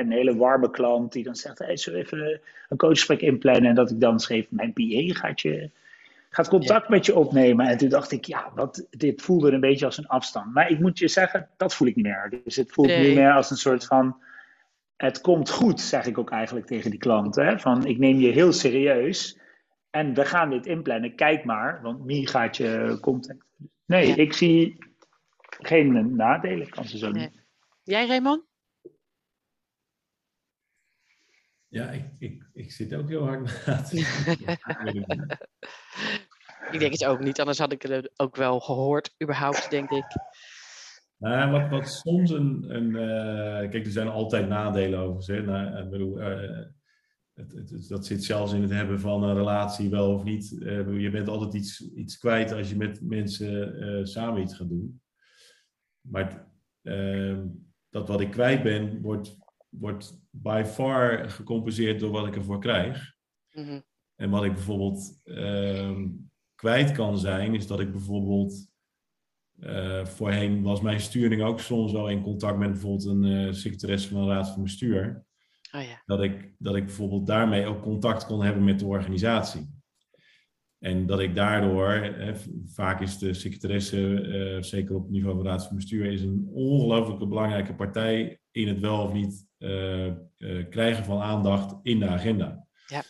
een 0.00 0.12
hele 0.12 0.36
warme 0.36 0.70
klant 0.70 1.12
die 1.12 1.24
dan 1.24 1.36
zegt, 1.36 1.58
hey, 1.58 1.78
we 1.84 1.94
even 1.94 2.40
een 2.68 2.76
coachgesprek 2.76 3.20
inplannen? 3.20 3.64
En 3.64 3.74
dat 3.74 3.90
ik 3.90 4.00
dan 4.00 4.20
schreef, 4.20 4.46
mijn 4.50 4.72
PA 4.72 5.20
gaat 5.20 5.40
je 5.40 5.70
gaat 6.34 6.48
contact 6.48 6.82
ja. 6.88 6.94
met 6.94 7.06
je 7.06 7.16
opnemen. 7.16 7.66
En 7.66 7.76
toen 7.78 7.88
dacht 7.88 8.12
ik, 8.12 8.24
ja, 8.24 8.52
wat, 8.54 8.86
dit 8.90 9.22
voelde 9.22 9.52
een 9.52 9.60
beetje 9.60 9.84
als 9.84 9.98
een 9.98 10.06
afstand. 10.06 10.54
Maar 10.54 10.70
ik 10.70 10.78
moet 10.80 10.98
je 10.98 11.08
zeggen, 11.08 11.48
dat 11.56 11.74
voel 11.74 11.88
ik 11.88 11.96
niet 11.96 12.04
meer. 12.04 12.40
Dus 12.44 12.56
het 12.56 12.72
voelt 12.72 12.88
Nee. 12.88 13.06
niet 13.06 13.16
meer 13.16 13.32
als 13.32 13.50
een 13.50 13.56
soort 13.56 13.84
van, 13.86 14.22
het 14.96 15.20
komt 15.20 15.50
goed, 15.50 15.80
zeg 15.80 16.06
ik 16.06 16.18
ook 16.18 16.30
eigenlijk 16.30 16.66
tegen 16.66 16.90
die 16.90 16.98
klanten. 16.98 17.46
Hè? 17.46 17.58
Van, 17.58 17.86
ik 17.86 17.98
neem 17.98 18.18
je 18.18 18.30
heel 18.30 18.52
serieus 18.52 19.38
en 19.90 20.14
we 20.14 20.24
gaan 20.24 20.50
dit 20.50 20.66
inplannen. 20.66 21.14
Kijk 21.14 21.44
maar, 21.44 21.80
want 21.82 22.04
Mie 22.04 22.28
gaat 22.28 22.56
je 22.56 22.98
contact. 23.00 23.44
Nee, 23.86 24.06
Ja. 24.08 24.16
ik 24.16 24.32
zie 24.32 24.76
geen 25.58 26.16
nadelen, 26.16 26.68
kan 26.68 26.84
ze 26.84 26.98
zo 26.98 27.10
Nee. 27.10 27.22
niet. 27.22 27.42
Jij, 27.82 28.06
Raymond? 28.06 28.42
Ja, 31.72 31.90
ik, 31.90 32.04
ik, 32.18 32.46
ik 32.52 32.72
zit 32.72 32.94
ook 32.94 33.08
heel 33.08 33.26
hard 33.26 33.66
na 33.66 33.84
ik 36.72 36.78
denk 36.78 36.92
het 36.92 37.04
ook 37.04 37.20
niet, 37.20 37.40
anders 37.40 37.58
had 37.58 37.72
ik 37.72 37.82
het 37.82 38.10
ook 38.16 38.36
wel 38.36 38.60
gehoord, 38.60 39.14
überhaupt, 39.22 39.70
denk 39.70 39.90
ik. 39.90 40.04
Nou, 41.16 41.50
wat, 41.50 41.68
wat 41.68 41.88
soms 41.88 42.30
een. 42.30 42.74
een 42.74 42.88
uh, 42.88 43.70
kijk, 43.70 43.86
er 43.86 43.90
zijn 43.90 44.08
altijd 44.08 44.48
nadelen 44.48 44.98
over. 44.98 45.34
Hè? 45.34 45.42
Nou, 45.42 45.84
ik 45.84 45.90
bedoel, 45.90 46.20
uh, 46.20 46.66
het, 47.32 47.52
het, 47.52 47.70
het, 47.70 47.88
dat 47.88 48.06
zit 48.06 48.24
zelfs 48.24 48.52
in 48.52 48.62
het 48.62 48.70
hebben 48.70 49.00
van 49.00 49.22
een 49.22 49.34
relatie, 49.34 49.90
wel 49.90 50.14
of 50.14 50.24
niet. 50.24 50.52
Uh, 50.58 51.00
je 51.00 51.10
bent 51.10 51.28
altijd 51.28 51.54
iets, 51.54 51.92
iets 51.94 52.18
kwijt 52.18 52.52
als 52.52 52.68
je 52.68 52.76
met 52.76 53.00
mensen 53.02 54.08
samen 54.08 54.42
iets 54.42 54.56
gaat 54.56 54.68
doen. 54.68 55.00
Maar 56.00 56.46
ehm, 56.82 57.46
dat 57.90 58.08
wat 58.08 58.20
ik 58.20 58.30
kwijt 58.30 58.62
ben, 58.62 59.00
wordt, 59.00 59.36
wordt 59.78 60.20
by 60.30 60.62
far 60.66 61.30
gecompenseerd 61.30 62.00
door 62.00 62.10
wat 62.10 62.26
ik 62.26 62.36
ervoor 62.36 62.60
krijg. 62.60 63.14
Mm 63.52 63.64
-hmm. 63.64 63.82
En 64.16 64.30
wat 64.30 64.44
ik 64.44 64.54
bijvoorbeeld 64.54 65.20
ehm, 65.24 66.08
kwijt 66.54 66.92
kan 66.92 67.18
zijn, 67.18 67.54
is 67.54 67.66
dat 67.66 67.80
ik 67.80 67.90
bijvoorbeeld. 67.90 68.70
Uh, 69.58 70.04
voorheen 70.04 70.62
was 70.62 70.80
mijn 70.80 71.00
sturing 71.00 71.42
ook 71.42 71.60
soms 71.60 71.92
wel 71.92 72.08
in 72.08 72.22
contact 72.22 72.58
met 72.58 72.70
bijvoorbeeld 72.70 73.04
een 73.04 73.24
uh, 73.24 73.52
secretaresse 73.52 74.08
van 74.08 74.20
een 74.20 74.28
raad 74.28 74.50
van 74.50 74.62
bestuur. 74.62 75.24
Oh 75.72 75.82
ja. 75.82 76.02
dat, 76.06 76.22
ik, 76.22 76.54
dat 76.58 76.76
ik 76.76 76.84
bijvoorbeeld 76.84 77.26
daarmee 77.26 77.66
ook 77.66 77.82
contact 77.82 78.26
kon 78.26 78.42
hebben 78.42 78.64
met 78.64 78.78
de 78.78 78.86
organisatie. 78.86 79.70
En 80.78 81.06
dat 81.06 81.20
ik 81.20 81.34
daardoor, 81.34 81.90
hè, 81.92 82.34
vaak 82.66 83.00
is 83.00 83.18
de 83.18 83.34
secretaresse, 83.34 84.20
eh, 84.20 84.62
zeker 84.62 84.94
op 84.94 85.02
het 85.02 85.10
niveau 85.10 85.36
van 85.36 85.46
raad 85.46 85.66
van 85.66 85.76
bestuur, 85.76 86.12
is 86.12 86.22
een 86.22 86.48
ongelooflijke 86.52 87.26
belangrijke 87.26 87.74
partij 87.74 88.40
in 88.50 88.68
het 88.68 88.80
wel 88.80 89.02
of 89.02 89.12
niet 89.12 89.46
krijgen 90.70 91.04
van 91.04 91.20
aandacht 91.20 91.76
in 91.82 91.98
de 91.98 92.06
agenda. 92.06 92.66
Ja. 92.86 93.02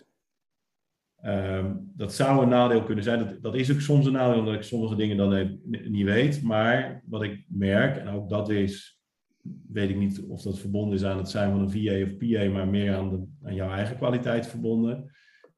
Um, 1.25 1.91
dat 1.97 2.15
zou 2.15 2.43
een 2.43 2.49
nadeel 2.49 2.83
kunnen 2.83 3.05
zijn. 3.05 3.19
Dat, 3.19 3.43
dat, 3.43 3.55
is 3.55 3.73
ook 3.73 3.81
soms 3.81 4.07
een 4.07 4.13
nadeel, 4.13 4.39
omdat 4.39 4.55
ik 4.55 4.63
sommige 4.63 4.97
dingen 4.97 5.17
dan 5.17 5.61
niet 5.69 6.05
weet. 6.05 6.43
Maar 6.43 7.03
wat 7.07 7.23
ik 7.23 7.45
merk, 7.49 7.97
en 7.97 8.09
ook 8.09 8.29
dat 8.29 8.51
is, 8.51 9.01
weet 9.69 9.91
ik 9.91 9.97
niet 9.97 10.23
of 10.29 10.43
dat 10.43 10.59
verbonden 10.59 10.95
is 10.95 11.05
aan 11.05 11.19
het 11.19 11.29
zijn 11.29 11.51
van 11.51 11.61
een 11.61 11.71
VA 11.71 12.03
of 12.03 12.17
PA, 12.17 12.51
maar 12.51 12.69
meer 12.69 12.95
aan, 12.95 13.11
de, 13.11 13.47
aan 13.47 13.55
jouw 13.55 13.71
eigen 13.71 13.97
kwaliteit 13.97 14.47
verbonden 14.47 15.11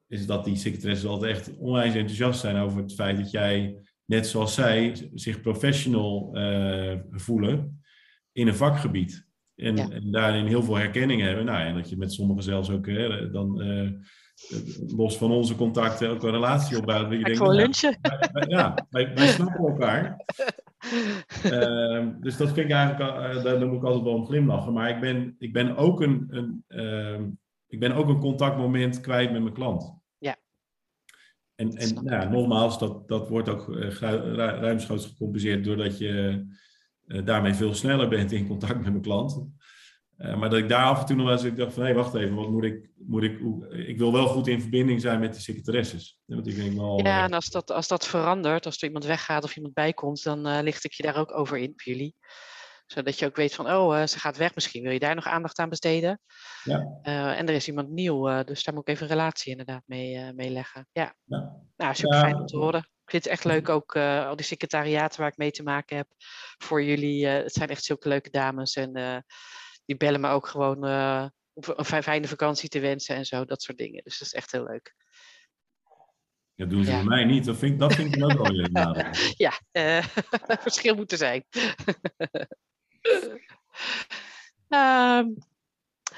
is 0.07 0.25
dat 0.25 0.45
die 0.45 0.55
secretaresses 0.55 1.09
altijd 1.09 1.31
echt 1.31 1.57
onwijs 1.57 1.95
enthousiast 1.95 2.39
zijn 2.39 2.55
over 2.55 2.81
het 2.81 2.93
feit 2.93 3.17
dat 3.17 3.31
jij, 3.31 3.77
net 4.05 4.27
zoals 4.27 4.53
zij, 4.53 5.09
zich 5.13 5.41
professional 5.41 6.37
uh, 6.37 6.99
voelen 7.09 7.83
in 8.31 8.47
een 8.47 8.55
vakgebied. 8.55 9.27
En, 9.55 9.75
ja. 9.75 9.89
en, 9.89 10.11
daarin 10.11 10.45
heel 10.45 10.63
veel 10.63 10.75
herkenning 10.75 11.21
hebben. 11.21 11.45
Nou, 11.45 11.65
en 11.65 11.75
dat 11.75 11.89
je 11.89 11.97
met 11.97 12.13
sommigen 12.13 12.43
zelfs 12.43 12.69
ook 12.69 12.85
uh, 12.85 13.31
dan 13.31 13.61
uh, 13.61 13.89
los 14.95 15.17
van 15.17 15.31
onze 15.31 15.55
contacten 15.55 16.09
ook 16.09 16.23
een 16.23 16.31
relatie 16.31 16.77
opbouwt. 16.77 17.11
Ik 17.11 17.25
denk, 17.25 17.37
gewoon 17.37 17.55
lunchen. 17.55 17.97
Wij, 18.01 18.29
wij, 18.31 18.45
ja, 18.47 18.87
wij, 18.89 19.13
wij 19.13 19.27
snappen 19.27 19.65
elkaar. 19.67 20.25
dus 22.21 22.37
dat 22.37 22.51
vind 22.51 22.69
ik 22.69 22.71
eigenlijk, 22.71 23.43
daar 23.43 23.67
moet 23.67 23.77
ik 23.77 23.83
altijd 23.83 24.03
wel 24.03 24.13
om 24.13 24.25
glimlachen. 24.25 24.73
Maar 24.73 24.89
ik 24.89 24.99
ben, 24.99 25.35
ik 25.39 25.53
ben 25.53 25.75
ook 25.75 26.01
een, 26.01 26.27
een 26.29 27.39
ik 27.67 27.79
ben 27.79 27.91
ook 27.91 28.07
een 28.07 28.19
contactmoment 28.19 28.99
kwijt 28.99 29.31
met 29.31 29.41
mijn 29.41 29.53
klant. 29.53 29.93
Ja. 30.17 30.35
En, 31.55 31.69
en 31.75 32.03
nou, 32.03 32.29
nogmaals, 32.29 32.79
dat, 32.79 33.07
dat 33.07 33.29
wordt 33.29 33.49
ook 33.49 33.67
uh, 33.67 33.89
ruimschoots 33.99 35.05
gecompenseerd 35.05 35.63
doordat 35.63 35.97
je 35.97 36.45
daarmee 37.05 37.53
veel 37.53 37.73
sneller 37.73 38.07
bent 38.07 38.31
in 38.31 38.47
contact 38.47 38.75
met 38.75 38.89
mijn 38.89 39.01
klant. 39.01 39.47
Uh, 40.17 40.37
maar 40.37 40.49
dat 40.49 40.59
ik 40.59 40.69
daar 40.69 40.85
af 40.85 40.99
en 40.99 41.05
toe 41.05 41.15
nog 41.15 41.25
wel 41.25 41.35
eens 41.35 41.43
ik 41.43 41.57
dacht 41.57 41.73
van, 41.73 41.83
hé, 41.83 41.87
hey, 41.87 41.97
wacht 41.97 42.13
even, 42.13 42.35
wat 42.35 42.49
moet 42.49 42.63
ik, 42.63 42.89
moet 42.95 43.23
ik, 43.23 43.39
ik 43.69 43.97
wil 43.97 44.11
wel 44.11 44.27
goed 44.27 44.47
in 44.47 44.61
verbinding 44.61 45.01
zijn 45.01 45.19
met 45.19 45.33
de 45.33 45.39
secretaresses. 45.39 46.19
Want 46.25 46.47
ik 46.47 46.55
denk 46.55 46.73
wel, 46.73 46.99
ja, 47.05 47.23
en 47.23 47.33
als 47.33 47.49
dat, 47.49 47.71
als 47.71 47.87
dat 47.87 48.07
verandert, 48.07 48.65
als 48.65 48.77
er 48.77 48.87
iemand 48.87 49.05
weggaat 49.05 49.43
of 49.43 49.55
iemand 49.55 49.73
bijkomt, 49.73 50.23
dan 50.23 50.61
licht 50.61 50.83
ik 50.83 50.93
je 50.93 51.03
daar 51.03 51.17
ook 51.17 51.37
over 51.37 51.57
in, 51.57 51.73
voor 51.75 51.93
jullie 51.93 52.15
zodat 52.85 53.19
je 53.19 53.25
ook 53.25 53.35
weet 53.35 53.55
van, 53.55 53.71
oh, 53.71 53.97
uh, 53.97 54.05
ze 54.05 54.19
gaat 54.19 54.37
weg, 54.37 54.55
misschien 54.55 54.83
wil 54.83 54.91
je 54.91 54.99
daar 54.99 55.15
nog 55.15 55.25
aandacht 55.25 55.59
aan 55.59 55.69
besteden. 55.69 56.19
Ja. 56.63 56.99
En 57.35 57.47
er 57.47 57.53
is 57.55 57.67
iemand 57.67 57.89
nieuw, 57.89 58.43
dus 58.43 58.63
daar 58.63 58.73
moet 58.73 58.87
ik 58.87 58.93
even 58.93 59.05
een 59.05 59.15
relatie 59.15 59.51
inderdaad 59.51 59.83
mee, 59.85 60.33
mee 60.33 60.49
leggen. 60.49 60.87
Ja, 60.91 61.15
ja. 61.23 61.55
nou, 61.77 61.95
super 61.95 62.19
fijn 62.19 62.35
om 62.35 62.45
te 62.45 62.57
horen. 62.57 62.89
Ik 63.05 63.11
vind 63.11 63.23
het 63.23 63.33
echt 63.33 63.43
leuk 63.43 63.69
ook, 63.69 63.95
al 63.95 64.35
die 64.35 64.45
secretariaten 64.45 65.19
waar 65.19 65.31
ik 65.31 65.37
mee 65.37 65.51
te 65.51 65.63
maken 65.63 65.97
heb 65.97 66.07
voor 66.57 66.83
jullie. 66.83 67.27
het 67.27 67.53
zijn 67.53 67.69
echt 67.69 67.83
zulke 67.83 68.07
leuke 68.07 68.29
dames 68.29 68.75
en 68.75 69.23
die 69.85 69.97
bellen 69.97 70.21
me 70.21 70.29
ook 70.29 70.47
gewoon 70.47 70.83
om 71.55 71.63
een 71.75 72.03
fijne 72.03 72.27
vakantie 72.27 72.69
te 72.69 72.79
wensen 72.79 73.15
en 73.15 73.25
zo, 73.25 73.45
dat 73.45 73.61
soort 73.61 73.77
dingen. 73.77 74.03
Dus 74.03 74.17
dat 74.17 74.27
is 74.27 74.33
echt 74.33 74.51
heel 74.51 74.63
leuk. 74.63 74.95
Ja, 76.53 76.65
doen 76.65 76.83
ze 76.83 76.91
ja. 76.91 76.97
bij 76.97 77.05
mij 77.05 77.23
niet. 77.23 77.45
Dat 77.45 77.57
vind, 77.57 77.79
dat 77.79 77.93
vind 77.93 78.15
ik 78.15 78.23
ook 78.23 78.31
wel 78.31 78.51
weer 78.51 78.69
Ja, 79.45 79.59
uh, 79.71 80.03
verschil 80.67 80.95
moet 80.95 81.11
er 81.11 81.17
zijn. 81.17 81.45
um, 84.69 85.37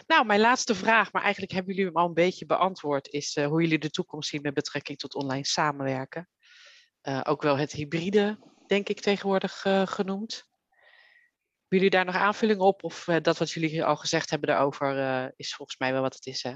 nou, 0.07 0.25
mijn 0.25 0.39
laatste 0.39 0.75
vraag, 0.75 1.11
maar 1.11 1.21
eigenlijk 1.21 1.51
hebben 1.51 1.73
jullie 1.73 1.87
hem 1.87 2.01
al 2.01 2.07
een 2.07 2.13
beetje 2.13 2.45
beantwoord, 2.45 3.07
is 3.07 3.35
uh, 3.35 3.45
hoe 3.45 3.61
jullie 3.61 3.79
de 3.79 3.89
toekomst 3.89 4.29
zien 4.29 4.41
met 4.41 4.53
betrekking 4.53 4.97
tot 4.97 5.15
online 5.15 5.45
samenwerken. 5.45 6.29
Uh, 7.07 7.21
ook 7.23 7.41
wel 7.41 7.57
het 7.57 7.71
hybride, 7.71 8.37
denk 8.67 8.89
ik, 8.89 8.99
tegenwoordig 8.99 9.65
genoemd. 9.85 10.45
Hebben 11.59 11.67
jullie 11.67 11.89
daar 11.89 12.05
nog 12.05 12.15
aanvulling 12.15 12.59
op? 12.59 12.83
Of 12.83 13.03
dat 13.21 13.37
wat 13.37 13.51
jullie 13.51 13.83
al 13.83 13.95
gezegd 13.95 14.29
hebben 14.29 14.49
daarover 14.49 15.33
is 15.35 15.55
volgens 15.55 15.77
mij 15.77 15.91
wel 15.91 16.01
wat 16.01 16.15
het 16.15 16.25
is, 16.25 16.43
hè? 16.43 16.53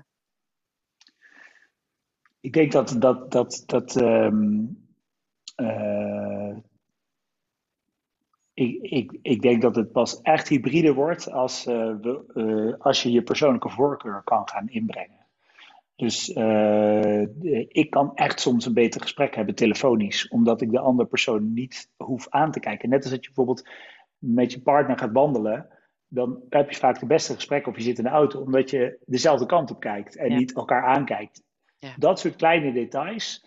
Ik 2.40 2.54
denk 2.54 2.72
dat 2.72 2.96
dat, 3.00 3.32
dat, 3.32 3.64
dat 3.66 3.96
uh, 3.96 4.32
ik, 8.54 8.82
ik, 8.82 9.18
ik 9.22 9.42
denk 9.42 9.62
dat 9.62 9.76
het 9.76 9.92
pas 9.92 10.22
echt 10.22 10.48
hybride 10.48 10.94
wordt 10.94 11.32
als, 11.32 11.64
we, 11.64 12.76
als 12.80 13.04
je 13.04 13.12
je 13.12 13.24
persoonlijke 13.24 13.70
voorkeur 13.70 14.24
kan 14.24 14.50
gaan 14.50 14.70
inbrengen. 14.70 15.21
Dus 16.02 16.30
ik 17.68 17.90
kan 17.90 18.16
echt 18.16 18.40
soms 18.40 18.66
een 18.66 18.74
beter 18.74 19.02
gesprek 19.02 19.36
hebben 19.36 19.56
telefonisch, 19.56 20.28
omdat 20.28 20.62
ik 20.62 20.72
de 20.72 20.80
andere 20.80 21.10
persoon 21.10 21.54
niet 21.54 21.90
hoef 21.98 22.30
aan 22.30 22.52
te 22.52 22.60
kijken. 22.60 22.90
Net 22.90 23.02
als 23.02 23.12
dat 23.12 23.22
je 23.22 23.32
bijvoorbeeld 23.34 23.70
met 24.18 24.52
je 24.52 24.62
partner 24.62 24.98
gaat 24.98 25.12
wandelen, 25.12 25.68
dan 26.08 26.42
heb 26.50 26.72
je 26.72 26.78
vaak 26.78 27.00
de 27.00 27.06
beste 27.06 27.34
gesprek 27.34 27.68
of 27.68 27.76
je 27.76 27.82
zit 27.82 27.98
in 27.98 28.04
de 28.04 28.10
auto, 28.10 28.40
omdat 28.40 28.70
je 28.70 28.98
dezelfde 29.06 29.46
kant 29.46 29.72
op 29.72 29.80
kijkt 29.80 30.16
en 30.16 30.30
ja. 30.30 30.38
niet 30.38 30.56
elkaar 30.56 30.86
aankijkt. 30.86 31.44
Ja. 31.80 31.94
Dat 31.98 32.20
soort 32.20 32.36
kleine 32.36 32.74
details. 32.74 33.46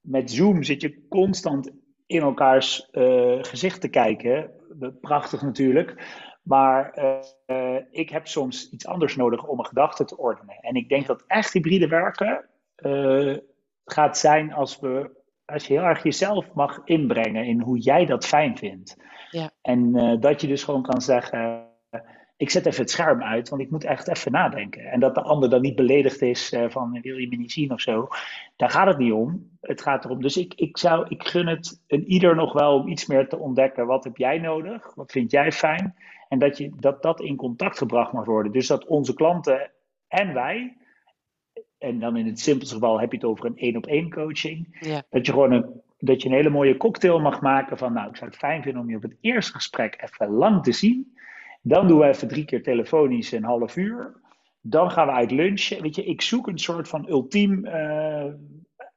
Met 0.00 0.30
Zoom 0.30 0.62
zit 0.62 0.80
je 0.80 1.06
constant 1.08 1.70
in 2.06 2.20
elkaars 2.20 2.88
uh, 2.92 3.38
gezicht 3.40 3.80
te 3.80 3.88
kijken. 3.88 4.50
Prachtig 5.00 5.42
natuurlijk. 5.42 5.94
Maar 6.44 6.98
uh, 7.46 7.76
ik 7.90 8.10
heb 8.10 8.26
soms 8.26 8.70
iets 8.70 8.86
anders 8.86 9.16
nodig 9.16 9.44
om 9.44 9.56
mijn 9.56 9.68
gedachten 9.68 10.06
te 10.06 10.16
ordenen. 10.16 10.56
En 10.60 10.74
ik 10.74 10.88
denk 10.88 11.06
dat 11.06 11.24
echt 11.26 11.52
hybride 11.52 11.88
werken 11.88 12.44
uh, 12.76 13.36
gaat 13.84 14.18
zijn 14.18 14.52
als, 14.52 14.80
we, 14.80 15.10
als 15.44 15.66
je 15.66 15.72
heel 15.74 15.82
erg 15.82 16.02
jezelf 16.02 16.52
mag 16.54 16.80
inbrengen 16.84 17.44
in 17.44 17.60
hoe 17.60 17.78
jij 17.78 18.06
dat 18.06 18.26
fijn 18.26 18.58
vindt. 18.58 18.96
Ja. 19.30 19.50
En 19.62 19.92
dat 20.20 20.40
je 20.40 20.46
dus 20.46 20.64
gewoon 20.64 20.82
kan 20.82 21.00
zeggen 21.00 21.72
ik 22.36 22.50
zet 22.50 22.66
even 22.66 22.80
het 22.80 22.90
scherm 22.90 23.22
uit, 23.22 23.48
want 23.48 23.62
ik 23.62 23.70
moet 23.70 23.84
echt 23.84 24.08
even 24.08 24.32
nadenken. 24.32 24.84
En 24.84 25.00
dat 25.00 25.14
de 25.14 25.22
ander 25.22 25.50
dan 25.50 25.60
niet 25.60 25.74
beledigd 25.74 26.22
is 26.22 26.52
uh, 26.52 26.64
van 26.68 27.00
wil 27.02 27.16
je 27.16 27.28
me 27.28 27.36
niet 27.36 27.52
zien 27.52 27.72
of 27.72 27.80
zo. 27.80 28.08
Daar 28.56 28.70
gaat 28.70 28.86
het 28.86 28.98
niet 28.98 29.12
om. 29.12 29.50
Het 29.60 29.82
gaat 29.82 30.04
erom. 30.04 30.22
Dus 30.22 30.36
ik, 30.36 30.54
ik, 30.54 30.78
zou, 30.78 31.06
ik 31.08 31.22
gun 31.22 31.46
het 31.46 31.82
een 31.86 32.04
ieder 32.04 32.34
nog 32.34 32.52
wel 32.52 32.78
om 32.78 32.88
iets 32.88 33.06
meer 33.06 33.28
te 33.28 33.38
ontdekken. 33.38 33.86
Wat 33.86 34.04
heb 34.04 34.16
jij 34.16 34.38
nodig? 34.38 34.94
Wat 34.94 35.12
vind 35.12 35.30
jij 35.30 35.52
fijn? 35.52 35.94
En 36.34 36.40
dat 36.40 36.58
je, 36.58 36.70
dat, 36.80 37.02
dat 37.02 37.20
in 37.20 37.36
contact 37.36 37.78
gebracht 37.78 38.12
mag 38.12 38.24
worden. 38.24 38.52
Dus 38.52 38.66
dat 38.66 38.86
onze 38.86 39.14
klanten 39.14 39.70
en 40.08 40.34
wij, 40.34 40.76
en 41.78 41.98
dan 41.98 42.16
in 42.16 42.26
het 42.26 42.40
simpelste 42.40 42.74
geval 42.74 43.00
heb 43.00 43.10
je 43.10 43.16
het 43.16 43.26
over 43.26 43.46
een 43.46 43.56
één 43.56 43.76
op 43.76 43.86
één 43.86 44.10
coaching. 44.10 44.76
Ja. 44.80 45.02
Dat 45.10 45.26
je 45.26 45.32
gewoon 45.32 45.52
een, 45.52 45.80
dat 45.98 46.22
je 46.22 46.28
een 46.28 46.34
hele 46.34 46.50
mooie 46.50 46.76
cocktail 46.76 47.20
mag 47.20 47.40
maken 47.40 47.78
van 47.78 47.92
nou, 47.92 48.08
ik 48.08 48.16
zou 48.16 48.30
het 48.30 48.38
fijn 48.38 48.62
vinden 48.62 48.82
om 48.82 48.90
je 48.90 48.96
op 48.96 49.02
het 49.02 49.16
eerste 49.20 49.52
gesprek 49.52 50.02
even 50.02 50.34
lang 50.34 50.62
te 50.62 50.72
zien. 50.72 51.16
Dan 51.62 51.88
doen 51.88 51.98
we 51.98 52.06
even 52.06 52.28
drie 52.28 52.44
keer 52.44 52.62
telefonisch 52.62 53.32
een 53.32 53.44
half 53.44 53.76
uur. 53.76 54.20
Dan 54.60 54.90
gaan 54.90 55.06
we 55.06 55.12
uit 55.12 55.30
lunchen. 55.30 55.82
Weet 55.82 55.94
je, 55.94 56.04
ik 56.04 56.22
zoek 56.22 56.46
een 56.46 56.58
soort 56.58 56.88
van 56.88 57.08
ultiem. 57.08 57.66
Uh, 57.66 58.32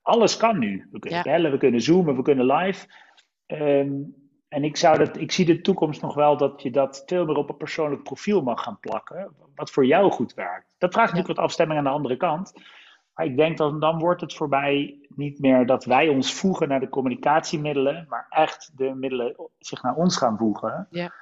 alles 0.02 0.38
kan 0.38 0.60
nu. 0.60 0.88
We 0.92 1.00
kunnen 1.00 1.20
ja. 1.20 1.32
bellen, 1.32 1.52
we 1.52 1.58
kunnen 1.58 1.82
zoomen, 1.82 2.16
we 2.16 2.22
kunnen 2.22 2.46
live. 2.46 2.88
Um, 3.48 4.16
en 4.48 4.64
ik, 4.64 4.78
zou 4.78 4.98
dat, 4.98 5.18
ik 5.18 5.32
zie 5.32 5.46
de 5.46 5.62
toekomst 5.62 6.02
nog 6.02 6.14
wel 6.14 6.38
dat 6.38 6.62
je 6.62 6.72
dat 6.72 7.04
veel 7.06 7.26
meer 7.26 7.36
op 7.36 7.50
een 7.50 7.58
persoonlijk 7.58 8.04
profiel 8.04 8.42
mag 8.42 8.64
gaan 8.64 8.80
plakken. 8.80 9.32
Wat 9.56 9.72
voor 9.72 9.86
jou 9.86 10.12
goed 10.12 10.34
werkt. 10.34 10.68
Dat 10.78 10.94
vraagt 10.94 11.12
natuurlijk 11.12 11.38
wat 11.38 11.46
afstemming 11.46 11.80
aan 11.80 11.86
de 11.86 11.92
andere 11.92 12.18
kant. 12.18 12.54
Maar 13.14 13.26
ik 13.26 13.38
denk 13.38 13.58
dat 13.58 13.82
dan 13.82 14.00
wordt 14.00 14.22
het 14.22 14.34
voorbij 14.34 15.00
niet 15.16 15.40
meer 15.40 15.66
dat 15.66 15.86
wij 15.86 16.08
ons 16.08 16.34
voegen 16.34 16.68
naar 16.68 16.80
de 16.80 16.90
communicatiemiddelen. 16.90 18.06
Maar 18.10 18.26
echt 18.30 18.72
de 18.76 18.96
middelen 18.96 19.36
zich 19.60 19.84
naar 19.84 19.96
ons 19.96 20.18
gaan 20.18 20.38
voegen. 20.38 20.88
Ja. 20.90 21.14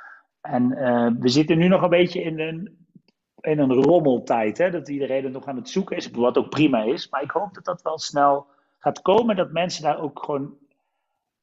En 0.41 0.71
uh, 0.71 1.09
we 1.19 1.29
zitten 1.29 1.57
nu 1.57 1.67
nog 1.67 1.81
een 1.81 1.89
beetje 1.89 2.21
in 2.21 2.39
een, 2.39 2.87
in 3.39 3.59
een 3.59 3.73
rommeltijd. 3.73 4.57
Hè? 4.57 4.71
Dat 4.71 4.89
iedereen 4.89 5.23
er 5.23 5.31
nog 5.31 5.45
aan 5.45 5.55
het 5.55 5.69
zoeken 5.69 5.97
is. 5.97 6.11
Wat 6.11 6.37
ook 6.37 6.49
prima 6.49 6.83
is. 6.83 7.09
Maar 7.09 7.21
ik 7.21 7.31
hoop 7.31 7.53
dat 7.53 7.65
dat 7.65 7.81
wel 7.81 7.99
snel 7.99 8.47
gaat 8.77 9.01
komen. 9.01 9.35
Dat 9.35 9.51
mensen 9.51 9.83
daar 9.83 9.99
ook 9.99 10.23
gewoon 10.23 10.57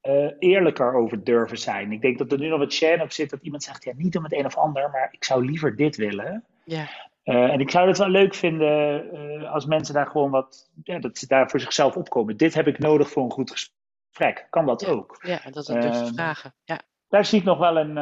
uh, 0.03 0.31
eerlijker 0.39 0.93
over 0.93 1.23
durven 1.23 1.57
zijn. 1.57 1.91
Ik 1.91 2.01
denk 2.01 2.17
dat 2.17 2.31
er 2.31 2.39
nu 2.39 2.47
nog 2.47 2.59
wat 2.59 2.73
shame 2.73 3.03
op 3.03 3.11
zit. 3.11 3.29
Dat 3.29 3.41
iemand 3.41 3.63
zegt, 3.63 3.83
ja 3.83 3.93
niet 3.95 4.17
om 4.17 4.23
het 4.23 4.33
een 4.33 4.45
of 4.45 4.57
ander. 4.57 4.89
Maar 4.89 5.07
ik 5.11 5.23
zou 5.23 5.45
liever 5.45 5.75
dit 5.75 5.95
willen. 5.95 6.43
Ja. 6.65 6.89
Uh, 7.23 7.51
en 7.51 7.59
ik 7.59 7.71
zou 7.71 7.87
het 7.87 7.97
wel 7.97 8.09
leuk 8.09 8.33
vinden 8.33 9.47
als 9.47 9.65
mensen 9.65 9.93
daar 9.93 10.07
gewoon 10.07 10.31
wat... 10.31 10.69
Ja, 10.83 10.99
dat 10.99 11.17
ze 11.17 11.27
daar 11.27 11.49
voor 11.49 11.59
zichzelf 11.59 11.95
opkomen. 11.95 12.37
Dit 12.37 12.53
heb 12.53 12.67
ik 12.67 12.79
nodig 12.79 13.09
voor 13.09 13.23
een 13.23 13.31
goed 13.31 13.51
gesprek. 13.51 14.47
Kan 14.49 14.65
dat 14.65 14.81
ja. 14.81 14.87
ook? 14.87 15.17
Ja, 15.21 15.41
dat 15.51 15.69
is 15.69 15.75
dus 15.75 16.11
vragen. 16.13 16.53
Ja. 16.63 16.79
Daar 17.07 17.25
zie 17.25 17.39
ik 17.39 17.45
nog 17.45 17.57
wel 17.57 17.77
een 17.77 17.97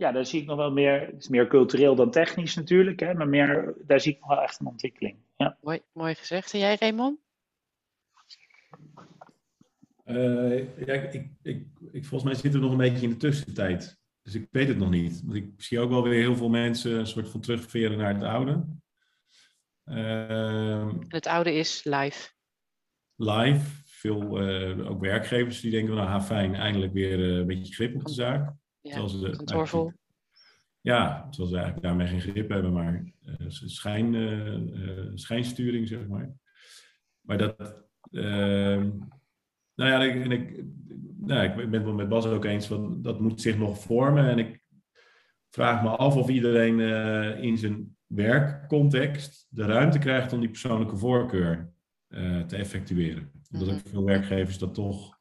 ja, 0.00 0.12
daar 0.12 0.26
zie 0.26 0.40
ik 0.40 0.46
nog 0.46 0.56
wel 0.56 0.70
meer, 0.70 1.00
het 1.00 1.18
is 1.18 1.28
meer 1.28 1.46
cultureel 1.46 1.94
dan 1.94 2.10
technisch 2.10 2.56
natuurlijk, 2.56 3.00
hè, 3.00 3.14
maar 3.14 3.28
meer, 3.28 3.74
daar 3.78 4.00
zie 4.00 4.12
ik 4.12 4.20
nog 4.20 4.28
wel 4.28 4.42
echt 4.42 4.60
een 4.60 4.66
ontwikkeling. 4.66 5.16
Ja. 5.36 5.56
Mooi, 5.60 5.80
mooi 5.92 6.14
gezegd. 6.14 6.52
En 6.52 6.58
jij, 6.58 6.76
Raymond? 6.80 7.18
Uh, 10.10 10.86
ja, 10.86 10.92
ik, 10.92 11.28
ik, 11.42 11.66
ik, 11.92 12.04
volgens 12.04 12.22
mij 12.22 12.34
zitten 12.34 12.60
we 12.60 12.66
nog 12.66 12.70
een 12.70 12.90
beetje 12.90 13.06
in 13.06 13.10
de 13.10 13.16
tussentijd. 13.16 13.98
Dus 14.22 14.34
ik 14.34 14.48
weet 14.50 14.68
het 14.68 14.78
nog 14.78 14.90
niet. 14.90 15.22
Want 15.22 15.36
ik 15.36 15.52
zie 15.56 15.78
ook 15.78 15.90
wel 15.90 16.02
weer 16.02 16.20
heel 16.20 16.36
veel 16.36 16.48
mensen 16.48 16.98
een 16.98 17.06
soort 17.06 17.28
van 17.28 17.40
terugveren 17.40 17.98
naar 17.98 18.14
het 18.14 18.22
oude. 18.22 18.64
Uh, 19.84 20.92
het 21.08 21.26
oude 21.26 21.54
is 21.54 21.84
live. 21.84 22.30
Live, 23.14 23.82
veel 23.84 24.50
uh, 24.50 24.90
ook 24.90 25.00
werkgevers 25.00 25.60
die 25.60 25.70
denken, 25.70 25.94
nou 25.94 26.08
ha, 26.08 26.20
fijn, 26.20 26.54
eindelijk 26.54 26.92
weer 26.92 27.18
uh, 27.18 27.36
een 27.36 27.46
beetje 27.46 27.74
grip 27.74 27.94
op 27.94 28.04
de 28.04 28.12
zaak. 28.12 28.52
Ja, 28.80 29.06
ze, 29.06 29.30
kantoorvol. 29.30 29.92
Ja, 30.80 31.28
terwijl 31.30 31.50
ze 31.50 31.56
eigenlijk 31.56 31.86
daarmee 31.86 32.06
geen 32.06 32.20
grip 32.20 32.48
hebben, 32.48 32.72
maar 32.72 33.12
schijn, 33.48 34.14
schijnsturing, 35.14 35.88
zeg 35.88 36.06
maar. 36.06 36.32
Maar 37.20 37.38
dat, 37.38 37.84
ehm, 38.10 38.90
nou 39.80 39.90
ja, 39.90 40.02
ik, 40.02 40.24
ik, 40.24 40.64
nou, 41.18 41.44
ik 41.44 41.54
ben 41.54 41.72
het 41.72 41.84
wel 41.84 41.94
met 41.94 42.08
Bas 42.08 42.26
ook 42.26 42.44
eens, 42.44 42.68
want 42.68 43.04
dat 43.04 43.20
moet 43.20 43.40
zich 43.40 43.58
nog 43.58 43.80
vormen. 43.80 44.28
En 44.28 44.38
ik 44.38 44.62
vraag 45.50 45.82
me 45.82 45.88
af 45.88 46.16
of 46.16 46.28
iedereen 46.28 46.80
in 47.42 47.58
zijn 47.58 47.96
werkcontext 48.06 49.46
de 49.48 49.64
ruimte 49.64 49.98
krijgt 49.98 50.32
om 50.32 50.40
die 50.40 50.48
persoonlijke 50.48 50.96
voorkeur 50.96 51.72
uh, 52.08 52.40
te 52.40 52.56
effectueren. 52.56 53.30
Omdat 53.52 53.68
ook 53.68 53.80
veel 53.84 54.04
werkgevers 54.04 54.58
dat 54.58 54.74
toch 54.74 55.18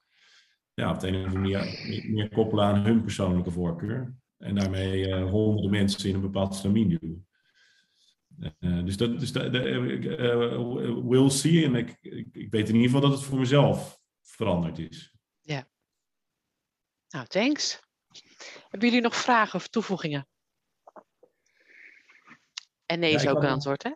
ja, 0.74 0.92
op 0.92 1.00
de 1.00 1.08
een 1.08 1.16
of 1.16 1.26
andere 1.26 1.40
manier 1.40 2.12
meer 2.12 2.30
koppelen 2.30 2.66
aan 2.66 2.86
hun 2.86 3.02
persoonlijke 3.02 3.52
voorkeur. 3.52 4.16
En 4.38 4.56
daarmee 4.56 5.08
uh, 5.08 5.30
honderden 5.30 5.72
mensen 5.72 6.10
in 6.10 6.16
een 6.16 6.22
bepaald 6.22 6.56
stramien 6.56 6.90
duwen. 6.90 7.28
Uh, 8.60 8.86
dus 8.86 8.98
dat 8.98 9.20
dus 9.20 9.32
de, 9.32 9.50
de, 9.50 11.02
will 11.06 11.30
see. 11.30 11.66
En 11.66 11.76
ik, 11.76 11.98
ik, 12.02 12.28
ik, 12.32 12.52
weet 12.52 12.70
in 12.70 12.76
ieder 12.76 12.90
geval 12.90 13.10
dat 13.10 13.20
het 13.20 13.28
voor 13.28 13.40
mezelf 13.40 13.99
veranderd 14.40 14.80
is. 14.80 15.14
Ja. 15.42 15.68
Nou, 17.10 17.26
thanks. 17.26 17.80
Hebben 18.70 18.90
jullie 18.90 19.04
nog 19.04 19.16
vragen 19.16 19.56
of 19.56 19.68
toevoegingen? 19.68 20.28
En 22.86 23.00
nee 23.00 23.14
is 23.14 23.28
ook 23.28 23.44
een 23.44 23.50
antwoord, 23.50 23.84
hè? 23.84 23.92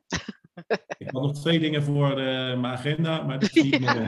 Ik 0.98 1.10
had 1.12 1.22
nog 1.22 1.34
twee 1.34 1.60
dingen 1.60 1.84
voor 1.84 2.10
uh, 2.10 2.16
mijn 2.60 2.66
agenda, 2.66 3.22
maar 3.22 3.40
dat 3.40 3.56
is 3.56 3.64
niet 3.64 3.80
meer. 3.86 4.02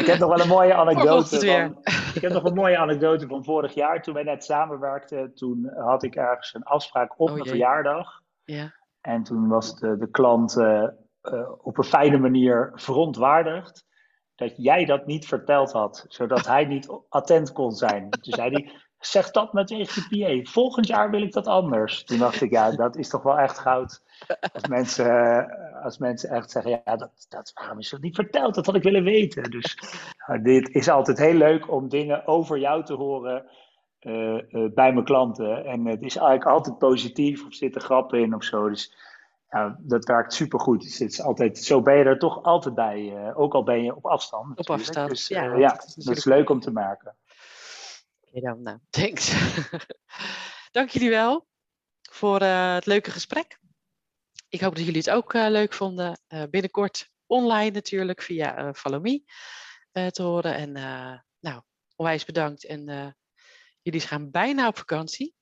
ik 0.00 0.06
heb 0.06 0.18
nog 0.18 0.28
wel 0.28 0.40
een 0.40 0.48
mooie 0.48 0.74
anekdote. 0.74 1.46
Van, 1.46 1.78
ik 2.14 2.22
heb 2.22 2.32
nog 2.32 2.44
een 2.44 2.54
mooie 2.54 2.78
anekdote 2.78 3.26
van 3.26 3.44
vorig 3.44 3.74
jaar. 3.74 4.02
Toen 4.02 4.14
wij 4.14 4.22
net 4.22 4.44
samenwerkten, 4.44 5.34
toen 5.34 5.72
had 5.74 6.02
ik 6.02 6.14
ergens 6.14 6.54
een 6.54 6.62
afspraak 6.62 7.20
op 7.20 7.28
oh, 7.28 7.34
mijn 7.34 7.46
verjaardag. 7.46 8.22
Ja. 8.44 8.74
En 9.00 9.22
toen 9.22 9.48
was 9.48 9.78
de, 9.78 9.96
de 9.96 10.10
klant 10.10 10.56
uh, 10.56 10.88
uh, 11.22 11.50
op 11.62 11.78
een 11.78 11.84
fijne 11.84 12.18
manier 12.18 12.72
verontwaardigd 12.74 13.86
dat 14.36 14.52
jij 14.56 14.84
dat 14.84 15.06
niet 15.06 15.26
verteld 15.26 15.72
had, 15.72 16.04
zodat 16.08 16.46
hij 16.46 16.64
niet 16.64 16.88
attent 17.08 17.52
kon 17.52 17.72
zijn. 17.72 18.10
Toen 18.10 18.32
zei 18.32 18.50
hij, 18.50 18.72
zeg 18.98 19.30
dat 19.30 19.52
met 19.52 19.68
PA. 20.10 20.50
Volgend 20.50 20.86
jaar 20.86 21.10
wil 21.10 21.22
ik 21.22 21.32
dat 21.32 21.46
anders. 21.46 22.04
Toen 22.04 22.18
dacht 22.18 22.40
ik, 22.40 22.50
ja, 22.50 22.70
dat 22.70 22.96
is 22.96 23.08
toch 23.08 23.22
wel 23.22 23.38
echt 23.38 23.58
goud. 23.58 24.02
Als 24.52 24.66
mensen, 24.68 25.06
eh, 25.06 25.84
als 25.84 25.98
mensen 25.98 26.30
echt 26.30 26.50
zeggen, 26.50 26.82
ja, 26.84 26.96
dat, 26.96 27.26
dat, 27.28 27.52
waarom 27.54 27.78
is 27.78 27.90
dat 27.90 28.00
niet 28.00 28.14
verteld? 28.14 28.54
Dat 28.54 28.66
had 28.66 28.74
ik 28.74 28.82
willen 28.82 29.04
weten. 29.04 29.50
Dus 29.50 29.78
nou, 30.26 30.42
dit 30.42 30.68
is 30.68 30.88
altijd 30.88 31.18
heel 31.18 31.34
leuk 31.34 31.72
om 31.72 31.88
dingen 31.88 32.26
over 32.26 32.58
jou 32.58 32.84
te 32.84 32.94
horen 32.94 33.44
uh, 34.00 34.42
uh, 34.48 34.72
bij 34.74 34.92
mijn 34.92 35.04
klanten. 35.04 35.64
En 35.64 35.86
het 35.86 36.02
is 36.02 36.16
eigenlijk 36.16 36.50
altijd 36.50 36.78
positief 36.78 37.46
of 37.46 37.54
zitten 37.54 37.80
grappen 37.80 38.20
in 38.20 38.34
of 38.34 38.44
zo. 38.44 38.68
Dus 38.68 38.96
ja, 39.48 39.78
dat 39.80 40.04
werkt 40.04 40.32
supergoed. 40.32 40.82
Dus 40.82 40.98
het 40.98 41.12
is 41.12 41.20
altijd, 41.20 41.58
zo 41.58 41.82
ben 41.82 41.96
je 41.96 42.04
er 42.04 42.18
toch 42.18 42.42
altijd 42.42 42.74
bij. 42.74 43.34
ook 43.34 43.54
al 43.54 43.62
ben 43.62 43.82
je 43.82 43.96
op 43.96 44.06
afstand. 44.06 44.58
Op 44.58 44.70
afstand, 44.70 45.08
dus, 45.08 45.28
ja. 45.28 45.42
ja 45.42 45.68
dat 45.68 45.94
is, 45.96 46.04
dat 46.04 46.16
is 46.16 46.24
leuk 46.24 46.50
om 46.50 46.60
te 46.60 46.72
merken 46.72 47.16
dan, 48.40 48.62
nou, 48.62 48.78
thanks. 48.90 49.34
Dank 50.70 50.90
jullie 50.90 51.10
wel 51.10 51.46
voor 52.10 52.42
uh, 52.42 52.74
het 52.74 52.86
leuke 52.86 53.10
gesprek. 53.10 53.58
Ik 54.48 54.60
hoop 54.60 54.74
dat 54.74 54.84
jullie 54.84 55.00
het 55.00 55.10
ook 55.10 55.32
leuk 55.32 55.72
vonden. 55.72 56.20
Binnenkort 56.50 57.10
online 57.26 57.70
natuurlijk 57.70 58.22
via 58.22 58.74
Follow 58.74 59.02
Me 59.02 59.22
te 60.10 60.22
horen. 60.22 60.54
En 60.54 60.72
nou, 61.40 61.62
onwijs 61.96 62.24
bedankt. 62.24 62.64
En 62.64 63.16
jullie 63.82 64.00
gaan 64.00 64.30
bijna 64.30 64.68
op 64.68 64.76
vakantie. 64.76 65.34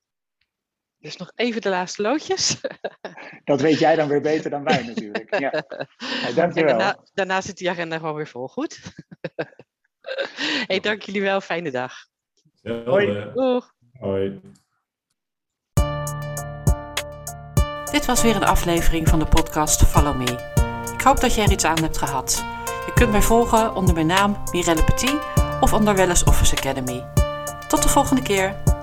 Dus 1.05 1.17
nog 1.17 1.33
even 1.35 1.61
de 1.61 1.69
laatste 1.69 2.03
loodjes. 2.03 2.61
Dat 3.45 3.61
weet 3.61 3.79
jij 3.79 3.97
dan 3.97 4.09
weer 4.09 4.21
beter 4.21 4.51
dan 4.51 4.65
wij 4.65 4.83
natuurlijk. 4.83 5.39
Ja. 5.39 5.53
Hey, 5.97 6.35
dankjewel. 6.35 6.79
Daarna, 6.79 7.05
daarna 7.15 7.41
zit 7.41 7.57
die 7.57 7.71
agenda 7.71 7.99
gewoon 7.99 8.15
weer 8.15 8.27
vol. 8.27 8.49
Goed? 8.49 8.81
hey, 10.69 10.81
dank 10.81 11.03
jullie 11.03 11.23
wel. 11.23 11.41
Fijne 11.41 11.71
dag. 11.71 11.93
Hoi. 12.85 13.33
Hoi. 13.99 14.41
Dit 17.91 18.07
was 18.07 18.23
weer 18.23 18.37
een 18.37 18.45
aflevering 18.45 19.09
van 19.09 19.19
de 19.19 19.27
podcast 19.27 19.83
Follow 19.87 20.17
Me. 20.17 20.53
Ik 20.95 21.01
hoop 21.01 21.21
dat 21.21 21.35
je 21.35 21.43
er 21.43 21.51
iets 21.51 21.65
aan 21.65 21.83
hebt 21.83 21.99
gehad. 21.99 22.45
Je 22.87 22.93
kunt 22.95 23.11
mij 23.11 23.23
volgen 23.23 23.75
onder 23.75 23.95
mijn 23.95 24.07
naam 24.07 24.43
Mirelle 24.53 24.85
Petit 24.85 25.19
of 25.61 25.73
onder 25.73 25.95
Wellness 25.95 26.25
Office 26.25 26.57
Academy. 26.57 27.05
Tot 27.69 27.83
de 27.83 27.89
volgende 27.89 28.23
keer. 28.23 28.74